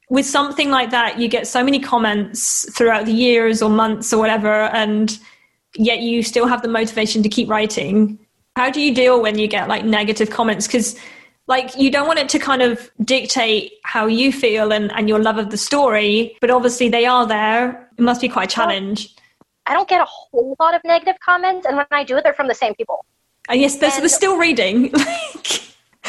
with 0.09 0.27
something 0.27 0.71
like 0.71 0.91
that, 0.91 1.19
you 1.19 1.29
get 1.29 1.47
so 1.47 1.63
many 1.63 1.79
comments 1.79 2.71
throughout 2.75 3.05
the 3.07 3.13
years 3.13 3.61
or 3.61 3.71
months 3.71 4.13
or 4.13 4.19
whatever, 4.19 4.65
and 4.69 5.19
yet 5.75 6.01
you 6.01 6.23
still 6.23 6.47
have 6.47 6.63
the 6.63 6.69
motivation 6.69 7.23
to 7.23 7.29
keep 7.29 7.49
writing. 7.49 8.19
How 8.57 8.71
do 8.71 8.81
you 8.81 8.95
deal 8.95 9.21
when 9.21 9.39
you 9.39 9.47
get 9.47 9.69
like 9.69 9.85
negative 9.85 10.31
comments? 10.31 10.67
Because 10.67 10.99
like 11.47 11.77
you 11.77 11.91
don't 11.91 12.07
want 12.07 12.19
it 12.19 12.29
to 12.31 12.39
kind 12.39 12.63
of 12.63 12.91
dictate 13.05 13.73
how 13.85 14.07
you 14.07 14.33
feel 14.33 14.73
and, 14.73 14.91
and 14.93 15.09
your 15.09 15.19
love 15.19 15.39
of 15.39 15.51
the 15.51 15.57
story, 15.57 16.37
but 16.41 16.51
obviously 16.51 16.89
they 16.89 17.07
are 17.07 17.27
there. 17.27 17.89
It 17.99 18.03
must 18.03 18.21
be 18.21 18.29
quite 18.29 18.51
a 18.51 18.55
challenge. 18.55 19.15
I 19.67 19.75
don't 19.75 19.89
get 19.89 20.01
a 20.01 20.07
whole 20.07 20.57
lot 20.59 20.75
of 20.75 20.81
negative 20.85 21.17
comments, 21.23 21.67
and 21.67 21.77
when 21.77 21.87
I 21.91 22.03
do, 22.03 22.21
they're 22.23 22.33
from 22.33 22.49
the 22.49 22.55
same 22.55 22.75
people. 22.75 23.05
And 23.51 23.61
yes, 23.61 23.77
they're, 23.77 23.91
and, 23.91 24.03
they're 24.03 24.09
still 24.09 24.39
reading. 24.39 24.93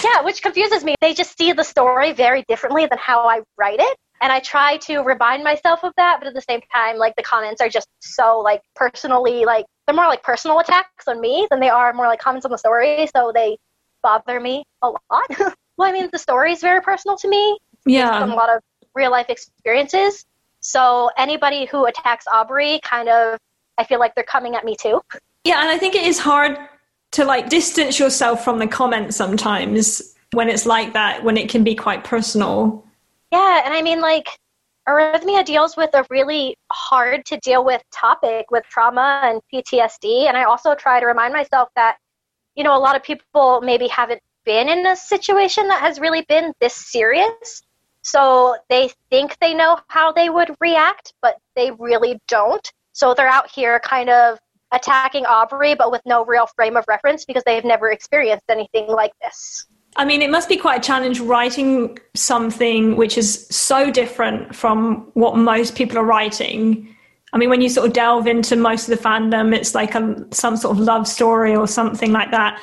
Yeah, 0.04 0.22
which 0.22 0.42
confuses 0.42 0.84
me. 0.84 0.96
They 1.02 1.14
just 1.14 1.38
see 1.38 1.52
the 1.54 1.64
story 1.64 2.14
very 2.14 2.44
differently 2.48 2.86
than 2.86 2.98
how 2.98 3.28
I 3.28 3.42
write 3.58 3.80
it. 3.80 3.98
And 4.22 4.32
I 4.32 4.40
try 4.40 4.78
to 4.78 5.00
remind 5.00 5.44
myself 5.44 5.84
of 5.84 5.94
that, 5.96 6.18
but 6.20 6.28
at 6.28 6.34
the 6.34 6.42
same 6.42 6.60
time, 6.74 6.98
like 6.98 7.16
the 7.16 7.24
comments 7.24 7.62
are 7.62 7.70
just 7.70 7.88
so 8.02 8.40
like 8.40 8.62
personally 8.76 9.46
like 9.46 9.66
they're 9.86 9.96
more 9.96 10.08
like 10.08 10.24
personal 10.24 10.60
attacks 10.60 11.08
on 11.08 11.22
me 11.22 11.48
than 11.50 11.60
they 11.60 11.70
are 11.70 11.94
more 11.94 12.08
like 12.08 12.20
comments 12.20 12.46
on 12.46 12.52
the 12.52 12.58
story. 12.58 13.08
So 13.16 13.32
they 13.34 13.58
bother 14.04 14.40
me 14.40 14.64
a 14.82 14.90
lot. 14.90 15.00
well, 15.78 15.90
I 15.90 15.92
mean, 15.92 16.10
the 16.12 16.20
story 16.20 16.52
is 16.52 16.62
very 16.62 16.82
personal 16.82 17.18
to 17.18 17.28
me. 17.28 17.58
Yeah. 17.86 18.24
a 18.24 18.28
lot 18.28 18.50
of 18.50 18.62
real 18.94 19.12
life 19.12 19.30
experiences. 19.30 20.26
So 20.60 21.10
anybody 21.18 21.66
who 21.66 21.86
attacks 21.86 22.26
Aubrey 22.32 22.80
kind 22.84 23.08
of, 23.08 23.40
I 23.78 23.86
feel 23.86 24.00
like 24.00 24.14
they're 24.16 24.24
coming 24.26 24.56
at 24.56 24.66
me 24.66 24.76
too. 24.76 25.02
Yeah, 25.46 25.62
and 25.62 25.70
I 25.70 25.78
think 25.78 25.96
it 25.96 26.06
is 26.06 26.20
hard 26.20 26.58
to 27.12 27.26
like 27.26 27.50
distance 27.50 28.00
yourself 28.00 28.44
from 28.44 28.60
the 28.60 28.68
comments 28.68 29.18
sometimes 29.18 30.16
when 30.34 30.50
it's 30.50 30.66
like 30.66 30.94
that, 30.94 31.24
when 31.24 31.38
it 31.38 31.50
can 31.50 31.64
be 31.64 31.76
quite 31.76 32.04
personal. 32.04 32.86
Yeah, 33.32 33.62
and 33.66 33.74
I 33.74 33.82
mean, 33.82 34.02
like, 34.02 34.28
Arrhythmia 34.88 35.46
deals 35.46 35.78
with 35.78 35.92
a 35.94 36.06
really 36.10 36.58
hard 36.72 37.24
to 37.26 37.38
deal 37.38 37.64
with 37.64 37.84
topic 37.92 38.50
with 38.50 38.64
trauma 38.66 39.22
and 39.24 39.42
PTSD. 39.54 40.28
And 40.28 40.36
I 40.36 40.44
also 40.44 40.74
try 40.74 41.00
to 41.00 41.06
remind 41.06 41.32
myself 41.32 41.70
that, 41.76 41.98
you 42.56 42.64
know, 42.64 42.76
a 42.76 42.80
lot 42.80 42.96
of 42.96 43.04
people 43.04 43.62
maybe 43.62 43.88
haven't 43.88 44.22
been 44.46 44.68
in 44.68 44.88
a 44.88 44.96
situation 44.96 45.68
that 45.68 45.82
has 45.82 46.00
really 46.00 46.26
been 46.28 46.54
this 46.60 46.74
serious. 46.74 47.62
So 48.02 48.56
they 48.70 48.90
think 49.12 49.38
they 49.40 49.54
know 49.54 49.80
how 49.90 50.12
they 50.12 50.30
would 50.30 50.56
react, 50.60 51.14
but 51.22 51.38
they 51.56 51.70
really 51.78 52.20
don't. 52.28 52.68
So 52.94 53.14
they're 53.14 53.28
out 53.28 53.52
here 53.52 53.80
kind 53.82 54.10
of 54.10 54.40
attacking 54.72 55.26
Aubrey, 55.26 55.76
but 55.76 55.92
with 55.92 56.02
no 56.06 56.26
real 56.26 56.48
frame 56.48 56.78
of 56.78 56.86
reference 56.88 57.26
because 57.26 57.44
they've 57.46 57.64
never 57.64 57.92
experienced 57.92 58.46
anything 58.50 58.88
like 58.88 59.12
this. 59.22 59.66
I 59.96 60.06
mean, 60.06 60.22
it 60.22 60.30
must 60.30 60.48
be 60.48 60.58
quite 60.58 60.80
a 60.80 60.84
challenge 60.84 61.20
writing 61.20 61.98
something 62.16 62.96
which 62.96 63.18
is 63.18 63.48
so 63.50 63.90
different 63.90 64.56
from 64.56 65.10
what 65.14 65.36
most 65.36 65.76
people 65.76 65.98
are 65.98 66.06
writing. 66.06 66.96
I 67.34 67.38
mean, 67.38 67.50
when 67.50 67.62
you 67.62 67.70
sort 67.70 67.88
of 67.88 67.94
delve 67.94 68.28
into 68.28 68.56
most 68.56 68.88
of 68.88 68.98
the 68.98 69.04
fandom, 69.04 69.56
it's 69.56 69.76
like 69.76 69.96
a, 69.96 70.26
some 70.32 70.58
sort 70.58 70.78
of 70.78 70.84
love 70.84 71.08
story 71.08 71.56
or 71.56 71.68
something 71.68 72.12
like 72.12 72.32
that. 72.32 72.60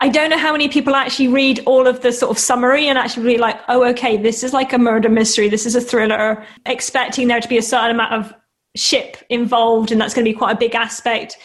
I 0.00 0.08
don't 0.08 0.30
know 0.30 0.38
how 0.38 0.50
many 0.50 0.68
people 0.68 0.96
actually 0.96 1.28
read 1.28 1.60
all 1.64 1.86
of 1.86 2.00
the 2.00 2.10
sort 2.10 2.30
of 2.30 2.38
summary 2.38 2.88
and 2.88 2.98
actually 2.98 3.34
be 3.34 3.38
like, 3.38 3.60
oh, 3.68 3.84
okay, 3.90 4.16
this 4.16 4.42
is 4.42 4.52
like 4.52 4.72
a 4.72 4.78
murder 4.78 5.08
mystery, 5.08 5.48
this 5.48 5.64
is 5.64 5.76
a 5.76 5.80
thriller, 5.80 6.44
expecting 6.66 7.28
there 7.28 7.40
to 7.40 7.48
be 7.48 7.58
a 7.58 7.62
certain 7.62 7.92
amount 7.92 8.12
of 8.12 8.34
ship 8.76 9.16
involved, 9.28 9.92
and 9.92 10.00
that's 10.00 10.14
going 10.14 10.24
to 10.24 10.30
be 10.30 10.36
quite 10.36 10.52
a 10.52 10.58
big 10.58 10.74
aspect 10.74 11.38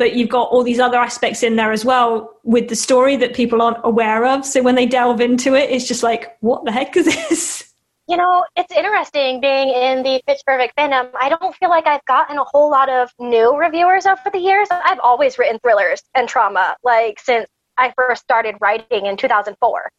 but 0.00 0.16
you've 0.16 0.30
got 0.30 0.48
all 0.48 0.64
these 0.64 0.80
other 0.80 0.96
aspects 0.96 1.42
in 1.42 1.56
there 1.56 1.72
as 1.72 1.84
well 1.84 2.34
with 2.42 2.68
the 2.70 2.74
story 2.74 3.16
that 3.16 3.34
people 3.34 3.60
aren't 3.60 3.76
aware 3.84 4.24
of. 4.24 4.46
So 4.46 4.62
when 4.62 4.74
they 4.74 4.86
delve 4.86 5.20
into 5.20 5.54
it, 5.54 5.68
it's 5.68 5.86
just 5.86 6.02
like, 6.02 6.38
what 6.40 6.64
the 6.64 6.72
heck 6.72 6.96
is 6.96 7.04
this? 7.04 7.74
You 8.08 8.16
know, 8.16 8.42
it's 8.56 8.72
interesting 8.72 9.42
being 9.42 9.68
in 9.68 10.02
the 10.02 10.22
Pitch 10.26 10.40
Perfect 10.46 10.74
fandom. 10.74 11.10
I 11.20 11.28
don't 11.28 11.54
feel 11.56 11.68
like 11.68 11.86
I've 11.86 12.04
gotten 12.06 12.38
a 12.38 12.44
whole 12.44 12.70
lot 12.70 12.88
of 12.88 13.10
new 13.20 13.54
reviewers 13.54 14.06
over 14.06 14.22
the 14.32 14.38
years. 14.38 14.68
I've 14.70 14.98
always 15.00 15.38
written 15.38 15.58
thrillers 15.60 16.02
and 16.14 16.26
trauma, 16.26 16.76
like 16.82 17.20
since 17.20 17.46
I 17.76 17.92
first 17.94 18.22
started 18.22 18.56
writing 18.58 19.04
in 19.04 19.18
2004. 19.18 19.90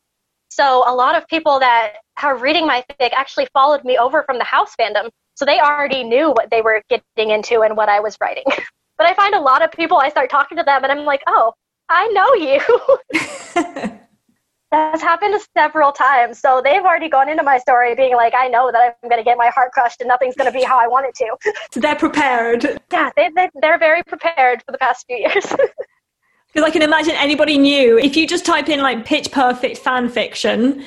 So 0.49 0.83
a 0.87 0.95
lot 0.95 1.15
of 1.15 1.27
people 1.27 1.59
that 1.59 1.97
are 2.23 2.35
reading 2.35 2.65
my 2.65 2.83
fic 2.99 3.13
actually 3.13 3.47
followed 3.53 3.85
me 3.85 3.99
over 3.99 4.23
from 4.23 4.39
the 4.39 4.45
house 4.45 4.75
fandom. 4.75 5.09
So 5.35 5.45
they 5.45 5.59
already 5.59 6.03
knew 6.03 6.29
what 6.29 6.49
they 6.51 6.61
were 6.61 6.81
getting 6.89 7.31
into 7.31 7.61
and 7.61 7.75
what 7.75 7.89
I 7.89 7.99
was 7.99 8.17
writing. 8.21 8.45
But 8.97 9.09
I 9.09 9.15
find 9.15 9.33
a 9.33 9.39
lot 9.39 9.63
of 9.63 9.71
people, 9.71 9.97
I 9.97 10.09
start 10.09 10.29
talking 10.29 10.59
to 10.59 10.63
them 10.63 10.83
and 10.83 10.91
I'm 10.91 11.05
like, 11.05 11.23
oh, 11.25 11.53
I 11.89 12.07
know 12.09 12.35
you. 12.35 13.97
That's 14.71 15.01
happened 15.01 15.41
several 15.57 15.91
times. 15.91 16.37
So 16.37 16.61
they've 16.63 16.83
already 16.83 17.09
gone 17.09 17.27
into 17.27 17.41
my 17.41 17.57
story 17.57 17.95
being 17.95 18.15
like, 18.15 18.33
I 18.37 18.47
know 18.47 18.71
that 18.71 18.95
I'm 19.03 19.09
going 19.09 19.19
to 19.19 19.23
get 19.23 19.39
my 19.39 19.47
heart 19.47 19.71
crushed 19.71 20.01
and 20.01 20.07
nothing's 20.07 20.35
going 20.35 20.51
to 20.51 20.57
be 20.57 20.63
how 20.63 20.79
I 20.79 20.87
want 20.87 21.07
it 21.07 21.15
to. 21.15 21.35
So 21.71 21.79
they're 21.79 21.95
prepared. 21.95 22.79
Yeah, 22.91 23.09
they, 23.15 23.29
they, 23.35 23.49
they're 23.59 23.79
very 23.79 24.03
prepared 24.03 24.61
for 24.65 24.71
the 24.71 24.77
past 24.77 25.07
few 25.07 25.17
years. 25.17 25.47
Because 26.53 26.67
I 26.67 26.69
can 26.69 26.83
imagine 26.83 27.15
anybody 27.15 27.57
new, 27.57 27.97
if 27.97 28.15
you 28.15 28.27
just 28.27 28.45
type 28.45 28.69
in 28.69 28.81
like 28.81 29.05
pitch 29.05 29.31
perfect 29.31 29.79
fan 29.79 30.09
fiction 30.09 30.85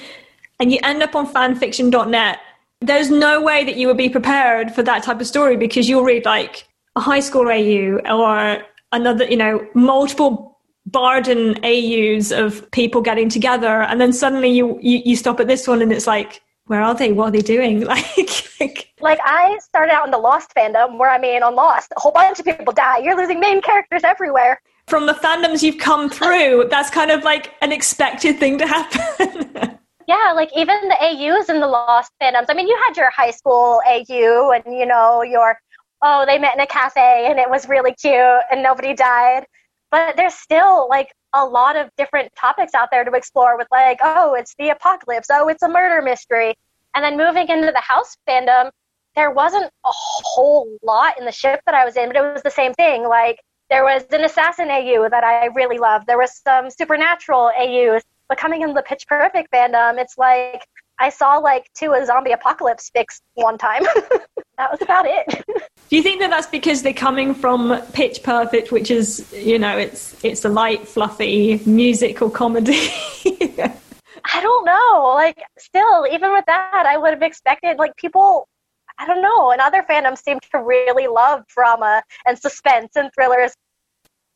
and 0.60 0.70
you 0.70 0.78
end 0.82 1.02
up 1.02 1.14
on 1.14 1.26
fanfiction.net, 1.26 2.38
there's 2.86 3.10
no 3.10 3.40
way 3.42 3.64
that 3.64 3.76
you 3.76 3.86
would 3.88 3.96
be 3.96 4.08
prepared 4.08 4.74
for 4.74 4.82
that 4.82 5.02
type 5.02 5.20
of 5.20 5.26
story 5.26 5.56
because 5.56 5.88
you'll 5.88 6.04
read 6.04 6.24
like 6.24 6.68
a 6.96 7.00
high 7.00 7.20
school 7.20 7.48
AU 7.48 7.98
or 8.10 8.62
another, 8.92 9.24
you 9.24 9.36
know, 9.36 9.66
multiple 9.74 10.54
Barden 10.86 11.58
AUs 11.64 12.30
of 12.30 12.70
people 12.70 13.00
getting 13.00 13.30
together, 13.30 13.82
and 13.82 14.00
then 14.00 14.12
suddenly 14.12 14.50
you, 14.50 14.78
you, 14.82 15.00
you 15.04 15.16
stop 15.16 15.40
at 15.40 15.46
this 15.46 15.66
one, 15.66 15.80
and 15.80 15.90
it's 15.90 16.06
like, 16.06 16.42
where 16.66 16.82
are 16.82 16.94
they? 16.94 17.10
What 17.10 17.28
are 17.28 17.30
they 17.30 17.40
doing? 17.40 17.86
Like, 17.94 18.50
like, 18.60 18.92
like 19.00 19.18
I 19.24 19.58
started 19.62 19.92
out 19.92 20.04
in 20.04 20.10
the 20.10 20.18
Lost 20.18 20.54
fandom, 20.54 20.98
where 20.98 21.10
I 21.10 21.18
mean, 21.18 21.42
on 21.42 21.54
Lost, 21.54 21.92
a 21.96 22.00
whole 22.00 22.12
bunch 22.12 22.38
of 22.38 22.44
people 22.44 22.72
die. 22.72 22.98
You're 22.98 23.16
losing 23.16 23.40
main 23.40 23.60
characters 23.62 24.02
everywhere. 24.04 24.60
From 24.86 25.06
the 25.06 25.14
fandoms 25.14 25.62
you've 25.62 25.78
come 25.78 26.10
through, 26.10 26.68
that's 26.70 26.90
kind 26.90 27.10
of 27.10 27.24
like 27.24 27.52
an 27.62 27.72
expected 27.72 28.38
thing 28.38 28.58
to 28.58 28.66
happen. 28.66 29.78
yeah, 30.06 30.32
like 30.34 30.50
even 30.56 30.76
the 30.88 30.96
AUs 31.00 31.48
in 31.48 31.60
the 31.60 31.66
Lost 31.66 32.12
fandoms. 32.20 32.46
I 32.48 32.54
mean, 32.54 32.68
you 32.68 32.78
had 32.86 32.96
your 32.96 33.10
high 33.10 33.30
school 33.30 33.80
AU, 33.86 34.52
and 34.52 34.78
you 34.78 34.86
know 34.86 35.22
your 35.22 35.58
oh, 36.04 36.24
they 36.26 36.38
met 36.38 36.54
in 36.54 36.60
a 36.60 36.66
cafe 36.66 37.26
and 37.30 37.38
it 37.38 37.48
was 37.48 37.66
really 37.66 37.94
cute 37.94 38.42
and 38.50 38.62
nobody 38.62 38.94
died. 38.94 39.46
But 39.90 40.16
there's 40.16 40.34
still 40.34 40.86
like 40.88 41.12
a 41.32 41.44
lot 41.44 41.76
of 41.76 41.88
different 41.96 42.30
topics 42.36 42.74
out 42.74 42.90
there 42.90 43.04
to 43.04 43.12
explore 43.12 43.56
with 43.56 43.66
like, 43.72 43.98
oh, 44.02 44.34
it's 44.34 44.54
the 44.58 44.68
apocalypse, 44.68 45.28
oh, 45.32 45.48
it's 45.48 45.62
a 45.62 45.68
murder 45.68 46.02
mystery. 46.02 46.54
And 46.94 47.02
then 47.02 47.16
moving 47.16 47.48
into 47.48 47.72
the 47.72 47.80
house 47.80 48.16
fandom, 48.28 48.70
there 49.16 49.30
wasn't 49.30 49.64
a 49.64 49.90
whole 49.90 50.76
lot 50.82 51.18
in 51.18 51.24
the 51.24 51.32
ship 51.32 51.60
that 51.66 51.74
I 51.74 51.84
was 51.84 51.96
in, 51.96 52.08
but 52.08 52.16
it 52.16 52.32
was 52.34 52.42
the 52.42 52.50
same 52.50 52.74
thing. 52.74 53.08
Like 53.08 53.40
there 53.70 53.84
was 53.84 54.04
an 54.12 54.24
assassin 54.24 54.70
AU 54.70 55.08
that 55.08 55.24
I 55.24 55.46
really 55.54 55.78
loved. 55.78 56.06
There 56.06 56.18
was 56.18 56.38
some 56.42 56.70
supernatural 56.70 57.50
AUs. 57.58 58.02
But 58.34 58.40
coming 58.40 58.62
into 58.62 58.74
the 58.74 58.82
Pitch 58.82 59.06
Perfect 59.06 59.52
fandom, 59.52 59.90
um, 59.90 59.96
it's 59.96 60.18
like 60.18 60.66
I 60.98 61.08
saw 61.08 61.36
like 61.36 61.70
two 61.72 61.92
a 61.92 62.04
zombie 62.04 62.32
apocalypse 62.32 62.90
fics 62.90 63.20
one 63.34 63.56
time. 63.58 63.84
that 64.58 64.72
was 64.72 64.82
about 64.82 65.04
it. 65.06 65.44
Do 65.88 65.96
you 65.96 66.02
think 66.02 66.18
that 66.18 66.30
that's 66.30 66.48
because 66.48 66.82
they're 66.82 66.92
coming 66.92 67.32
from 67.32 67.80
Pitch 67.92 68.24
Perfect, 68.24 68.72
which 68.72 68.90
is 68.90 69.32
you 69.32 69.56
know 69.60 69.78
it's 69.78 70.16
it's 70.24 70.44
a 70.44 70.48
light, 70.48 70.88
fluffy 70.88 71.62
musical 71.64 72.28
comedy? 72.28 72.72
I 73.24 74.40
don't 74.40 74.64
know. 74.64 75.12
Like, 75.14 75.40
still, 75.56 76.04
even 76.10 76.32
with 76.32 76.46
that, 76.46 76.86
I 76.88 76.96
would 76.96 77.10
have 77.10 77.22
expected 77.22 77.78
like 77.78 77.96
people. 77.96 78.48
I 78.98 79.06
don't 79.06 79.22
know. 79.22 79.52
And 79.52 79.60
other 79.60 79.84
fandoms 79.88 80.24
seem 80.24 80.40
to 80.50 80.58
really 80.58 81.06
love 81.06 81.46
drama 81.46 82.02
and 82.26 82.36
suspense 82.36 82.96
and 82.96 83.10
thrillers. 83.14 83.52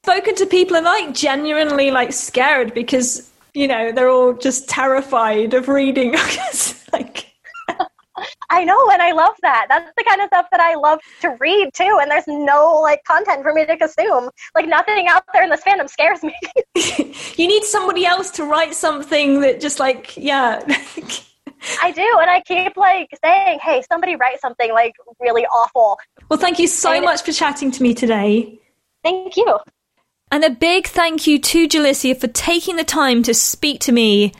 Spoken 0.05 0.37
to 0.37 0.47
people 0.47 0.77
and 0.77 0.85
like 0.85 1.13
genuinely 1.15 1.91
like 1.91 2.13
scared 2.13 2.75
because 2.75 3.33
you 3.59 3.67
know 3.67 3.91
they're 3.91 4.09
all 4.09 4.35
just 4.35 4.69
terrified 4.69 5.53
of 5.53 5.69
reading. 5.69 6.13
like 6.93 7.27
I 8.51 8.65
know, 8.65 8.91
and 8.91 9.03
I 9.03 9.13
love 9.13 9.35
that. 9.43 9.67
That's 9.69 9.91
the 9.97 10.05
kind 10.05 10.21
of 10.21 10.29
stuff 10.29 10.47
that 10.51 10.61
I 10.61 10.75
love 10.75 11.01
to 11.21 11.37
read 11.41 11.71
too. 11.75 11.99
And 12.01 12.11
there's 12.11 12.27
no 12.27 12.81
like 12.81 13.03
content 13.05 13.43
for 13.43 13.53
me 13.53 13.67
to 13.67 13.77
consume. 13.77 14.31
Like 14.55 14.69
nothing 14.69 15.09
out 15.09 15.25
there 15.33 15.43
in 15.43 15.51
this 15.51 15.63
fandom 15.63 15.89
scares 15.89 16.23
me. 16.23 16.35
you 17.37 17.49
need 17.49 17.65
somebody 17.65 18.07
else 18.07 18.31
to 18.33 18.45
write 18.45 18.75
something 18.75 19.41
that 19.41 19.61
just 19.61 19.81
like 19.81 20.17
yeah. 20.17 20.63
I 21.83 21.91
do, 21.91 22.19
and 22.21 22.31
I 22.31 22.41
keep 22.43 22.77
like 22.77 23.09
saying, 23.25 23.59
"Hey, 23.61 23.83
somebody 23.91 24.15
write 24.15 24.41
something 24.41 24.73
like 24.73 24.95
really 25.19 25.45
awful." 25.47 25.99
Well, 26.29 26.39
thank 26.39 26.61
you 26.61 26.69
so 26.69 26.93
and 26.93 27.05
much 27.05 27.23
for 27.23 27.33
chatting 27.33 27.73
to 27.73 27.83
me 27.83 27.95
today. 27.95 28.61
Thank 29.03 29.37
you. 29.37 29.59
And 30.31 30.45
a 30.45 30.51
big 30.51 30.87
thank 30.87 31.27
you 31.27 31.39
to 31.39 31.67
Jalicia 31.67 32.19
for 32.21 32.29
taking 32.29 32.77
the 32.77 32.85
time 32.85 33.23
to 33.23 33.33
speak 33.33 33.81
to 33.81 33.93
me 33.93 34.33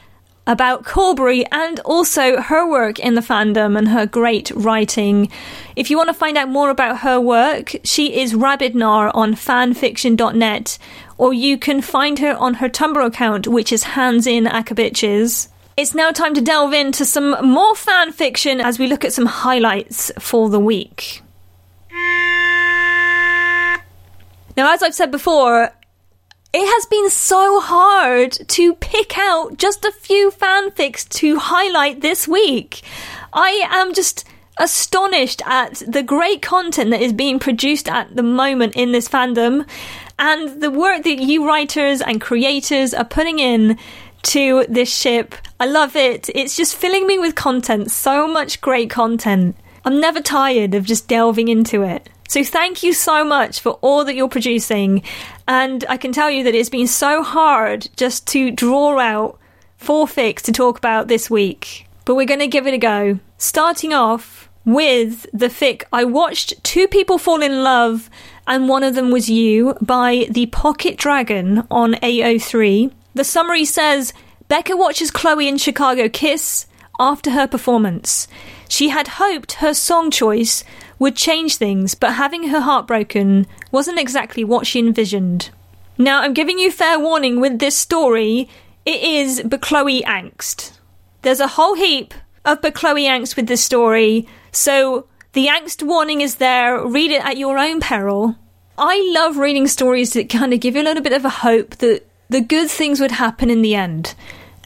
about 0.47 0.85
Chaubrey 0.85 1.47
and 1.51 1.81
also 1.81 2.41
her 2.41 2.69
work 2.69 2.99
in 2.99 3.15
the 3.15 3.21
fandom 3.21 3.77
and 3.77 3.89
her 3.89 4.07
great 4.07 4.51
writing. 4.51 5.31
If 5.77 5.91
you 5.91 5.97
want 5.97 6.09
to 6.09 6.15
find 6.15 6.37
out 6.37 6.49
more 6.49 6.71
about 6.71 6.99
her 7.01 7.19
work, 7.21 7.75
she 7.85 8.21
is 8.21 8.35
Rabidnar 8.35 9.11
on 9.15 9.35
fanfiction.net, 9.35 10.79
or 11.17 11.33
you 11.33 11.59
can 11.59 11.81
find 11.81 12.19
her 12.19 12.35
on 12.37 12.55
her 12.55 12.69
Tumblr 12.69 13.05
account, 13.05 13.47
which 13.47 13.73
is 13.73 13.83
Hands 13.85 14.27
in 14.27 14.45
Akabitches. 14.45 15.49
It's 15.77 15.95
now 15.95 16.11
time 16.11 16.35
to 16.35 16.41
delve 16.41 16.73
into 16.73 17.05
some 17.05 17.37
more 17.47 17.75
fan 17.75 18.13
fiction 18.13 18.61
as 18.61 18.79
we 18.79 18.89
look 18.89 19.05
at 19.05 19.13
some 19.13 19.27
highlights 19.27 20.11
for 20.19 20.51
the 20.51 20.61
week. 20.61 21.23
Now, 24.57 24.75
as 24.75 24.83
I've 24.83 24.95
said 24.95 25.13
before, 25.13 25.71
it 26.53 26.67
has 26.67 26.87
been 26.87 27.11
so 27.11 27.61
hard 27.61 28.33
to 28.33 28.75
pick 28.75 29.19
out 29.19 29.59
just 29.59 29.85
a 29.85 29.93
few 29.93 30.31
fanfics 30.31 31.07
to 31.09 31.39
highlight 31.39 32.01
this 32.01 32.27
week. 32.27 32.83
I 33.33 33.67
am 33.71 33.93
just 33.93 34.25
astonished 34.59 35.43
at 35.45 35.83
the 35.87 36.03
great 36.03 36.41
content 36.41 36.91
that 36.91 37.03
is 37.03 37.13
being 37.13 37.39
produced 37.39 37.89
at 37.89 38.17
the 38.17 38.23
moment 38.23 38.75
in 38.77 38.93
this 38.93 39.09
fandom 39.09 39.69
and 40.19 40.63
the 40.63 40.71
work 40.71 41.05
that 41.05 41.21
you 41.21 41.47
writers 41.47 42.01
and 42.01 42.21
creators 42.21 42.95
are 42.95 43.05
putting 43.05 43.39
in 43.39 43.79
to 44.23 44.65
this 44.69 44.93
ship. 44.93 45.35
I 45.61 45.67
love 45.67 45.97
it. 45.97 46.29
It's 46.35 46.57
just 46.57 46.75
filling 46.75 47.07
me 47.07 47.19
with 47.19 47.35
content. 47.35 47.91
So 47.91 48.27
much 48.27 48.61
great 48.61 48.91
content. 48.91 49.55
I'm 49.85 50.01
never 50.01 50.21
tired 50.21 50.75
of 50.75 50.85
just 50.85 51.09
delving 51.09 51.49
into 51.49 51.83
it. 51.83 52.09
So 52.29 52.45
thank 52.45 52.83
you 52.83 52.93
so 52.93 53.25
much 53.25 53.61
for 53.61 53.73
all 53.81 54.05
that 54.05 54.15
you're 54.15 54.29
producing. 54.29 55.03
And 55.49 55.87
I 55.89 55.97
can 55.97 56.13
tell 56.13 56.31
you 56.31 56.45
that 56.45 56.55
it's 56.55 56.69
been 56.69 56.87
so 56.87 57.23
hard 57.23 57.89
just 57.97 58.27
to 58.29 58.51
draw 58.51 58.99
out 58.99 59.39
four 59.79 60.07
fics 60.07 60.43
to 60.43 60.53
talk 60.53 60.77
about 60.77 61.09
this 61.09 61.31
week. 61.31 61.89
But 62.05 62.17
we're 62.17 62.27
going 62.27 62.41
to 62.41 62.47
give 62.47 62.67
it 62.67 62.75
a 62.75 62.79
go. 62.79 63.19
Starting 63.39 63.95
off 63.95 64.51
with 64.67 65.27
the 65.33 65.49
fic, 65.49 65.85
I 65.91 66.05
watched 66.05 66.63
two 66.63 66.87
people 66.87 67.17
fall 67.17 67.41
in 67.41 67.63
love, 67.63 68.11
and 68.47 68.69
one 68.69 68.85
of 68.85 68.95
them 68.95 69.11
was 69.11 69.31
you 69.31 69.75
by 69.81 70.27
the 70.31 70.47
Pocket 70.47 70.99
Dragon 70.99 71.67
on 71.71 71.95
AO3. 71.95 72.93
The 73.15 73.25
summary 73.25 73.65
says 73.65 74.13
Becca 74.49 74.77
watches 74.77 75.11
Chloe 75.11 75.49
and 75.49 75.59
Chicago 75.59 76.11
kiss 76.11 76.67
after 77.01 77.31
her 77.31 77.47
performance. 77.47 78.29
She 78.69 78.91
had 78.91 79.09
hoped 79.09 79.53
her 79.55 79.73
song 79.73 80.11
choice 80.11 80.63
would 80.99 81.17
change 81.17 81.57
things, 81.57 81.95
but 81.95 82.15
having 82.15 82.49
her 82.49 82.61
heart 82.61 82.87
broken 82.87 83.47
wasn't 83.71 83.99
exactly 83.99 84.45
what 84.45 84.67
she 84.67 84.79
envisioned. 84.79 85.51
Now, 85.97 86.23
I'm 86.23 86.35
giving 86.35 86.59
you 86.59 86.71
fair 86.71 86.99
warning 86.99 87.41
with 87.41 87.59
this 87.59 87.77
story, 87.77 88.49
it 88.87 89.03
is 89.03 89.43
Chloe 89.61 90.03
angst. 90.03 90.79
There's 91.23 91.41
a 91.41 91.49
whole 91.49 91.75
heap 91.75 92.15
of 92.45 92.63
Chloe 92.63 93.05
angst 93.05 93.37
with 93.37 93.47
this 93.47 93.65
story, 93.65 94.27
so 94.53 95.07
the 95.33 95.47
angst 95.47 95.87
warning 95.87 96.21
is 96.21 96.37
there. 96.37 96.87
Read 96.87 97.11
it 97.11 97.25
at 97.25 97.37
your 97.37 97.59
own 97.59 97.81
peril. 97.81 98.37
I 98.79 99.11
love 99.13 99.37
reading 99.37 99.67
stories 99.67 100.13
that 100.13 100.31
kind 100.31 100.55
of 100.55 100.61
give 100.61 100.77
you 100.77 100.83
a 100.83 100.85
little 100.85 101.03
bit 101.03 101.13
of 101.13 101.25
a 101.25 101.31
hope 101.31 101.77
that 101.77 102.07
the 102.29 102.41
good 102.41 102.71
things 102.71 103.01
would 103.01 103.11
happen 103.11 103.51
in 103.51 103.63
the 103.63 103.75
end. 103.75 104.15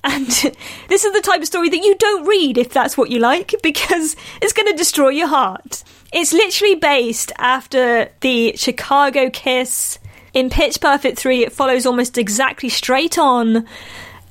And 0.05 0.26
this 0.88 1.05
is 1.05 1.12
the 1.12 1.22
type 1.22 1.40
of 1.40 1.46
story 1.46 1.68
that 1.70 1.82
you 1.82 1.96
don't 1.96 2.26
read 2.26 2.59
if 2.59 2.72
that's 2.72 2.96
what 2.96 3.11
you 3.11 3.18
like, 3.18 3.55
because 3.62 4.16
it's 4.40 4.53
going 4.53 4.70
to 4.70 4.76
destroy 4.76 5.09
your 5.09 5.28
heart. 5.28 5.82
It's 6.13 6.33
literally 6.35 6.75
based 6.75 7.33
after 7.39 8.11
the 8.21 8.55
Chicago 8.57 9.31
Kiss. 9.31 9.99
In 10.35 10.49
Pitch 10.51 10.81
Perfect 10.81 11.19
3, 11.19 11.45
it 11.45 11.53
follows 11.53 11.85
almost 11.85 12.17
exactly 12.17 12.69
straight 12.71 13.19
on, 13.19 13.67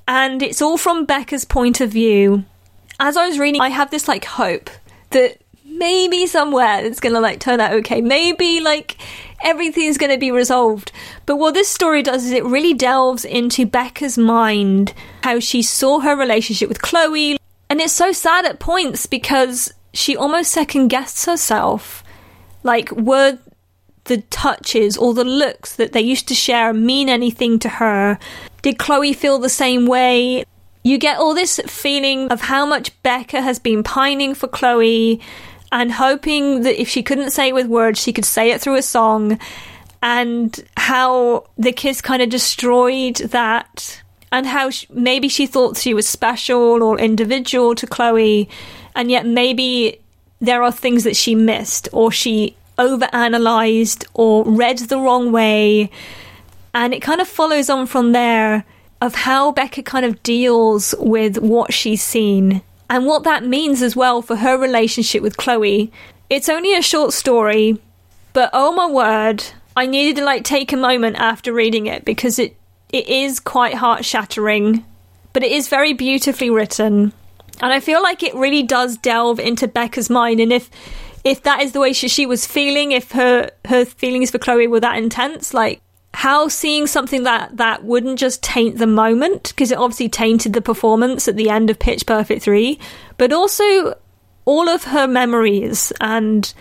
and 0.08 0.42
it's 0.42 0.62
all 0.62 0.78
from 0.78 1.06
Becca's 1.06 1.46
point 1.46 1.80
of 1.80 1.92
view. 1.92 2.44
As 3.00 3.18
I 3.18 3.28
was 3.28 3.38
reading, 3.38 3.62
I 3.62 3.70
have 3.70 3.92
this 3.92 4.08
like 4.08 4.26
hope 4.26 4.70
that 5.12 5.42
maybe 5.64 6.26
somewhere 6.28 6.84
it's 6.84 7.00
gonna 7.00 7.20
like 7.20 7.40
turn 7.40 7.60
out 7.60 7.74
okay. 7.74 8.02
Maybe 8.02 8.62
like 8.62 8.98
everything's 9.44 9.98
gonna 9.98 10.18
be 10.18 10.32
resolved. 10.32 10.92
But 11.26 11.38
what 11.38 11.54
this 11.54 11.70
story 11.70 12.04
does 12.04 12.26
is 12.26 12.32
it 12.32 12.46
really 12.46 12.74
delves 12.74 13.26
into 13.26 13.66
Becca's 13.66 14.18
mind, 14.18 14.94
how 15.24 15.40
she 15.40 15.62
saw 15.62 16.00
her 16.00 16.16
relationship 16.16 16.68
with 16.68 16.82
Chloe, 16.82 17.38
and 17.70 17.80
it's 17.80 17.94
so 17.94 18.12
sad 18.12 18.46
at 18.46 18.60
points 18.60 19.06
because 19.06 19.72
she 19.94 20.16
almost 20.16 20.52
second 20.52 20.88
guessed 20.88 21.26
herself. 21.26 22.04
Like, 22.64 22.92
were 22.92 23.40
the 24.06 24.22
touches 24.24 24.98
or 24.98 25.14
the 25.14 25.24
looks 25.24 25.76
that 25.76 25.92
they 25.92 26.02
used 26.02 26.28
to 26.28 26.36
share 26.36 26.74
mean 26.74 27.10
anything 27.10 27.60
to 27.60 27.70
her? 27.70 28.18
Did 28.62 28.80
Chloe 28.80 29.14
feel 29.14 29.40
the 29.40 29.50
same 29.50 29.86
way? 29.86 30.44
You 30.84 30.98
get 30.98 31.18
all 31.18 31.34
this 31.36 31.60
feeling 31.68 32.32
of 32.32 32.42
how 32.42 32.66
much 32.66 32.92
Becca 33.04 33.42
has 33.42 33.60
been 33.60 33.84
pining 33.84 34.34
for 34.34 34.48
Chloe 34.48 35.22
and 35.72 35.92
hoping 35.92 36.64
that 36.64 36.82
if 36.82 36.90
she 36.90 37.04
couldn't 37.04 37.32
say 37.32 37.50
it 37.50 37.56
with 37.56 37.68
words, 37.68 38.02
she 38.02 38.12
could 38.14 38.26
say 38.26 38.52
it 38.52 38.60
through 38.60 38.76
a 38.76 38.82
song, 38.82 39.40
and 40.02 40.66
how 40.76 41.46
the 41.58 41.72
kiss 41.72 42.02
kind 42.02 42.22
of 42.22 42.30
destroyed 42.30 43.18
that, 43.18 44.02
and 44.32 44.48
how 44.48 44.70
she, 44.70 44.88
maybe 44.90 45.30
she 45.30 45.46
thought 45.48 45.78
she 45.78 45.94
was 45.94 46.08
special 46.08 46.84
or 46.84 47.00
individual 47.00 47.76
to 47.76 47.88
Chloe, 47.88 48.50
and 48.96 49.12
yet 49.12 49.26
maybe 49.26 50.00
there 50.40 50.64
are 50.64 50.72
things 50.72 51.04
that 51.04 51.16
she 51.16 51.36
missed 51.36 51.88
or 51.92 52.12
she 52.12 52.56
overanalyzed 52.78 54.06
or 54.14 54.44
read 54.44 54.80
the 54.80 54.98
wrong 54.98 55.32
way. 55.32 55.90
And 56.74 56.94
it 56.94 57.02
kind 57.02 57.22
of 57.22 57.28
follows 57.28 57.70
on 57.70 57.86
from 57.86 58.12
there 58.12 58.64
of 59.02 59.16
how 59.16 59.52
Becca 59.52 59.84
kind 59.84 60.06
of 60.06 60.22
deals 60.24 60.96
with 61.00 61.38
what 61.38 61.74
she's 61.74 62.04
seen 62.04 62.62
and 62.90 63.06
what 63.06 63.24
that 63.24 63.46
means 63.46 63.82
as 63.82 63.96
well 63.96 64.22
for 64.22 64.36
her 64.36 64.58
relationship 64.58 65.22
with 65.22 65.38
Chloe. 65.38 65.92
It's 66.30 66.50
only 66.50 66.76
a 66.76 66.82
short 66.82 67.14
story, 67.14 67.80
but 68.34 68.50
oh 68.54 68.72
my 68.74 68.88
word, 68.88 69.44
I 69.76 69.86
needed 69.86 70.18
to 70.18 70.26
like 70.26 70.44
take 70.44 70.72
a 70.72 70.78
moment 70.78 71.18
after 71.18 71.54
reading 71.54 71.88
it 71.88 72.06
because 72.06 72.40
it 72.40 72.56
it 72.92 73.08
is 73.08 73.40
quite 73.40 73.76
heart 73.76 74.04
shattering, 74.04 74.84
but 75.32 75.44
it 75.44 75.52
is 75.52 75.70
very 75.70 75.94
beautifully 75.94 76.50
written. 76.50 77.14
And 77.60 77.74
I 77.74 77.80
feel 77.80 78.02
like 78.02 78.24
it 78.24 78.34
really 78.34 78.64
does 78.64 78.98
delve 78.98 79.40
into 79.40 79.68
Becca's 79.68 80.10
mind 80.10 80.40
and 80.40 80.52
if 80.52 80.70
if 81.24 81.44
that 81.44 81.62
is 81.62 81.72
the 81.72 81.80
way 81.80 81.94
she, 81.94 82.08
she 82.08 82.26
was 82.26 82.48
feeling, 82.48 82.92
if 82.92 83.12
her 83.12 83.52
her 83.66 83.86
feelings 83.86 84.32
for 84.32 84.40
Chloe 84.40 84.68
were 84.68 84.80
that 84.80 84.98
intense, 84.98 85.54
like 85.54 85.82
how 86.14 86.48
seeing 86.48 86.88
something 86.88 87.24
that 87.24 87.58
that 87.58 87.84
wouldn't 87.84 88.20
just 88.20 88.44
taint 88.44 88.78
the 88.78 88.88
moment 88.88 89.50
because 89.50 89.72
it 89.72 89.78
obviously 89.78 90.10
tainted 90.10 90.54
the 90.54 90.62
performance 90.62 91.28
at 91.28 91.36
the 91.36 91.50
end 91.50 91.70
of 91.70 91.80
Pitch 91.80 92.06
Perfect 92.06 92.44
3 92.44 92.78
but 93.18 93.32
also 93.32 93.98
all 94.44 94.68
of 94.68 94.84
her 94.86 95.08
memories 95.08 95.94
and 96.02 96.54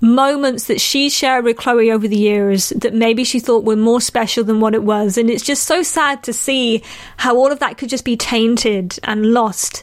moments 0.00 0.66
that 0.66 0.80
she 0.80 1.10
shared 1.10 1.44
with 1.44 1.56
Chloe 1.56 1.90
over 1.90 2.06
the 2.06 2.16
years 2.16 2.70
that 2.70 2.94
maybe 2.94 3.24
she 3.24 3.40
thought 3.40 3.64
were 3.64 3.76
more 3.76 4.00
special 4.00 4.44
than 4.44 4.60
what 4.60 4.74
it 4.74 4.84
was 4.84 5.18
and 5.18 5.28
it's 5.28 5.44
just 5.44 5.64
so 5.64 5.82
sad 5.82 6.22
to 6.22 6.32
see 6.32 6.82
how 7.16 7.36
all 7.36 7.50
of 7.50 7.58
that 7.58 7.78
could 7.78 7.88
just 7.88 8.04
be 8.04 8.16
tainted 8.16 8.98
and 9.02 9.32
lost 9.32 9.82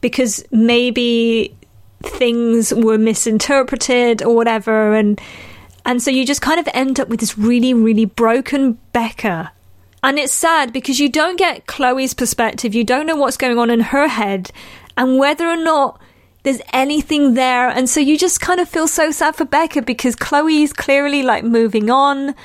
because 0.00 0.42
maybe 0.50 1.54
things 2.02 2.72
were 2.72 2.96
misinterpreted 2.96 4.22
or 4.22 4.34
whatever 4.34 4.94
and 4.94 5.20
and 5.86 6.02
so 6.02 6.10
you 6.10 6.26
just 6.26 6.42
kind 6.42 6.58
of 6.58 6.68
end 6.74 6.98
up 6.98 7.08
with 7.08 7.20
this 7.20 7.38
really, 7.38 7.72
really 7.72 8.06
broken 8.06 8.72
Becca. 8.92 9.52
And 10.02 10.18
it's 10.18 10.32
sad 10.32 10.72
because 10.72 10.98
you 10.98 11.08
don't 11.08 11.38
get 11.38 11.66
Chloe's 11.66 12.12
perspective. 12.12 12.74
You 12.74 12.82
don't 12.82 13.06
know 13.06 13.14
what's 13.14 13.36
going 13.36 13.56
on 13.56 13.70
in 13.70 13.80
her 13.80 14.08
head 14.08 14.50
and 14.96 15.16
whether 15.16 15.46
or 15.46 15.56
not 15.56 16.00
there's 16.46 16.62
anything 16.72 17.34
there. 17.34 17.68
And 17.68 17.90
so 17.90 17.98
you 17.98 18.16
just 18.16 18.40
kind 18.40 18.60
of 18.60 18.68
feel 18.68 18.86
so 18.86 19.10
sad 19.10 19.34
for 19.34 19.44
Becca 19.44 19.82
because 19.82 20.14
Chloe's 20.14 20.72
clearly 20.72 21.24
like 21.24 21.42
moving 21.42 21.90
on 21.90 22.36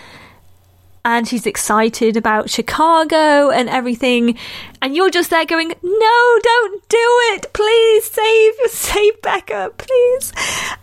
and 1.05 1.27
she's 1.27 1.45
excited 1.45 2.17
about 2.17 2.49
Chicago 2.49 3.51
and 3.51 3.69
everything. 3.69 4.39
And 4.81 4.95
you're 4.95 5.11
just 5.11 5.29
there 5.29 5.45
going, 5.45 5.67
no, 5.83 6.39
don't 6.41 6.89
do 6.89 7.19
it. 7.33 7.53
Please 7.53 8.05
save, 8.05 8.53
save 8.71 9.21
Becca, 9.21 9.71
please. 9.77 10.33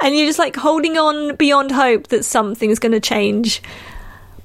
And 0.00 0.16
you're 0.16 0.26
just 0.26 0.38
like 0.38 0.54
holding 0.54 0.96
on 0.96 1.34
beyond 1.34 1.72
hope 1.72 2.06
that 2.08 2.24
something's 2.24 2.78
going 2.78 2.92
to 2.92 3.00
change. 3.00 3.60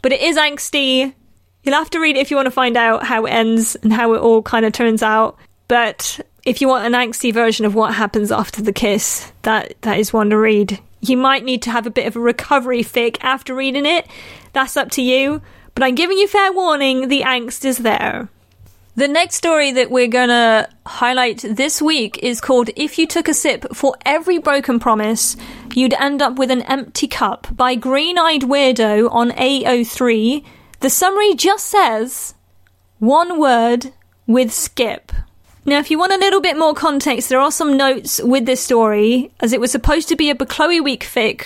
But 0.02 0.14
it 0.14 0.22
is 0.22 0.36
angsty. 0.36 1.14
You'll 1.62 1.76
have 1.76 1.92
to 1.92 2.00
read 2.00 2.18
it 2.18 2.22
if 2.22 2.32
you 2.32 2.38
want 2.38 2.48
to 2.48 2.52
find 2.52 2.76
out 2.76 3.06
how 3.06 3.28
it 3.28 3.34
ends 3.34 3.76
and 3.76 3.94
how 3.94 4.16
it 4.16 4.20
all 4.20 4.42
kind 4.42 4.66
of 4.66 4.74
turns 4.74 5.04
out. 5.04 5.38
But 5.68 6.20
if 6.46 6.62
you 6.62 6.68
want 6.68 6.86
an 6.86 6.94
angsty 6.94 7.34
version 7.34 7.66
of 7.66 7.76
what 7.76 7.94
happens 7.94 8.32
after 8.32 8.62
the 8.62 8.74
kiss, 8.74 9.32
that, 9.44 9.76
that 9.82 10.00
is 10.00 10.14
one 10.14 10.30
to 10.30 10.38
read. 10.38 10.80
You 11.02 11.18
might 11.18 11.44
need 11.44 11.62
to 11.64 11.72
have 11.72 11.86
a 11.86 11.92
bit 11.92 12.08
of 12.08 12.16
a 12.16 12.20
recovery 12.20 12.84
fic 12.84 13.18
after 13.22 13.54
reading 13.54 13.86
it. 13.86 14.08
That's 14.54 14.78
up 14.78 14.92
to 14.92 15.02
you 15.02 15.42
but 15.76 15.84
I'm 15.84 15.96
giving 15.96 16.18
you 16.18 16.28
fair 16.28 16.54
warning, 16.54 17.08
the 17.08 17.22
angst 17.22 17.66
is 17.66 17.80
there. 17.80 18.30
The 18.96 19.08
next 19.08 19.38
story 19.38 19.72
that 19.72 19.90
we're 19.90 20.08
gonna 20.08 20.70
highlight 20.86 21.44
this 21.50 21.82
week 21.82 22.20
is 22.20 22.40
called 22.40 22.70
If 22.76 23.00
You 23.00 23.08
Took 23.08 23.28
a 23.28 23.34
Sip 23.34 23.66
for 23.74 23.96
Every 24.06 24.38
Broken 24.38 24.80
Promise, 24.80 25.36
You'd 25.74 25.96
End 25.96 26.22
Up 26.22 26.38
with 26.38 26.52
an 26.52 26.62
Empty 26.64 27.08
Cup 27.08 27.48
by 27.52 27.74
Green 27.74 28.20
Eyed 28.20 28.44
Weirdo 28.44 29.12
on 29.12 29.32
AO3. 29.32 30.46
The 30.82 30.90
summary 30.92 31.34
just 31.34 31.66
says 31.66 32.36
one 33.00 33.40
word 33.40 33.94
with 34.28 34.54
skip. 34.54 35.12
Now, 35.66 35.80
if 35.80 35.90
you 35.90 35.98
want 35.98 36.12
a 36.12 36.18
little 36.18 36.42
bit 36.42 36.58
more 36.58 36.74
context, 36.74 37.30
there 37.30 37.40
are 37.40 37.52
some 37.52 37.78
notes 37.78 38.22
with 38.22 38.46
this 38.46 38.62
story, 38.62 39.32
as 39.40 39.54
it 39.54 39.62
was 39.62 39.72
supposed 39.72 40.10
to 40.10 40.16
be 40.18 40.30
a 40.30 40.36
Chloe 40.36 40.82
Week 40.82 41.04
fic, 41.04 41.46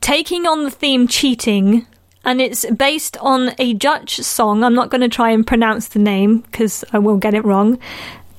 taking 0.00 0.46
on 0.46 0.64
the 0.64 0.70
theme 0.70 1.06
cheating, 1.06 1.86
and 2.24 2.40
it's 2.40 2.64
based 2.70 3.18
on 3.18 3.52
a 3.58 3.74
Dutch 3.74 4.20
song. 4.20 4.64
I'm 4.64 4.74
not 4.74 4.88
going 4.88 5.02
to 5.02 5.08
try 5.08 5.30
and 5.30 5.46
pronounce 5.46 5.88
the 5.88 5.98
name 5.98 6.40
because 6.40 6.82
I 6.94 6.98
will 6.98 7.18
get 7.18 7.34
it 7.34 7.44
wrong. 7.44 7.78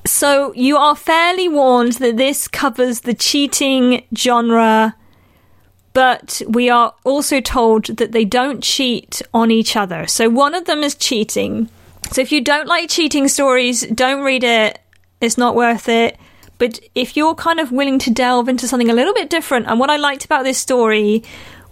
So 0.04 0.52
you 0.54 0.76
are 0.76 0.96
fairly 0.96 1.46
warned 1.46 1.92
that 1.94 2.16
this 2.16 2.48
covers 2.48 3.00
the 3.00 3.14
cheating 3.14 4.04
genre, 4.16 4.96
but 5.92 6.42
we 6.48 6.70
are 6.70 6.94
also 7.04 7.40
told 7.40 7.84
that 7.98 8.10
they 8.10 8.24
don't 8.24 8.62
cheat 8.62 9.22
on 9.32 9.52
each 9.52 9.76
other. 9.76 10.08
So 10.08 10.28
one 10.28 10.54
of 10.54 10.64
them 10.64 10.82
is 10.82 10.96
cheating. 10.96 11.68
So 12.10 12.20
if 12.20 12.32
you 12.32 12.40
don't 12.40 12.66
like 12.66 12.90
cheating 12.90 13.28
stories, 13.28 13.86
don't 13.86 14.24
read 14.24 14.42
it. 14.42 14.80
It's 15.20 15.38
not 15.38 15.54
worth 15.54 15.88
it. 15.88 16.18
But 16.58 16.80
if 16.94 17.16
you're 17.16 17.34
kind 17.34 17.58
of 17.58 17.72
willing 17.72 17.98
to 18.00 18.10
delve 18.10 18.48
into 18.48 18.68
something 18.68 18.90
a 18.90 18.94
little 18.94 19.14
bit 19.14 19.30
different, 19.30 19.66
and 19.66 19.80
what 19.80 19.90
I 19.90 19.96
liked 19.96 20.24
about 20.24 20.44
this 20.44 20.58
story 20.58 21.22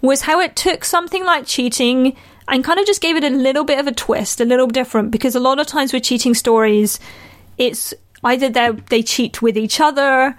was 0.01 0.21
how 0.21 0.39
it 0.39 0.55
took 0.55 0.83
something 0.83 1.23
like 1.23 1.45
cheating 1.45 2.15
and 2.47 2.63
kind 2.63 2.79
of 2.79 2.85
just 2.85 3.01
gave 3.01 3.15
it 3.15 3.23
a 3.23 3.29
little 3.29 3.63
bit 3.63 3.79
of 3.79 3.85
a 3.85 3.91
twist, 3.91 4.41
a 4.41 4.45
little 4.45 4.67
different, 4.67 5.11
because 5.11 5.35
a 5.35 5.39
lot 5.39 5.59
of 5.59 5.67
times 5.67 5.93
with 5.93 6.03
cheating 6.03 6.33
stories, 6.33 6.99
it's 7.57 7.93
either 8.23 8.49
they 8.49 8.71
they 8.89 9.03
cheat 9.03 9.41
with 9.41 9.57
each 9.57 9.79
other, 9.79 10.35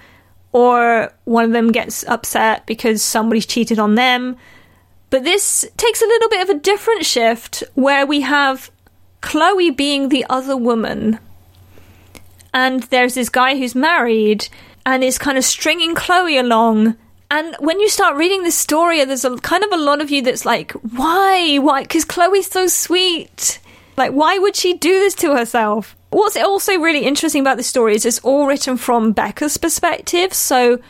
or 0.52 1.12
one 1.24 1.44
of 1.44 1.52
them 1.52 1.70
gets 1.70 2.04
upset 2.08 2.66
because 2.66 3.02
somebody's 3.02 3.46
cheated 3.46 3.78
on 3.78 3.94
them. 3.94 4.36
But 5.11 5.24
this 5.24 5.64
takes 5.76 6.02
a 6.02 6.06
little 6.06 6.28
bit 6.28 6.42
of 6.42 6.56
a 6.56 6.58
different 6.58 7.04
shift 7.04 7.62
where 7.74 8.04
we 8.04 8.22
have 8.22 8.70
Chloe 9.20 9.70
being 9.70 10.08
the 10.08 10.26
other 10.28 10.56
woman. 10.56 11.20
And 12.53 12.82
there's 12.84 13.14
this 13.14 13.28
guy 13.28 13.57
who's 13.57 13.74
married 13.74 14.48
and 14.84 15.05
is 15.05 15.18
kind 15.18 15.38
of 15.38 15.44
stringing 15.44 15.94
Chloe 15.94 16.36
along. 16.36 16.96
And 17.30 17.55
when 17.61 17.78
you 17.78 17.88
start 17.88 18.16
reading 18.16 18.42
this 18.42 18.57
story, 18.57 19.05
there's 19.05 19.24
a 19.24 19.36
kind 19.38 19.62
of 19.62 19.72
a 19.72 19.76
lot 19.76 20.01
of 20.01 20.11
you 20.11 20.22
that's 20.22 20.44
like, 20.44 20.72
why? 20.72 21.59
Why? 21.59 21.82
Because 21.82 22.05
Chloe's 22.05 22.51
so 22.51 22.66
sweet. 22.66 23.61
Like, 23.96 24.12
why 24.12 24.38
would 24.38 24.57
she 24.57 24.74
do 24.74 24.90
this 24.90 25.14
to 25.16 25.36
herself? 25.36 25.96
What's 26.11 26.36
also 26.36 26.78
really 26.78 27.05
interesting 27.05 27.40
about 27.40 27.57
the 27.57 27.62
story 27.62 27.94
is 27.94 28.05
it's 28.05 28.18
all 28.20 28.46
written 28.46 28.76
from 28.76 29.12
Becca's 29.12 29.57
perspective. 29.57 30.32
So 30.34 30.80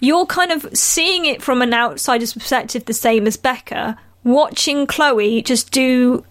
you're 0.00 0.26
kind 0.26 0.52
of 0.52 0.68
seeing 0.76 1.24
it 1.24 1.42
from 1.42 1.62
an 1.62 1.72
outsider's 1.72 2.34
perspective, 2.34 2.84
the 2.84 2.92
same 2.92 3.26
as 3.26 3.38
Becca, 3.38 3.98
watching 4.24 4.86
Chloe 4.86 5.40
just 5.40 5.70
do 5.70 6.24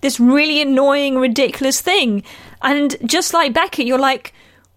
this 0.00 0.18
really 0.18 0.60
annoying, 0.60 1.18
ridiculous 1.18 1.80
thing. 1.80 2.24
And 2.62 2.96
just 3.06 3.32
like 3.32 3.52
Becca, 3.52 3.84
you're 3.84 3.98
like, 3.98 4.32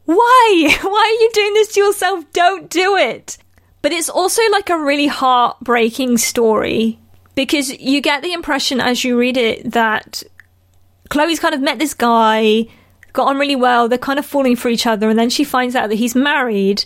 why? 0.06 0.78
Why 0.82 1.18
are 1.18 1.22
you 1.22 1.30
doing 1.34 1.54
this 1.54 1.74
to 1.74 1.80
yourself? 1.80 2.26
Don't 2.34 2.70
do 2.70 2.98
it. 2.98 3.38
But 3.82 3.92
it's 3.92 4.10
also 4.10 4.42
like 4.52 4.70
a 4.70 4.78
really 4.78 5.08
heartbreaking 5.08 6.18
story 6.18 7.00
because 7.36 7.70
you 7.70 8.02
get 8.02 8.22
the 8.22 8.34
impression 8.34 8.80
as 8.80 9.04
you 9.04 9.18
read 9.18 9.38
it 9.38 9.72
that 9.72 10.24
Chloe's 11.10 11.40
kind 11.40 11.54
of 11.54 11.62
met 11.62 11.80
this 11.80 11.94
guy, 11.94 12.66
got 13.12 13.28
on 13.28 13.38
really 13.38 13.56
well, 13.56 13.88
they're 13.88 13.98
kind 13.98 14.20
of 14.20 14.26
falling 14.26 14.56
for 14.56 14.70
each 14.70 14.88
other, 14.88 15.10
and 15.10 15.20
then 15.20 15.30
she 15.30 15.44
finds 15.44 15.76
out 15.76 15.90
that 15.90 15.96
he's 15.96 16.16
married. 16.16 16.86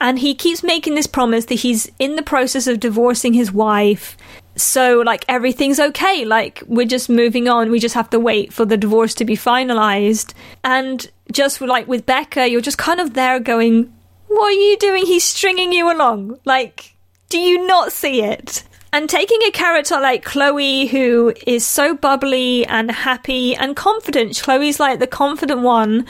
And 0.00 0.18
he 0.18 0.34
keeps 0.34 0.62
making 0.62 0.96
this 0.96 1.06
promise 1.06 1.46
that 1.46 1.54
he's 1.54 1.90
in 1.98 2.16
the 2.16 2.22
process 2.22 2.66
of 2.66 2.80
divorcing 2.80 3.32
his 3.32 3.52
wife 3.52 4.16
so 4.56 5.00
like 5.00 5.24
everything's 5.28 5.80
okay. 5.80 6.24
Like 6.24 6.62
we're 6.66 6.86
just 6.86 7.08
moving 7.08 7.48
on. 7.48 7.70
We 7.70 7.80
just 7.80 7.94
have 7.94 8.10
to 8.10 8.20
wait 8.20 8.52
for 8.52 8.64
the 8.64 8.76
divorce 8.76 9.14
to 9.14 9.24
be 9.24 9.36
finalized. 9.36 10.32
And 10.62 11.10
just 11.32 11.60
like 11.60 11.88
with 11.88 12.06
becca 12.06 12.48
you're 12.48 12.60
just 12.60 12.78
kind 12.78 13.00
of 13.00 13.14
there 13.14 13.40
going 13.40 13.92
what 14.28 14.46
are 14.46 14.52
you 14.52 14.76
doing? 14.78 15.06
He's 15.06 15.24
stringing 15.24 15.72
you 15.72 15.92
along. 15.92 16.38
Like 16.44 16.94
do 17.28 17.38
you 17.38 17.66
not 17.66 17.92
see 17.92 18.22
it? 18.22 18.64
And 18.92 19.10
taking 19.10 19.40
a 19.42 19.50
character 19.50 19.98
like 20.00 20.24
chloe 20.24 20.86
who 20.86 21.34
is 21.46 21.66
so 21.66 21.96
bubbly 21.96 22.64
and 22.66 22.90
happy 22.90 23.56
and 23.56 23.74
confident. 23.74 24.40
Chloe's 24.40 24.78
like 24.78 25.00
the 25.00 25.08
confident 25.08 25.62
one. 25.62 26.06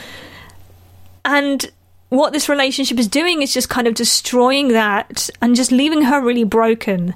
And 1.25 1.71
what 2.11 2.35
this 2.35 2.51
relationship 2.51 2.99
is 2.99 3.09
doing 3.09 3.41
is 3.41 3.55
just 3.55 3.71
kind 3.71 3.87
of 3.87 3.95
destroying 3.95 4.69
that 4.69 5.31
and 5.41 5.57
just 5.57 5.73
leaving 5.73 6.03
her 6.03 6.21
really 6.21 6.45
broken 6.45 7.15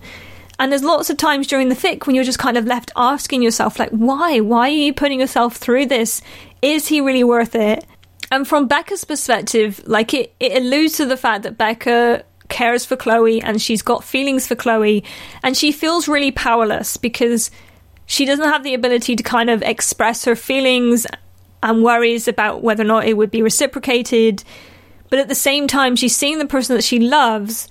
and 0.59 0.73
there's 0.73 0.83
lots 0.83 1.09
of 1.09 1.17
times 1.17 1.47
during 1.47 1.69
the 1.69 1.75
fic 1.75 2.07
when 2.07 2.17
you're 2.17 2.25
just 2.25 2.39
kind 2.39 2.57
of 2.57 2.67
left 2.67 2.91
asking 2.97 3.43
yourself, 3.43 3.79
like, 3.79 3.91
why? 3.91 4.41
Why 4.41 4.69
are 4.69 4.73
you 4.73 4.93
putting 4.93 5.21
yourself 5.21 5.57
through 5.57 5.87
this? 5.87 6.21
Is 6.63 6.89
he 6.89 7.01
really 7.01 7.25
worth 7.25 7.55
it? 7.55 7.85
And 8.31 8.47
from 8.47 8.67
Becca's 8.67 9.05
perspective, 9.05 9.81
like 9.87 10.13
it, 10.13 10.35
it 10.41 10.57
alludes 10.57 10.97
to 10.97 11.07
the 11.07 11.17
fact 11.17 11.45
that 11.45 11.57
Becca 11.57 12.25
cares 12.49 12.85
for 12.85 12.97
Chloe 12.97 13.41
and 13.41 13.61
she's 13.63 13.83
got 13.83 14.03
feelings 14.03 14.47
for 14.47 14.55
Chloe 14.55 15.05
and 15.43 15.57
she 15.57 15.71
feels 15.71 16.09
really 16.09 16.33
powerless 16.33 16.97
because 16.97 17.51
she 18.07 18.25
doesn't 18.25 18.49
have 18.49 18.65
the 18.65 18.75
ability 18.75 19.17
to 19.17 19.23
kind 19.23 19.51
of 19.51 19.63
express 19.63 20.25
her 20.25 20.35
feelings 20.35 21.07
and 21.63 21.85
worries 21.85 22.27
about 22.27 22.63
whether 22.63 22.83
or 22.83 22.87
not 22.87 23.07
it 23.07 23.17
would 23.17 23.31
be 23.31 23.43
reciprocated. 23.43 24.43
But 25.09 25.21
at 25.21 25.29
the 25.29 25.35
same 25.35 25.67
time, 25.67 25.95
she's 25.95 26.17
seeing 26.17 26.39
the 26.39 26.47
person 26.47 26.75
that 26.77 26.85
she 26.85 26.99
loves 26.99 27.69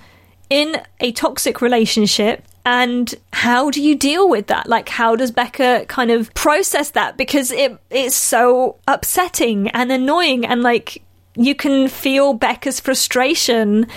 in 0.50 0.82
a 1.00 1.12
toxic 1.12 1.62
relationship 1.62 2.47
and 2.68 3.16
how 3.32 3.72
do 3.72 3.82
you 3.82 3.96
deal 3.96 4.28
with 4.28 4.48
that? 4.48 4.68
Like 4.68 4.90
how 4.90 5.16
does 5.16 5.32
becca 5.32 5.86
kind 5.88 6.12
of 6.12 6.34
process 6.34 6.92
that? 6.92 7.16
Because 7.16 7.50
it 7.50 7.80
it's 7.90 8.14
so 8.14 8.76
upsetting 8.90 9.70
and 9.70 9.90
annoying 9.90 10.46
and 10.46 10.62
like 10.62 11.02
you 11.38 11.56
can 11.56 11.88
feel 11.88 12.34
becca's 12.34 12.82
frustration 12.82 13.88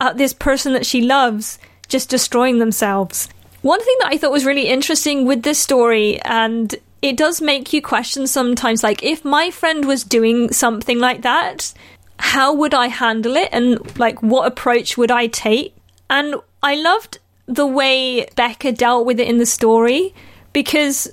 at 0.00 0.16
this 0.16 0.32
person 0.32 0.72
that 0.72 0.84
she 0.84 1.02
loves 1.02 1.60
just 1.86 2.10
destroying 2.10 2.58
themselves. 2.58 3.28
One 3.62 3.80
thing 3.80 3.96
that 4.00 4.08
i 4.08 4.18
thought 4.18 4.32
was 4.32 4.44
really 4.44 4.66
interesting 4.66 5.24
with 5.24 5.44
this 5.44 5.60
story 5.60 6.20
and 6.22 6.74
it 7.02 7.16
does 7.16 7.40
make 7.40 7.72
you 7.72 7.80
question 7.80 8.26
sometimes 8.26 8.82
like 8.82 9.04
if 9.04 9.24
my 9.24 9.52
friend 9.52 9.84
was 9.84 10.02
doing 10.02 10.52
something 10.52 10.98
like 10.98 11.22
that 11.22 11.72
how 12.18 12.52
would 12.52 12.74
i 12.74 12.88
handle 12.88 13.36
it? 13.36 13.50
And 13.52 13.96
like 14.00 14.20
what 14.20 14.48
approach 14.48 14.98
would 14.98 15.12
i 15.12 15.28
take? 15.28 15.76
And 16.08 16.34
i 16.60 16.74
loved 16.74 17.20
the 17.50 17.66
way 17.66 18.26
Becca 18.36 18.72
dealt 18.72 19.04
with 19.04 19.18
it 19.18 19.28
in 19.28 19.38
the 19.38 19.46
story 19.46 20.14
because 20.52 21.12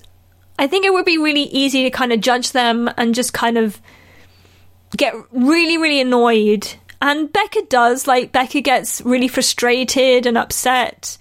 I 0.59 0.67
think 0.67 0.85
it 0.85 0.93
would 0.93 1.05
be 1.05 1.17
really 1.17 1.43
easy 1.43 1.83
to 1.83 1.89
kind 1.89 2.13
of 2.13 2.21
judge 2.21 2.51
them 2.51 2.89
and 2.95 3.15
just 3.15 3.33
kind 3.33 3.57
of 3.57 3.81
get 4.95 5.15
really, 5.31 5.77
really 5.77 5.99
annoyed. 5.99 6.75
And 7.01 7.31
Becca 7.33 7.63
does, 7.69 8.07
like, 8.07 8.31
Becca 8.31 8.61
gets 8.61 9.01
really 9.01 9.27
frustrated 9.27 10.25
and 10.25 10.37
upset. 10.37 11.17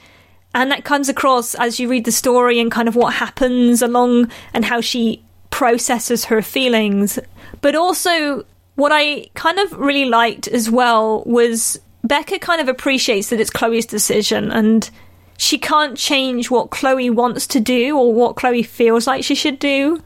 And 0.54 0.70
that 0.70 0.84
comes 0.84 1.08
across 1.08 1.54
as 1.54 1.80
you 1.80 1.88
read 1.88 2.04
the 2.04 2.12
story 2.12 2.60
and 2.60 2.70
kind 2.70 2.88
of 2.88 2.94
what 2.94 3.14
happens 3.14 3.82
along 3.82 4.30
and 4.52 4.64
how 4.64 4.80
she 4.80 5.22
processes 5.50 6.26
her 6.26 6.42
feelings. 6.42 7.18
But 7.62 7.74
also, 7.74 8.44
what 8.74 8.92
I 8.92 9.28
kind 9.34 9.58
of 9.58 9.72
really 9.72 10.06
liked 10.06 10.48
as 10.48 10.70
well 10.70 11.22
was 11.24 11.80
Becca 12.04 12.38
kind 12.38 12.60
of 12.60 12.68
appreciates 12.68 13.30
that 13.30 13.40
it's 13.40 13.50
Chloe's 13.50 13.86
decision 13.86 14.50
and 14.50 14.88
she 15.38 15.58
can't 15.58 15.96
change 15.96 16.50
what 16.50 16.70
Chloe 16.70 17.10
wants 17.10 17.46
to 17.48 17.60
do 17.60 17.98
or 17.98 18.12
what 18.12 18.36
Chloe 18.36 18.62
feels 18.62 19.06
like 19.06 19.24
she 19.24 19.34
should 19.34 19.58
do. 19.58 20.02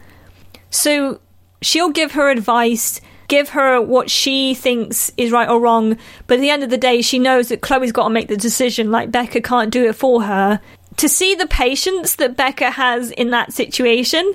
So 0.70 1.20
she'll 1.62 1.90
give 1.90 2.12
her 2.12 2.30
advice, 2.30 3.00
give 3.28 3.50
her 3.50 3.80
what 3.80 4.10
she 4.10 4.54
thinks 4.54 5.12
is 5.16 5.30
right 5.30 5.48
or 5.48 5.60
wrong, 5.60 5.96
but 6.26 6.34
at 6.34 6.40
the 6.40 6.50
end 6.50 6.62
of 6.62 6.70
the 6.70 6.78
day, 6.78 7.02
she 7.02 7.18
knows 7.18 7.48
that 7.48 7.60
Chloe's 7.60 7.92
got 7.92 8.04
to 8.04 8.10
make 8.10 8.28
the 8.28 8.36
decision, 8.36 8.90
like 8.90 9.10
Becca 9.10 9.40
can't 9.40 9.72
do 9.72 9.88
it 9.88 9.94
for 9.94 10.22
her. 10.22 10.60
To 10.96 11.08
see 11.08 11.34
the 11.34 11.46
patience 11.46 12.16
that 12.16 12.36
Becca 12.36 12.72
has 12.72 13.10
in 13.12 13.30
that 13.30 13.52
situation 13.52 14.32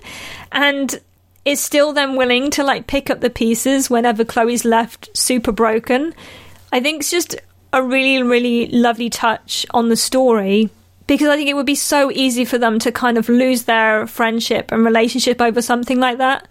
and 0.51 0.99
is 1.43 1.59
still 1.59 1.93
then 1.93 2.15
willing 2.15 2.49
to 2.51 2.63
like 2.63 2.87
pick 2.87 3.09
up 3.09 3.21
the 3.21 3.29
pieces 3.29 3.89
whenever 3.89 4.25
Chloe's 4.25 4.65
left 4.65 5.15
super 5.15 5.51
broken, 5.51 6.13
I 6.71 6.79
think 6.79 7.01
it's 7.01 7.11
just 7.11 7.35
a 7.71 7.83
really, 7.83 8.23
really 8.23 8.67
lovely 8.67 9.09
touch 9.09 9.65
on 9.71 9.89
the 9.89 9.95
story 9.95 10.69
because 11.07 11.27
I 11.27 11.35
think 11.35 11.49
it 11.49 11.55
would 11.55 11.65
be 11.65 11.75
so 11.75 12.11
easy 12.11 12.45
for 12.45 12.57
them 12.57 12.79
to 12.79 12.91
kind 12.91 13.17
of 13.17 13.29
lose 13.29 13.63
their 13.63 14.07
friendship 14.07 14.71
and 14.71 14.83
relationship 14.83 15.41
over 15.41 15.61
something 15.61 15.99
like 15.99 16.17
that. 16.17 16.47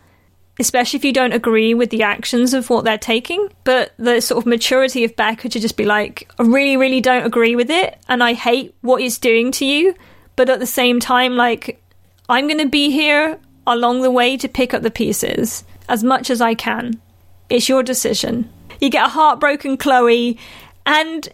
Especially 0.60 0.98
if 0.98 1.04
you 1.04 1.12
don't 1.12 1.32
agree 1.32 1.74
with 1.74 1.90
the 1.90 2.04
actions 2.04 2.54
of 2.54 2.70
what 2.70 2.84
they're 2.84 2.96
taking. 2.96 3.48
But 3.64 3.92
the 3.96 4.20
sort 4.20 4.38
of 4.38 4.46
maturity 4.46 5.02
of 5.02 5.16
Becca 5.16 5.48
to 5.48 5.58
just 5.58 5.76
be 5.76 5.84
like, 5.84 6.30
I 6.38 6.44
really, 6.44 6.76
really 6.76 7.00
don't 7.00 7.26
agree 7.26 7.56
with 7.56 7.70
it, 7.70 7.98
and 8.08 8.22
I 8.22 8.34
hate 8.34 8.72
what 8.80 9.02
it's 9.02 9.18
doing 9.18 9.50
to 9.52 9.64
you. 9.64 9.96
But 10.36 10.48
at 10.48 10.60
the 10.60 10.66
same 10.66 11.00
time, 11.00 11.34
like, 11.34 11.82
I'm 12.28 12.46
going 12.46 12.60
to 12.60 12.68
be 12.68 12.90
here 12.90 13.40
along 13.66 14.02
the 14.02 14.10
way 14.12 14.36
to 14.36 14.48
pick 14.48 14.72
up 14.72 14.82
the 14.82 14.90
pieces 14.92 15.64
as 15.88 16.04
much 16.04 16.30
as 16.30 16.40
I 16.40 16.54
can. 16.54 17.00
It's 17.50 17.68
your 17.68 17.82
decision. 17.82 18.48
You 18.80 18.90
get 18.90 19.06
a 19.06 19.10
heartbroken 19.10 19.76
Chloe, 19.76 20.38
and 20.86 21.28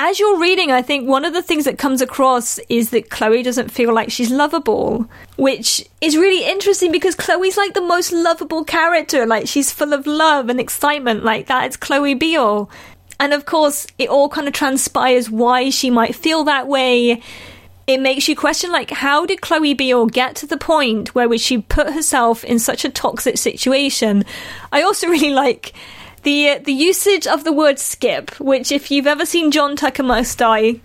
as 0.00 0.20
you're 0.20 0.38
reading, 0.38 0.70
I 0.70 0.80
think 0.80 1.08
one 1.08 1.24
of 1.24 1.32
the 1.32 1.42
things 1.42 1.64
that 1.64 1.76
comes 1.76 2.00
across 2.00 2.60
is 2.68 2.90
that 2.90 3.10
Chloe 3.10 3.42
doesn't 3.42 3.72
feel 3.72 3.92
like 3.92 4.12
she's 4.12 4.30
lovable, 4.30 5.10
which 5.36 5.84
is 6.00 6.16
really 6.16 6.48
interesting 6.48 6.92
because 6.92 7.16
Chloe's 7.16 7.56
like 7.56 7.74
the 7.74 7.80
most 7.80 8.12
lovable 8.12 8.62
character. 8.62 9.26
Like 9.26 9.48
she's 9.48 9.72
full 9.72 9.92
of 9.92 10.06
love 10.06 10.48
and 10.48 10.60
excitement. 10.60 11.24
Like 11.24 11.48
that 11.48 11.68
is 11.68 11.76
Chloe 11.76 12.14
Beale. 12.14 12.70
And 13.18 13.32
of 13.32 13.44
course, 13.44 13.88
it 13.98 14.08
all 14.08 14.28
kind 14.28 14.46
of 14.46 14.54
transpires 14.54 15.28
why 15.28 15.70
she 15.70 15.90
might 15.90 16.14
feel 16.14 16.44
that 16.44 16.68
way. 16.68 17.20
It 17.88 17.98
makes 17.98 18.28
you 18.28 18.36
question, 18.36 18.70
like, 18.70 18.90
how 18.90 19.26
did 19.26 19.40
Chloe 19.40 19.74
Beale 19.74 20.06
get 20.06 20.36
to 20.36 20.46
the 20.46 20.58
point 20.58 21.14
where 21.16 21.36
she 21.38 21.58
put 21.58 21.92
herself 21.92 22.44
in 22.44 22.60
such 22.60 22.84
a 22.84 22.90
toxic 22.90 23.36
situation? 23.36 24.24
I 24.70 24.82
also 24.82 25.08
really 25.08 25.30
like 25.30 25.74
the 26.22 26.50
uh, 26.50 26.58
the 26.58 26.72
usage 26.72 27.26
of 27.26 27.44
the 27.44 27.52
word 27.52 27.78
skip, 27.78 28.38
which 28.40 28.72
if 28.72 28.90
you've 28.90 29.06
ever 29.06 29.26
seen 29.26 29.50
John 29.50 29.76
Tucker 29.76 30.02
Must 30.02 30.38
Die, 30.38 30.80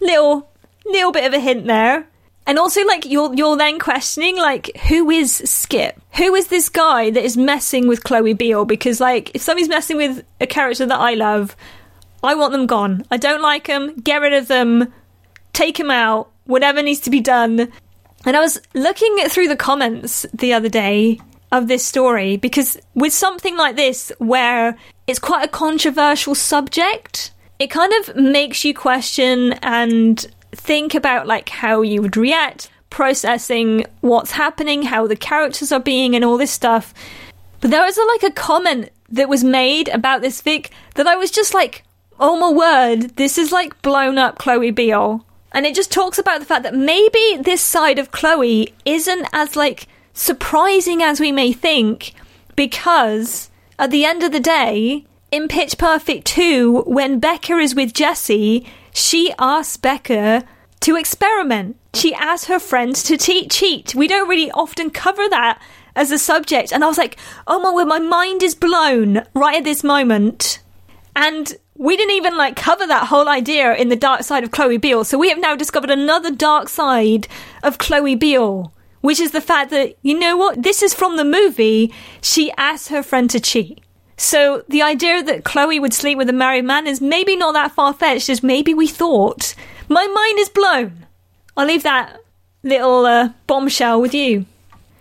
little 0.00 0.50
little 0.84 1.12
bit 1.12 1.24
of 1.24 1.34
a 1.34 1.40
hint 1.40 1.66
there. 1.66 2.06
And 2.44 2.58
also, 2.58 2.84
like 2.84 3.06
you're 3.06 3.32
you're 3.34 3.56
then 3.56 3.78
questioning, 3.78 4.36
like, 4.36 4.76
who 4.88 5.10
is 5.10 5.32
Skip? 5.32 6.00
Who 6.14 6.34
is 6.34 6.48
this 6.48 6.68
guy 6.68 7.10
that 7.10 7.24
is 7.24 7.36
messing 7.36 7.86
with 7.86 8.02
Chloe 8.02 8.34
Beale? 8.34 8.64
Because, 8.64 9.00
like, 9.00 9.30
if 9.32 9.42
somebody's 9.42 9.68
messing 9.68 9.96
with 9.96 10.24
a 10.40 10.46
character 10.46 10.84
that 10.84 10.98
I 10.98 11.14
love, 11.14 11.54
I 12.22 12.34
want 12.34 12.52
them 12.52 12.66
gone. 12.66 13.04
I 13.12 13.16
don't 13.16 13.42
like 13.42 13.68
them. 13.68 13.94
Get 14.00 14.22
rid 14.22 14.32
of 14.32 14.48
them. 14.48 14.92
Take 15.52 15.78
them 15.78 15.90
out. 15.90 16.30
Whatever 16.44 16.82
needs 16.82 17.00
to 17.00 17.10
be 17.10 17.20
done. 17.20 17.70
And 18.24 18.36
I 18.36 18.40
was 18.40 18.60
looking 18.74 19.16
through 19.28 19.48
the 19.48 19.56
comments 19.56 20.26
the 20.34 20.52
other 20.52 20.68
day 20.68 21.20
of 21.52 21.68
this 21.68 21.84
story 21.84 22.36
because 22.36 22.78
with 22.94 23.12
something 23.12 23.56
like 23.56 23.76
this, 23.76 24.10
where 24.18 24.76
it's 25.06 25.18
quite 25.18 25.44
a 25.44 25.48
controversial 25.48 26.34
subject, 26.34 27.30
it 27.58 27.68
kind 27.68 27.92
of 28.00 28.16
makes 28.16 28.64
you 28.64 28.74
question 28.74 29.52
and 29.62 30.26
think 30.50 30.94
about 30.94 31.26
like 31.26 31.50
how 31.50 31.82
you 31.82 32.02
would 32.02 32.16
react, 32.16 32.70
processing 32.90 33.84
what's 34.00 34.32
happening, 34.32 34.82
how 34.82 35.06
the 35.06 35.14
characters 35.14 35.70
are 35.70 35.80
being, 35.80 36.16
and 36.16 36.24
all 36.24 36.38
this 36.38 36.50
stuff. 36.50 36.94
But 37.60 37.70
there 37.70 37.84
was 37.84 37.98
a, 37.98 38.04
like 38.04 38.22
a 38.24 38.30
comment 38.30 38.88
that 39.10 39.28
was 39.28 39.44
made 39.44 39.88
about 39.88 40.22
this 40.22 40.40
fic 40.40 40.70
that 40.94 41.06
I 41.06 41.16
was 41.16 41.30
just 41.30 41.54
like, 41.54 41.84
oh 42.18 42.36
my 42.36 42.50
word, 42.50 43.16
this 43.16 43.36
is 43.36 43.52
like 43.52 43.80
blown 43.82 44.16
up 44.16 44.38
Chloe 44.38 44.70
Beale. 44.70 45.24
And 45.52 45.66
it 45.66 45.74
just 45.74 45.92
talks 45.92 46.18
about 46.18 46.40
the 46.40 46.46
fact 46.46 46.62
that 46.62 46.74
maybe 46.74 47.36
this 47.42 47.60
side 47.60 47.98
of 47.98 48.10
Chloe 48.10 48.72
isn't 48.86 49.26
as 49.34 49.54
like 49.54 49.86
surprising 50.12 51.02
as 51.02 51.20
we 51.20 51.32
may 51.32 51.52
think 51.52 52.14
because 52.56 53.50
at 53.78 53.90
the 53.90 54.04
end 54.04 54.22
of 54.22 54.32
the 54.32 54.40
day, 54.40 55.06
in 55.30 55.48
Pitch 55.48 55.78
Perfect 55.78 56.26
2, 56.26 56.82
when 56.82 57.18
Becca 57.18 57.56
is 57.56 57.74
with 57.74 57.94
Jesse, 57.94 58.66
she 58.92 59.32
asks 59.38 59.76
Becca 59.78 60.44
to 60.80 60.96
experiment. 60.96 61.76
She 61.94 62.14
asks 62.14 62.46
her 62.46 62.58
friends 62.58 63.02
to 63.04 63.16
cheat. 63.16 63.94
We 63.94 64.08
don't 64.08 64.28
really 64.28 64.50
often 64.50 64.90
cover 64.90 65.28
that 65.30 65.60
as 65.96 66.10
a 66.10 66.18
subject. 66.18 66.72
And 66.72 66.84
I 66.84 66.88
was 66.88 66.98
like, 66.98 67.16
oh 67.46 67.60
my 67.60 67.72
word, 67.72 67.86
my 67.86 67.98
mind 67.98 68.42
is 68.42 68.54
blown 68.54 69.22
right 69.34 69.56
at 69.56 69.64
this 69.64 69.82
moment. 69.82 70.60
And 71.16 71.54
we 71.76 71.96
didn't 71.96 72.16
even 72.16 72.36
like 72.36 72.56
cover 72.56 72.86
that 72.86 73.08
whole 73.08 73.28
idea 73.28 73.74
in 73.74 73.88
the 73.88 73.96
dark 73.96 74.22
side 74.22 74.44
of 74.44 74.50
Chloe 74.50 74.76
Beale. 74.76 75.04
So 75.04 75.18
we 75.18 75.30
have 75.30 75.38
now 75.38 75.56
discovered 75.56 75.90
another 75.90 76.30
dark 76.30 76.68
side 76.68 77.28
of 77.62 77.78
Chloe 77.78 78.14
Beale, 78.14 78.72
which 79.02 79.20
is 79.20 79.32
the 79.32 79.40
fact 79.40 79.70
that, 79.70 79.94
you 80.00 80.18
know 80.18 80.36
what, 80.36 80.62
this 80.62 80.82
is 80.82 80.94
from 80.94 81.16
the 81.16 81.24
movie. 81.24 81.92
She 82.22 82.50
asked 82.52 82.88
her 82.88 83.02
friend 83.02 83.28
to 83.30 83.38
cheat. 83.38 83.80
So 84.16 84.62
the 84.68 84.82
idea 84.82 85.22
that 85.22 85.44
Chloe 85.44 85.80
would 85.80 85.92
sleep 85.92 86.16
with 86.16 86.30
a 86.30 86.32
married 86.32 86.64
man 86.64 86.86
is 86.86 87.00
maybe 87.00 87.36
not 87.36 87.52
that 87.52 87.72
far 87.72 87.92
fetched 87.92 88.30
as 88.30 88.42
maybe 88.42 88.72
we 88.72 88.86
thought. 88.86 89.54
My 89.88 90.06
mind 90.06 90.38
is 90.38 90.48
blown. 90.48 91.06
I'll 91.56 91.66
leave 91.66 91.82
that 91.82 92.20
little 92.62 93.04
uh, 93.04 93.30
bombshell 93.46 94.00
with 94.00 94.14
you. 94.14 94.46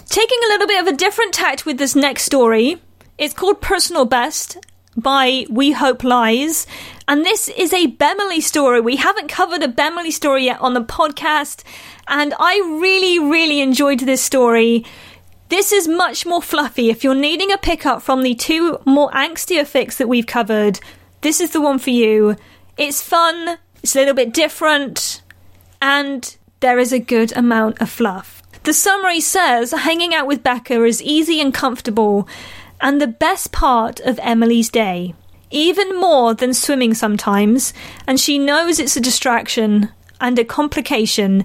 Taking 0.08 0.40
a 0.44 0.48
little 0.48 0.68
bit 0.68 0.82
of 0.82 0.88
a 0.88 0.98
different 0.98 1.34
tact 1.34 1.66
with 1.66 1.78
this 1.78 1.96
next 1.96 2.24
story, 2.24 2.82
it's 3.18 3.34
called 3.34 3.62
Personal 3.62 4.06
Best 4.06 4.58
by 4.98 5.46
We 5.50 5.72
Hope 5.72 6.04
Lies. 6.04 6.68
And 7.08 7.26
this 7.26 7.50
is 7.50 7.74
a 7.74 7.88
Bemily 7.88 8.42
story. 8.42 8.80
We 8.82 8.96
haven't 8.98 9.28
covered 9.28 9.64
a 9.64 9.68
Bemily 9.68 10.12
story 10.12 10.46
yet 10.46 10.62
on 10.62 10.74
the 10.74 10.84
podcast. 10.84 11.64
And 12.08 12.34
I 12.40 12.58
really, 12.80 13.20
really 13.20 13.62
enjoyed 13.62 14.02
this 14.02 14.22
story. 14.22 14.86
This 15.50 15.72
is 15.72 15.88
much 15.88 16.26
more 16.26 16.42
fluffy. 16.42 16.90
If 16.90 17.04
you're 17.04 17.14
needing 17.14 17.52
a 17.52 17.58
pickup 17.58 18.02
from 18.02 18.24
the 18.24 18.36
two 18.36 18.80
more 18.86 19.12
angstier 19.12 19.64
fics 19.64 19.98
that 19.98 20.08
we've 20.08 20.26
covered, 20.26 20.80
this 21.22 21.42
is 21.42 21.52
the 21.52 21.62
one 21.62 21.78
for 21.78 21.90
you. 21.90 22.38
It's 22.78 23.02
fun, 23.02 23.58
it's 23.84 23.96
a 23.96 24.00
little 24.00 24.14
bit 24.14 24.34
different, 24.34 25.22
and 25.82 26.38
there 26.62 26.80
is 26.80 26.94
a 26.94 27.00
good 27.00 27.36
amount 27.36 27.82
of 27.82 27.90
fluff. 27.90 28.42
The 28.64 28.74
summary 28.74 29.20
says 29.20 29.72
hanging 29.72 30.14
out 30.14 30.26
with 30.26 30.42
Becca 30.42 30.84
is 30.86 31.02
easy 31.02 31.42
and 31.42 31.54
comfortable, 31.54 32.28
and 32.80 33.02
the 33.02 33.08
best 33.08 33.52
part 33.52 34.00
of 34.00 34.20
Emily's 34.24 34.70
day. 34.70 35.14
Even 35.52 36.00
more 36.00 36.34
than 36.34 36.54
swimming 36.54 36.94
sometimes, 36.94 37.74
and 38.08 38.20
she 38.20 38.40
knows 38.40 38.80
it's 38.80 38.96
a 38.96 39.02
distraction 39.02 39.90
and 40.20 40.40
a 40.40 40.46
complication, 40.46 41.44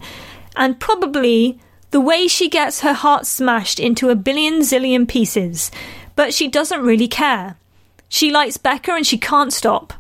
and 0.54 0.78
probably 0.78 1.58
the 1.90 2.00
way 2.00 2.28
she 2.28 2.48
gets 2.48 2.80
her 2.80 2.92
heart 2.92 3.26
smashed 3.26 3.80
into 3.80 4.10
a 4.10 4.14
billion 4.14 4.60
zillion 4.60 5.08
pieces, 5.08 5.70
but 6.14 6.32
she 6.32 6.48
doesn't 6.48 6.82
really 6.82 7.08
care. 7.08 7.56
She 8.08 8.30
likes 8.30 8.56
Becca 8.56 8.92
and 8.92 9.06
she 9.06 9.18
can't 9.18 9.52
stop. 9.52 9.92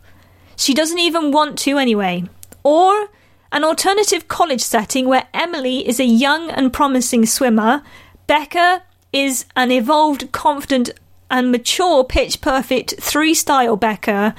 She 0.56 0.72
doesn't 0.72 0.98
even 0.98 1.32
want 1.32 1.58
to 1.60 1.76
anyway. 1.76 2.24
Or 2.62 3.08
an 3.52 3.64
alternative 3.64 4.28
college 4.28 4.62
setting 4.62 5.08
where 5.08 5.28
Emily 5.34 5.86
is 5.86 6.00
a 6.00 6.04
young 6.04 6.50
and 6.50 6.72
promising 6.72 7.26
swimmer, 7.26 7.82
Becca 8.26 8.82
is 9.12 9.46
an 9.56 9.70
evolved, 9.70 10.32
confident, 10.32 10.90
and 11.30 11.52
mature 11.52 12.04
pitch 12.04 12.40
perfect 12.40 12.94
three 13.00 13.34
style 13.34 13.76
Becca, 13.76 14.34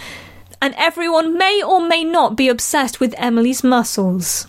and 0.61 0.73
everyone 0.77 1.37
may 1.37 1.61
or 1.63 1.81
may 1.81 2.03
not 2.03 2.35
be 2.35 2.47
obsessed 2.47 2.99
with 2.99 3.13
Emily's 3.17 3.63
muscles 3.63 4.47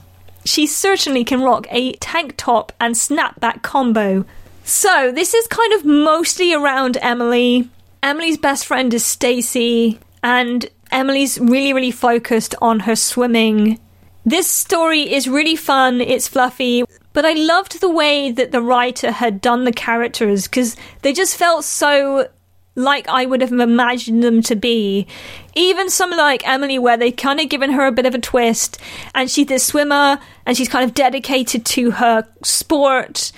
she 0.49 0.67
certainly 0.67 1.25
can 1.25 1.43
rock 1.43 1.67
a 1.71 1.93
tank 1.95 2.35
top 2.37 2.73
and 2.81 2.95
snapback 2.95 3.63
combo. 3.63 4.25
So, 4.65 5.13
this 5.13 5.35
is 5.35 5.47
kind 5.47 5.73
of 5.75 5.85
mostly 5.85 6.55
around 6.55 6.97
Emily. 7.01 7.69
Emily's 8.03 8.39
best 8.39 8.67
friend 8.67 8.93
is 8.93 9.05
Stacy, 9.05 9.99
and 10.23 10.69
Emily's 10.91 11.39
really, 11.39 11.73
really 11.73 11.91
focused 11.91 12.55
on 12.61 12.81
her 12.81 12.97
swimming. 12.97 13.79
This 14.25 14.49
story 14.49 15.13
is 15.13 15.29
really 15.29 15.57
fun, 15.57 16.01
it's 16.01 16.29
fluffy, 16.29 16.85
but 17.19 17.27
I 17.27 17.33
loved 17.33 17.81
the 17.81 17.91
way 17.91 18.31
that 18.31 18.53
the 18.53 18.63
writer 18.63 19.11
had 19.11 19.41
done 19.41 19.65
the 19.65 19.73
characters 19.73 20.47
because 20.47 20.77
they 21.03 21.13
just 21.13 21.35
felt 21.35 21.65
so 21.65 22.29
like 22.77 23.09
I 23.09 23.27
would 23.27 23.41
have 23.41 23.51
imagined 23.51 24.23
them 24.23 24.41
to 24.43 24.55
be. 24.55 25.09
Even 25.57 25.91
some 25.91 26.13
like 26.13 26.47
Emily, 26.47 26.79
where 26.79 26.97
they 26.97 27.11
kind 27.11 27.41
of 27.41 27.49
given 27.49 27.73
her 27.73 27.89
a 27.89 27.91
bit 27.91 28.07
of 28.07 28.15
a 28.15 28.21
twist, 28.21 28.79
and 29.17 29.29
she's 29.29 29.49
this 29.49 29.67
swimmer, 29.67 30.21
and 30.47 30.57
she's 30.57 30.69
kind 30.69 30.85
of 30.85 30.95
dedicated 30.95 31.67
to 31.67 31.91
her 31.91 32.25
sport, 32.45 33.33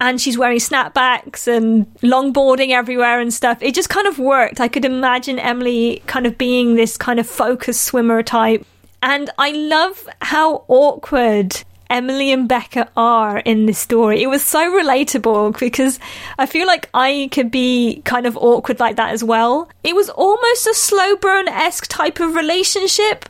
and 0.00 0.20
she's 0.20 0.38
wearing 0.38 0.58
snapbacks 0.58 1.48
and 1.48 1.92
longboarding 2.02 2.70
everywhere 2.70 3.18
and 3.18 3.34
stuff. 3.34 3.60
It 3.60 3.74
just 3.74 3.88
kind 3.88 4.06
of 4.06 4.20
worked. 4.20 4.60
I 4.60 4.68
could 4.68 4.84
imagine 4.84 5.40
Emily 5.40 6.04
kind 6.06 6.28
of 6.28 6.38
being 6.38 6.76
this 6.76 6.96
kind 6.96 7.18
of 7.18 7.28
focused 7.28 7.82
swimmer 7.82 8.22
type. 8.22 8.64
And 9.02 9.28
I 9.38 9.50
love 9.50 10.08
how 10.22 10.64
awkward 10.68 11.64
Emily 11.90 12.32
and 12.32 12.48
Becca 12.48 12.88
are 12.96 13.38
in 13.38 13.66
this 13.66 13.78
story. 13.78 14.22
It 14.22 14.28
was 14.28 14.42
so 14.42 14.72
relatable 14.72 15.58
because 15.58 15.98
I 16.38 16.46
feel 16.46 16.66
like 16.66 16.88
I 16.94 17.28
could 17.30 17.50
be 17.50 18.02
kind 18.04 18.26
of 18.26 18.36
awkward 18.36 18.80
like 18.80 18.96
that 18.96 19.12
as 19.12 19.22
well. 19.22 19.68
It 19.82 19.94
was 19.94 20.10
almost 20.10 20.66
a 20.66 20.74
slow 20.74 21.16
burn 21.16 21.48
esque 21.48 21.86
type 21.88 22.20
of 22.20 22.34
relationship. 22.34 23.28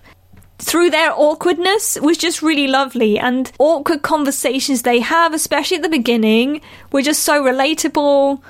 Through 0.59 0.91
their 0.91 1.13
awkwardness 1.13 1.99
was 2.01 2.17
just 2.17 2.41
really 2.41 2.69
lovely, 2.69 3.19
and 3.19 3.51
awkward 3.59 4.03
conversations 4.03 4.83
they 4.83 5.01
have, 5.01 5.35
especially 5.35 5.77
at 5.77 5.83
the 5.83 5.89
beginning, 5.89 6.61
were 6.93 7.03
just 7.03 7.23
so 7.23 7.43
relatable. 7.43 8.41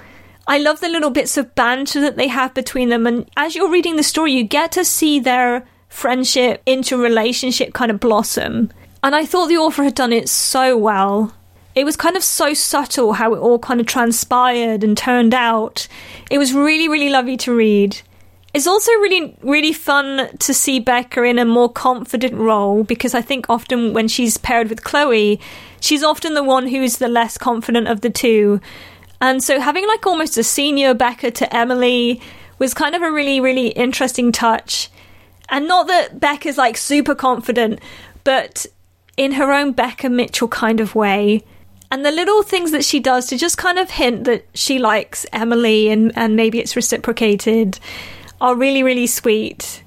I 0.47 0.59
love 0.59 0.81
the 0.81 0.89
little 0.89 1.11
bits 1.11 1.39
of 1.39 1.55
banter 1.55 2.03
that 2.03 2.17
they 2.17 2.29
have 2.29 2.53
between 2.53 2.91
them, 2.91 3.07
and 3.07 3.29
as 3.37 3.57
you're 3.57 3.71
reading 3.71 3.97
the 3.97 4.03
story, 4.03 4.33
you 4.33 4.45
get 4.45 4.71
to 4.73 4.85
see 4.85 5.19
their 5.19 5.67
friendship 5.89 6.63
into 6.67 6.97
relationship 6.99 7.73
kind 7.73 7.91
of 7.91 8.01
blossom. 8.01 8.71
And 9.05 9.15
I 9.15 9.27
thought 9.27 9.49
the 9.49 9.59
author 9.59 9.85
had 9.85 9.95
done 9.95 10.15
it 10.15 10.31
so 10.31 10.79
well. 10.79 11.35
It 11.75 11.85
was 11.85 11.95
kind 11.95 12.17
of 12.17 12.25
so 12.25 12.55
subtle 12.55 13.13
how 13.13 13.35
it 13.35 13.39
all 13.39 13.59
kind 13.59 13.79
of 13.79 13.87
transpired 13.87 14.83
and 14.83 14.97
turned 14.97 15.35
out. 15.35 15.87
It 16.31 16.39
was 16.39 16.55
really, 16.55 16.89
really 16.89 17.11
lovely 17.11 17.37
to 17.37 17.55
read. 17.55 18.01
It's 18.55 18.67
also 18.67 18.91
really, 18.93 19.37
really 19.43 19.75
fun 19.75 20.35
to 20.39 20.55
see 20.55 20.81
Becca 20.81 21.23
in 21.23 21.39
a 21.39 21.45
more 21.45 21.71
confident 21.71 22.35
role 22.37 22.83
because 22.83 23.15
I 23.15 23.21
think 23.21 23.51
often 23.51 23.93
when 23.93 24.09
she's 24.09 24.39
paired 24.39 24.71
with 24.71 24.85
Chloe, 24.85 25.39
she's 25.81 26.03
often 26.03 26.33
the 26.33 26.43
one 26.43 26.69
who's 26.69 26.97
the 26.97 27.09
less 27.09 27.37
confident 27.37 27.89
of 27.89 28.01
the 28.01 28.11
two. 28.11 28.59
And 29.21 29.45
so 29.45 29.61
having 29.61 29.87
like 29.87 30.07
almost 30.07 30.39
a 30.39 30.43
senior 30.43 30.95
Becca 30.95 31.33
to 31.33 31.55
Emily 31.55 32.23
was 32.59 32.73
kind 32.73 32.95
of 32.95 33.03
a 33.03 33.13
really, 33.13 33.39
really 33.39 33.69
interesting 33.69 34.33
touch. 34.33 34.89
And 35.51 35.69
not 35.69 35.89
that 35.89 36.21
Becca's 36.21 36.57
like 36.57 36.79
super 36.79 37.15
confident, 37.15 37.81
but 38.23 38.65
in 39.17 39.33
her 39.33 39.53
own 39.53 39.73
Becca 39.73 40.09
Mitchell 40.09 40.49
kind 40.49 40.81
of 40.81 40.95
way. 40.95 41.43
And 41.91 42.05
the 42.05 42.11
little 42.11 42.43
things 42.43 42.73
that 42.73 42.85
she 42.85 42.99
does 42.99 43.27
to 43.27 43.39
just 43.39 43.59
kind 43.59 43.79
of 43.79 43.91
hint 43.91 44.25
that 44.25 44.47
she 44.55 44.79
likes 44.79 45.27
Emily 45.33 45.89
and, 45.89 46.13
and 46.17 46.35
maybe 46.35 46.59
it's 46.59 46.77
reciprocated 46.77 47.79
are 48.41 48.57
really, 48.57 48.83
really 48.83 49.07
sweet. 49.07 49.83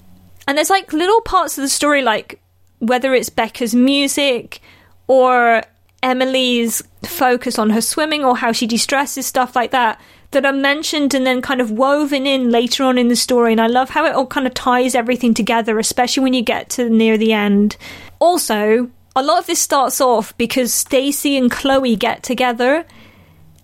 And 0.47 0.57
there's 0.57 0.69
like 0.69 0.93
little 0.93 1.21
parts 1.21 1.57
of 1.57 1.63
the 1.63 1.69
story, 1.69 2.01
like 2.01 2.39
whether 2.79 3.13
it's 3.13 3.29
Becca's 3.29 3.75
music 3.75 4.61
or 5.07 5.63
Emily's 6.01 6.81
focus 7.03 7.59
on 7.59 7.71
her 7.71 7.81
swimming 7.81 8.23
or 8.23 8.37
how 8.37 8.51
she 8.51 8.67
de 8.67 8.77
stresses, 8.77 9.25
stuff 9.25 9.55
like 9.55 9.71
that, 9.71 9.99
that 10.31 10.45
are 10.45 10.53
mentioned 10.53 11.13
and 11.13 11.25
then 11.25 11.41
kind 11.41 11.59
of 11.59 11.71
woven 11.71 12.25
in 12.27 12.51
later 12.51 12.83
on 12.83 12.97
in 12.97 13.07
the 13.07 13.15
story. 13.15 13.51
And 13.51 13.61
I 13.61 13.67
love 13.67 13.89
how 13.89 14.05
it 14.05 14.13
all 14.13 14.27
kind 14.27 14.47
of 14.47 14.53
ties 14.53 14.95
everything 14.95 15.33
together, 15.33 15.79
especially 15.79 16.23
when 16.23 16.33
you 16.33 16.41
get 16.41 16.69
to 16.71 16.89
near 16.89 17.17
the 17.17 17.33
end. 17.33 17.77
Also, 18.19 18.89
a 19.17 19.23
lot 19.23 19.39
of 19.39 19.47
this 19.47 19.59
starts 19.59 19.99
off 19.99 20.37
because 20.37 20.71
Stacy 20.71 21.35
and 21.35 21.51
Chloe 21.51 21.95
get 21.95 22.21
together, 22.21 22.85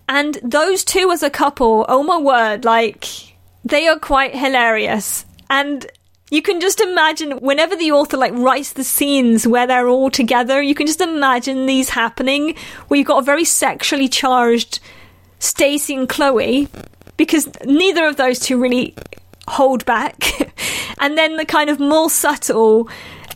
and 0.09 0.39
those 0.41 0.83
two 0.83 1.11
as 1.11 1.21
a 1.21 1.29
couple, 1.29 1.85
oh 1.87 2.01
my 2.01 2.17
word, 2.17 2.65
like 2.65 3.35
they 3.63 3.87
are 3.87 3.99
quite 3.99 4.35
hilarious. 4.35 5.25
And 5.51 5.85
you 6.31 6.41
can 6.41 6.59
just 6.59 6.81
imagine 6.81 7.33
whenever 7.33 7.75
the 7.75 7.91
author 7.91 8.17
like 8.17 8.33
writes 8.33 8.73
the 8.73 8.83
scenes 8.83 9.45
where 9.47 9.67
they're 9.67 9.87
all 9.87 10.09
together, 10.09 10.59
you 10.59 10.73
can 10.73 10.87
just 10.87 11.01
imagine 11.01 11.67
these 11.67 11.89
happening 11.89 12.55
where 12.87 12.97
you've 12.97 13.07
got 13.07 13.19
a 13.19 13.25
very 13.25 13.45
sexually 13.45 14.07
charged 14.07 14.79
Stacy 15.37 15.95
and 15.95 16.09
Chloe 16.09 16.67
because 17.15 17.47
neither 17.63 18.07
of 18.07 18.15
those 18.15 18.39
two 18.39 18.59
really 18.59 18.95
hold 19.47 19.85
back. 19.85 20.23
and 20.99 21.15
then 21.15 21.37
the 21.37 21.45
kind 21.45 21.69
of 21.69 21.79
more 21.79 22.09
subtle 22.09 22.89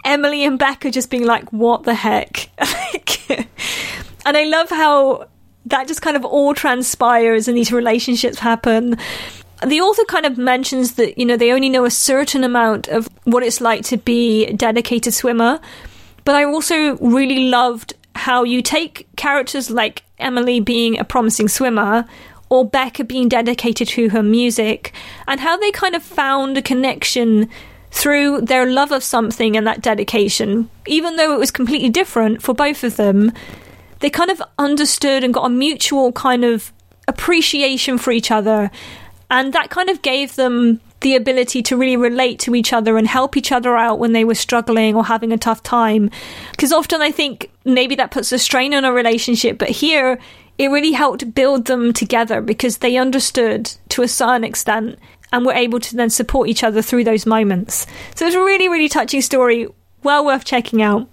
Emily 0.07 0.45
and 0.45 0.57
Becca 0.57 0.89
just 0.89 1.09
being 1.09 1.25
like, 1.25 1.51
what 1.51 1.83
the 1.83 1.93
heck? 1.93 2.49
and 4.25 4.37
I 4.37 4.45
love 4.45 4.69
how 4.69 5.27
that 5.65 5.85
just 5.87 6.01
kind 6.01 6.15
of 6.15 6.23
all 6.23 6.53
transpires 6.53 7.49
and 7.49 7.57
these 7.57 7.73
relationships 7.73 8.39
happen. 8.39 8.97
The 9.65 9.81
author 9.81 10.05
kind 10.05 10.25
of 10.25 10.37
mentions 10.37 10.93
that, 10.95 11.17
you 11.17 11.25
know, 11.25 11.35
they 11.35 11.51
only 11.51 11.67
know 11.67 11.83
a 11.83 11.91
certain 11.91 12.45
amount 12.45 12.87
of 12.87 13.09
what 13.25 13.43
it's 13.43 13.59
like 13.59 13.83
to 13.85 13.97
be 13.97 14.45
a 14.45 14.53
dedicated 14.53 15.13
swimmer. 15.13 15.59
But 16.23 16.35
I 16.35 16.45
also 16.45 16.95
really 16.97 17.49
loved 17.49 17.93
how 18.15 18.43
you 18.43 18.61
take 18.61 19.07
characters 19.17 19.69
like 19.69 20.03
Emily 20.19 20.61
being 20.61 20.97
a 20.97 21.03
promising 21.03 21.49
swimmer 21.49 22.05
or 22.49 22.65
Becca 22.65 23.03
being 23.03 23.27
dedicated 23.27 23.89
to 23.89 24.09
her 24.09 24.23
music 24.23 24.93
and 25.27 25.41
how 25.41 25.57
they 25.57 25.71
kind 25.71 25.95
of 25.95 26.03
found 26.03 26.57
a 26.57 26.61
connection 26.61 27.49
through 27.91 28.41
their 28.41 28.65
love 28.65 28.91
of 28.91 29.03
something 29.03 29.55
and 29.55 29.65
that 29.65 29.81
dedication, 29.81 30.69
even 30.85 31.15
though 31.15 31.33
it 31.33 31.39
was 31.39 31.51
completely 31.51 31.89
different 31.89 32.41
for 32.41 32.53
both 32.53 32.83
of 32.83 32.97
them, 32.97 33.31
they 33.99 34.09
kind 34.09 34.29
of 34.29 34.41
understood 34.59 35.23
and 35.23 35.33
got 35.33 35.45
a 35.45 35.49
mutual 35.49 36.11
kind 36.11 36.43
of 36.43 36.71
appreciation 37.07 37.97
for 37.97 38.11
each 38.11 38.31
other. 38.31 38.69
And 39.29 39.53
that 39.53 39.69
kind 39.69 39.89
of 39.89 40.01
gave 40.01 40.35
them 40.35 40.79
the 41.01 41.15
ability 41.15 41.61
to 41.61 41.77
really 41.77 41.97
relate 41.97 42.39
to 42.39 42.55
each 42.55 42.73
other 42.73 42.97
and 42.97 43.07
help 43.07 43.37
each 43.37 43.51
other 43.51 43.77
out 43.77 43.99
when 43.99 44.13
they 44.13 44.25
were 44.25 44.35
struggling 44.35 44.95
or 44.95 45.05
having 45.05 45.31
a 45.31 45.37
tough 45.37 45.61
time. 45.63 46.09
Because 46.51 46.73
often 46.73 47.01
I 47.01 47.11
think 47.11 47.51
maybe 47.65 47.95
that 47.95 48.11
puts 48.11 48.31
a 48.31 48.39
strain 48.39 48.73
on 48.73 48.85
a 48.85 48.91
relationship, 48.91 49.57
but 49.57 49.69
here 49.69 50.19
it 50.57 50.69
really 50.69 50.91
helped 50.91 51.35
build 51.35 51.65
them 51.65 51.93
together 51.93 52.41
because 52.41 52.79
they 52.79 52.97
understood 52.97 53.71
to 53.89 54.01
a 54.01 54.07
certain 54.07 54.43
extent 54.43 54.97
and 55.31 55.45
were 55.45 55.53
able 55.53 55.79
to 55.79 55.95
then 55.95 56.09
support 56.09 56.49
each 56.49 56.63
other 56.63 56.81
through 56.81 57.03
those 57.03 57.25
moments. 57.25 57.85
So 58.15 58.25
it's 58.25 58.35
a 58.35 58.39
really, 58.39 58.69
really 58.69 58.89
touching 58.89 59.21
story, 59.21 59.67
well 60.03 60.25
worth 60.25 60.45
checking 60.45 60.81
out. 60.81 61.07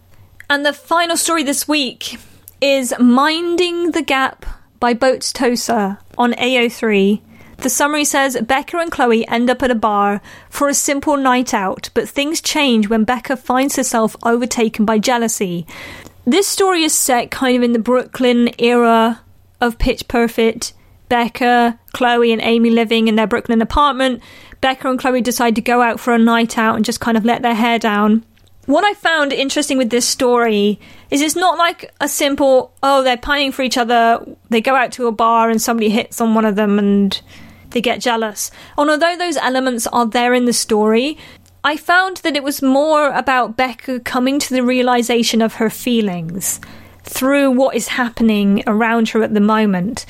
And 0.49 0.65
the 0.65 0.73
final 0.73 1.17
story 1.17 1.43
this 1.43 1.67
week 1.67 2.19
is 2.61 2.95
Minding 2.99 3.91
the 3.91 4.03
Gap 4.03 4.47
by 4.79 4.95
Boats 4.95 5.33
Tosa 5.33 5.99
on 6.17 6.33
AO3. 6.33 7.21
The 7.59 7.71
summary 7.71 8.05
says 8.05 8.37
Becca 8.41 8.77
and 8.79 8.93
Chloe 8.93 9.27
end 9.29 9.49
up 9.49 9.63
at 9.63 9.71
a 9.71 9.75
bar 9.75 10.21
for 10.51 10.69
a 10.69 10.75
simple 10.75 11.17
night 11.17 11.55
out, 11.55 11.89
but 11.95 12.09
things 12.09 12.41
change 12.41 12.89
when 12.89 13.05
Becca 13.05 13.37
finds 13.37 13.77
herself 13.77 14.17
overtaken 14.23 14.85
by 14.85 14.99
jealousy. 14.99 15.67
This 16.27 16.47
story 16.47 16.83
is 16.83 16.93
set 16.93 17.31
kind 17.31 17.57
of 17.57 17.63
in 17.63 17.73
the 17.73 17.79
Brooklyn 17.79 18.51
era 18.59 19.23
of 19.61 19.79
Pitch 19.79 20.09
Perfect. 20.09 20.73
Becca, 21.09 21.79
Chloe, 21.93 22.33
and 22.33 22.43
Amy 22.43 22.71
living 22.71 23.09
in 23.09 23.17
their 23.17 23.27
Brooklyn 23.27 23.63
apartment. 23.63 24.23
Becca 24.61 24.89
and 24.89 24.99
Chloe 24.99 25.21
decide 25.21 25.55
to 25.57 25.61
go 25.61 25.83
out 25.83 26.01
for 26.01 26.15
a 26.15 26.19
night 26.19 26.57
out 26.59 26.77
and 26.77 26.85
just 26.85 27.01
kind 27.01 27.17
of 27.17 27.25
let 27.25 27.43
their 27.43 27.55
hair 27.55 27.79
down. 27.79 28.25
What 28.67 28.85
I 28.85 28.95
found 28.95 29.33
interesting 29.33 29.77
with 29.77 29.91
this 29.91 30.09
story 30.09 30.81
is 31.11 31.21
it's 31.21 31.37
not 31.37 31.59
like 31.59 31.93
a 32.01 32.09
simple, 32.09 32.73
oh, 32.83 33.03
they're 33.03 33.19
pining 33.19 33.53
for 33.53 33.63
each 33.63 33.77
other, 33.77 34.25
they 34.49 34.63
go 34.63 34.75
out 34.75 34.93
to 34.93 35.07
a 35.07 35.13
bar 35.13 35.51
and 35.51 35.61
somebody 35.61 35.91
hits 35.91 36.19
on 36.21 36.35
one 36.35 36.47
of 36.47 36.57
them 36.57 36.79
and 36.79 37.21
they 37.71 37.83
get 37.83 38.01
jealous. 38.01 38.51
And 38.79 38.89
although 38.89 39.19
those 39.19 39.37
elements 39.37 39.87
are 39.89 40.07
there 40.07 40.33
in 40.33 40.47
the 40.47 40.55
story, 40.55 41.19
I 41.63 41.77
found 41.77 42.19
that 42.19 42.37
it 42.37 42.43
was 42.43 42.63
more 42.63 43.11
about 43.11 43.57
Becca 43.57 44.01
coming 44.01 44.39
to 44.39 44.55
the 44.55 44.63
realization 44.63 45.43
of 45.43 45.55
her 45.55 45.69
feelings 45.69 46.61
through 47.03 47.51
what 47.51 47.77
is 47.77 47.89
happening 47.89 48.63
around 48.67 49.11
her 49.11 49.23
at 49.23 49.35
the 49.35 49.41
moment. 49.41 50.07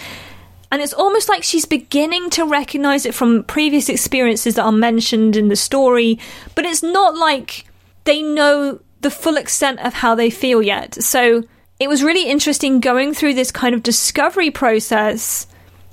And 0.74 0.82
it's 0.82 0.92
almost 0.92 1.28
like 1.28 1.44
she's 1.44 1.66
beginning 1.66 2.30
to 2.30 2.44
recognize 2.44 3.06
it 3.06 3.14
from 3.14 3.44
previous 3.44 3.88
experiences 3.88 4.56
that 4.56 4.64
are 4.64 4.72
mentioned 4.72 5.36
in 5.36 5.46
the 5.46 5.54
story, 5.54 6.18
but 6.56 6.64
it's 6.64 6.82
not 6.82 7.16
like 7.16 7.64
they 8.02 8.22
know 8.22 8.80
the 9.00 9.10
full 9.12 9.36
extent 9.36 9.78
of 9.78 9.94
how 9.94 10.16
they 10.16 10.30
feel 10.30 10.60
yet. 10.60 11.00
So 11.00 11.44
it 11.78 11.88
was 11.88 12.02
really 12.02 12.28
interesting 12.28 12.80
going 12.80 13.14
through 13.14 13.34
this 13.34 13.52
kind 13.52 13.72
of 13.72 13.84
discovery 13.84 14.50
process 14.50 15.46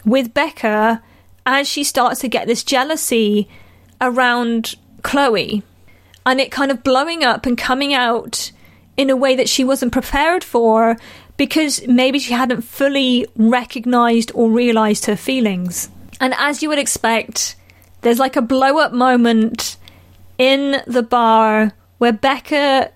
with 0.04 0.34
Becca 0.34 1.04
as 1.46 1.70
she 1.70 1.84
starts 1.84 2.20
to 2.22 2.28
get 2.28 2.48
this 2.48 2.64
jealousy 2.64 3.48
around 4.02 4.74
Chloe 5.04 5.62
and 6.26 6.42
it 6.42 6.52
kind 6.52 6.72
of 6.72 6.82
blowing 6.82 7.24
up 7.24 7.46
and 7.46 7.56
coming 7.56 7.94
out 7.94 8.52
in 8.98 9.12
a 9.12 9.16
way 9.16 9.36
that 9.36 9.48
she 9.48 9.64
wasn't 9.64 9.94
prepared 9.94 10.44
for 10.44 10.98
because 11.42 11.88
maybe 11.88 12.20
she 12.20 12.34
hadn't 12.34 12.62
fully 12.62 13.26
recognized 13.36 14.32
or 14.36 14.48
realized 14.48 15.08
her 15.08 15.16
feelings. 15.16 15.90
And 16.20 16.36
as 16.38 16.62
you 16.62 16.70
would 16.70 16.78
expect, 16.78 17.56
there's 18.02 18.20
like 18.20 18.36
a 18.36 18.44
blow 18.44 18.78
up 18.78 18.94
moment 18.94 19.78
in 20.38 20.84
the 20.86 21.02
bar 21.02 21.72
where 21.98 22.14
Becca 22.14 22.92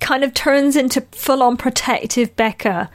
kind 0.00 0.24
of 0.24 0.32
turns 0.32 0.74
into 0.74 1.02
full 1.12 1.42
on 1.42 1.58
protective 1.58 2.34
Becca. 2.34 2.90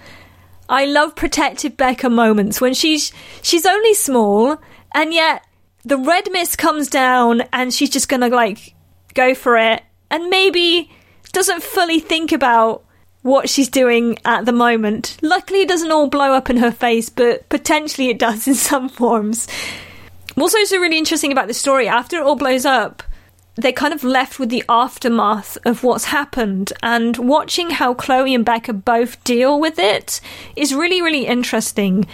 I 0.67 0.85
love 0.85 1.15
protective 1.15 1.77
Becca 1.77 2.09
moments 2.09 2.59
when 2.59 2.73
she's 2.73 3.13
she's 3.43 3.67
only 3.67 3.93
small 3.93 4.57
and 4.95 5.13
yet 5.13 5.45
the 5.85 5.97
red 5.99 6.27
mist 6.31 6.57
comes 6.57 6.87
down 6.87 7.41
and 7.53 7.71
she's 7.71 7.91
just 7.91 8.09
gonna 8.09 8.29
like 8.29 8.73
go 9.13 9.35
for 9.35 9.57
it 9.57 9.83
and 10.09 10.31
maybe 10.31 10.89
doesn't 11.33 11.61
fully 11.61 11.99
think 11.99 12.31
about 12.31 12.83
what 13.21 13.49
she's 13.49 13.69
doing 13.69 14.17
at 14.25 14.45
the 14.45 14.51
moment. 14.51 15.17
Luckily, 15.21 15.61
it 15.61 15.67
doesn't 15.67 15.91
all 15.91 16.07
blow 16.07 16.33
up 16.33 16.49
in 16.49 16.57
her 16.57 16.71
face, 16.71 17.09
but 17.09 17.47
potentially 17.49 18.09
it 18.09 18.19
does 18.19 18.47
in 18.47 18.55
some 18.55 18.89
forms. 18.89 19.47
What's 20.35 20.55
also 20.55 20.77
really 20.77 20.97
interesting 20.97 21.31
about 21.31 21.47
the 21.47 21.53
story, 21.53 21.87
after 21.87 22.17
it 22.17 22.23
all 22.23 22.35
blows 22.35 22.65
up, 22.65 23.03
they're 23.55 23.73
kind 23.73 23.93
of 23.93 24.03
left 24.03 24.39
with 24.39 24.49
the 24.49 24.63
aftermath 24.69 25.57
of 25.65 25.83
what's 25.83 26.05
happened, 26.05 26.71
and 26.81 27.17
watching 27.17 27.69
how 27.69 27.93
Chloe 27.93 28.33
and 28.33 28.45
Becca 28.45 28.73
both 28.73 29.21
deal 29.23 29.59
with 29.59 29.77
it 29.77 30.21
is 30.55 30.73
really, 30.73 31.01
really 31.01 31.25
interesting. 31.25 32.07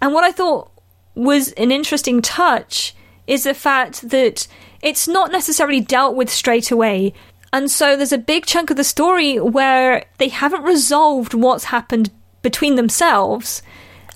And 0.00 0.14
what 0.14 0.24
I 0.24 0.30
thought 0.30 0.70
was 1.14 1.52
an 1.52 1.72
interesting 1.72 2.22
touch 2.22 2.94
is 3.26 3.44
the 3.44 3.54
fact 3.54 4.10
that 4.10 4.46
it's 4.82 5.08
not 5.08 5.32
necessarily 5.32 5.80
dealt 5.80 6.14
with 6.14 6.30
straight 6.30 6.70
away. 6.70 7.14
And 7.54 7.70
so 7.70 7.96
there's 7.96 8.12
a 8.12 8.18
big 8.18 8.46
chunk 8.46 8.70
of 8.70 8.76
the 8.76 8.82
story 8.82 9.38
where 9.38 10.06
they 10.18 10.26
haven't 10.26 10.64
resolved 10.64 11.34
what's 11.34 11.66
happened 11.66 12.10
between 12.42 12.74
themselves. 12.74 13.62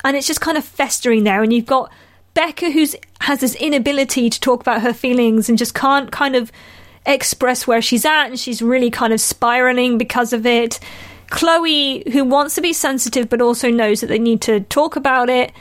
And 0.02 0.16
it's 0.16 0.26
just 0.26 0.40
kind 0.40 0.58
of 0.58 0.64
festering 0.64 1.22
there. 1.22 1.40
And 1.40 1.52
you've 1.52 1.64
got 1.64 1.92
Becca, 2.34 2.72
who 2.72 2.84
has 3.20 3.38
this 3.38 3.54
inability 3.54 4.28
to 4.28 4.40
talk 4.40 4.60
about 4.60 4.82
her 4.82 4.92
feelings 4.92 5.48
and 5.48 5.56
just 5.56 5.72
can't 5.72 6.10
kind 6.10 6.34
of 6.34 6.50
express 7.06 7.64
where 7.64 7.80
she's 7.80 8.04
at. 8.04 8.26
And 8.26 8.40
she's 8.40 8.60
really 8.60 8.90
kind 8.90 9.12
of 9.12 9.20
spiraling 9.20 9.98
because 9.98 10.32
of 10.32 10.44
it. 10.44 10.80
Chloe, 11.30 12.10
who 12.10 12.24
wants 12.24 12.56
to 12.56 12.60
be 12.60 12.72
sensitive 12.72 13.28
but 13.28 13.40
also 13.40 13.70
knows 13.70 14.00
that 14.00 14.08
they 14.08 14.18
need 14.18 14.40
to 14.42 14.62
talk 14.62 14.96
about 14.96 15.30
it, 15.30 15.52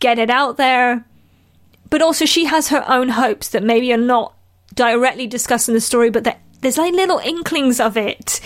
get 0.00 0.18
it 0.18 0.28
out 0.28 0.58
there. 0.58 1.02
But 1.88 2.02
also, 2.02 2.26
she 2.26 2.44
has 2.44 2.68
her 2.68 2.84
own 2.86 3.08
hopes 3.08 3.48
that 3.50 3.62
maybe 3.62 3.90
are 3.90 3.96
not 3.96 4.34
directly 4.74 5.26
discussed 5.26 5.66
in 5.66 5.74
the 5.74 5.80
story, 5.80 6.10
but 6.10 6.24
that 6.24 6.40
there's 6.66 6.78
like 6.78 6.94
little 6.94 7.18
inklings 7.18 7.78
of 7.78 7.96
it. 7.96 8.40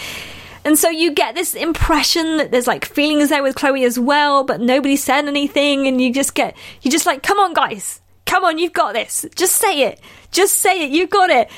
And 0.62 0.78
so 0.78 0.90
you 0.90 1.14
get 1.14 1.34
this 1.34 1.54
impression 1.54 2.36
that 2.36 2.50
there's 2.50 2.66
like 2.66 2.84
feelings 2.84 3.30
there 3.30 3.42
with 3.42 3.54
Chloe 3.54 3.82
as 3.82 3.98
well, 3.98 4.44
but 4.44 4.60
nobody 4.60 4.94
said 4.94 5.24
anything, 5.24 5.86
and 5.86 6.02
you 6.02 6.12
just 6.12 6.34
get, 6.34 6.54
you 6.82 6.90
just 6.90 7.06
like, 7.06 7.22
come 7.22 7.38
on, 7.38 7.54
guys, 7.54 8.02
come 8.26 8.44
on, 8.44 8.58
you've 8.58 8.74
got 8.74 8.92
this. 8.92 9.24
Just 9.36 9.56
say 9.56 9.84
it. 9.84 10.02
Just 10.32 10.58
say 10.58 10.84
it. 10.84 10.90
You've 10.90 11.08
got 11.08 11.30
it. 11.30 11.50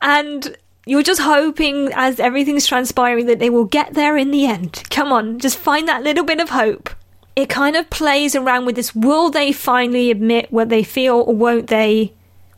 And 0.00 0.56
you're 0.86 1.02
just 1.02 1.20
hoping 1.20 1.90
as 1.92 2.18
everything's 2.18 2.66
transpiring 2.66 3.26
that 3.26 3.38
they 3.38 3.50
will 3.50 3.66
get 3.66 3.92
there 3.92 4.16
in 4.16 4.30
the 4.30 4.46
end. 4.46 4.84
Come 4.88 5.12
on, 5.12 5.38
just 5.38 5.58
find 5.58 5.86
that 5.86 6.02
little 6.02 6.24
bit 6.24 6.40
of 6.40 6.48
hope. 6.48 6.88
It 7.34 7.50
kind 7.50 7.76
of 7.76 7.90
plays 7.90 8.34
around 8.34 8.64
with 8.64 8.76
this 8.76 8.94
will 8.94 9.28
they 9.28 9.52
finally 9.52 10.10
admit 10.10 10.50
what 10.50 10.70
they 10.70 10.82
feel 10.82 11.16
or 11.16 11.34
won't 11.36 11.66
they? 11.66 12.14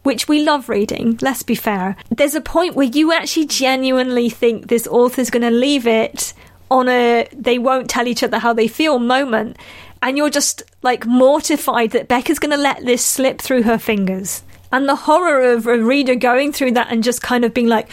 Which 0.09 0.27
we 0.27 0.43
love 0.43 0.71
reading, 0.71 1.19
let's 1.21 1.43
be 1.43 1.55
fair, 1.55 1.95
there's 2.09 2.35
a 2.35 2.41
point 2.41 2.75
where 2.75 2.87
you 2.87 3.13
actually 3.13 3.45
genuinely 3.45 4.31
think 4.31 4.69
this 4.69 4.87
author's 4.87 5.29
going 5.29 5.43
to 5.43 5.51
leave 5.51 5.87
it 5.87 6.33
on 6.71 6.89
a 6.89 7.29
they 7.31 7.59
won't 7.59 7.91
tell 7.91 8.09
each 8.09 8.23
other 8.23 8.39
how 8.39 8.55
they 8.55 8.69
feel 8.69 8.99
moment. 8.99 9.59
And 10.01 10.17
you're 10.17 10.31
just 10.31 10.63
like 10.81 11.05
mortified 11.05 11.91
that 11.91 12.09
Becca's 12.09 12.39
going 12.39 12.57
to 12.57 12.57
let 12.57 12.87
this 12.87 13.05
slip 13.05 13.43
through 13.43 13.65
her 13.65 13.77
fingers. 13.77 14.43
And 14.73 14.89
the 14.89 14.97
horror 14.97 15.53
of 15.53 15.67
a 15.67 15.79
reader 15.79 16.15
going 16.15 16.55
through 16.55 16.73
that 16.73 16.91
and 16.91 17.05
just 17.05 17.21
kind 17.21 17.45
of 17.45 17.53
being 17.53 17.69
like, 17.69 17.91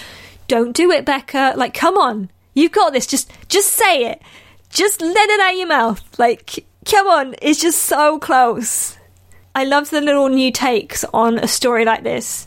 don't 0.47 0.73
do 0.73 0.91
it, 0.91 1.03
Becca. 1.03 1.55
Like, 1.57 1.73
come 1.73 1.97
on. 1.97 2.29
You've 2.53 2.71
got 2.71 2.93
this. 2.93 3.07
Just, 3.07 3.29
just 3.49 3.73
say 3.73 4.05
it. 4.05 4.21
Just 4.69 5.01
let 5.01 5.29
it 5.29 5.39
out 5.41 5.57
your 5.57 5.67
mouth. 5.67 6.01
Like, 6.17 6.65
come 6.85 7.07
on. 7.07 7.35
It's 7.41 7.59
just 7.59 7.81
so 7.81 8.19
close. 8.19 8.95
I 9.57 9.63
love 9.63 9.89
the 9.89 10.01
little 10.01 10.27
new 10.27 10.51
takes 10.51 11.05
on 11.13 11.39
a 11.39 11.47
story 11.47 11.85
like 11.85 12.03
this. 12.03 12.45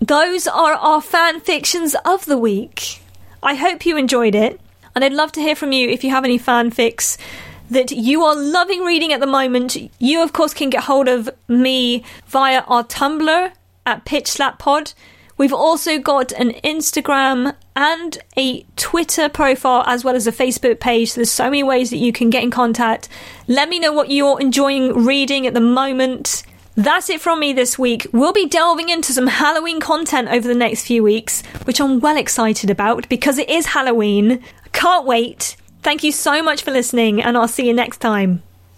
those 0.00 0.46
are 0.46 0.72
our 0.72 1.02
fan 1.02 1.40
fictions 1.40 1.94
of 2.06 2.24
the 2.24 2.38
week. 2.38 3.02
I 3.42 3.54
hope 3.56 3.84
you 3.84 3.98
enjoyed 3.98 4.34
it, 4.34 4.58
and 4.94 5.04
I'd 5.04 5.12
love 5.12 5.32
to 5.32 5.40
hear 5.40 5.54
from 5.54 5.72
you 5.72 5.90
if 5.90 6.02
you 6.02 6.10
have 6.10 6.24
any 6.24 6.38
fanfics 6.38 7.18
that 7.68 7.90
you 7.90 8.24
are 8.24 8.34
loving 8.34 8.84
reading 8.84 9.12
at 9.12 9.20
the 9.20 9.26
moment. 9.26 9.76
You, 9.98 10.22
of 10.22 10.32
course, 10.32 10.54
can 10.54 10.70
get 10.70 10.84
hold 10.84 11.08
of 11.08 11.28
me 11.46 12.02
via 12.26 12.60
our 12.60 12.84
Tumblr 12.84 13.52
at 13.84 14.04
Pitch 14.06 14.28
Slap 14.28 14.58
Pod. 14.58 14.94
We've 15.36 15.52
also 15.52 15.98
got 15.98 16.32
an 16.32 16.52
Instagram 16.64 17.54
and 17.76 18.18
a 18.36 18.62
Twitter 18.76 19.28
profile 19.28 19.84
as 19.86 20.02
well 20.02 20.16
as 20.16 20.26
a 20.26 20.32
Facebook 20.32 20.80
page. 20.80 21.14
There's 21.14 21.30
so 21.30 21.44
many 21.44 21.62
ways 21.62 21.90
that 21.90 21.98
you 21.98 22.12
can 22.12 22.30
get 22.30 22.42
in 22.42 22.50
contact. 22.50 23.08
Let 23.46 23.68
me 23.68 23.78
know 23.78 23.92
what 23.92 24.10
you're 24.10 24.40
enjoying 24.40 25.04
reading 25.04 25.46
at 25.46 25.54
the 25.54 25.60
moment. 25.60 26.42
That's 26.74 27.08
it 27.08 27.20
from 27.20 27.40
me 27.40 27.52
this 27.52 27.78
week. 27.78 28.06
We'll 28.12 28.32
be 28.32 28.48
delving 28.48 28.88
into 28.88 29.12
some 29.12 29.26
Halloween 29.26 29.80
content 29.80 30.28
over 30.28 30.48
the 30.48 30.54
next 30.54 30.86
few 30.86 31.02
weeks, 31.02 31.42
which 31.64 31.80
I'm 31.80 32.00
well 32.00 32.16
excited 32.16 32.70
about 32.70 33.08
because 33.08 33.38
it 33.38 33.48
is 33.48 33.66
Halloween. 33.66 34.42
Can't 34.72 35.06
wait. 35.06 35.56
Thank 35.82 36.02
you 36.02 36.12
so 36.12 36.42
much 36.42 36.62
for 36.62 36.72
listening, 36.72 37.22
and 37.22 37.36
I'll 37.36 37.48
see 37.48 37.66
you 37.66 37.72
next 37.72 37.98
time. 37.98 38.42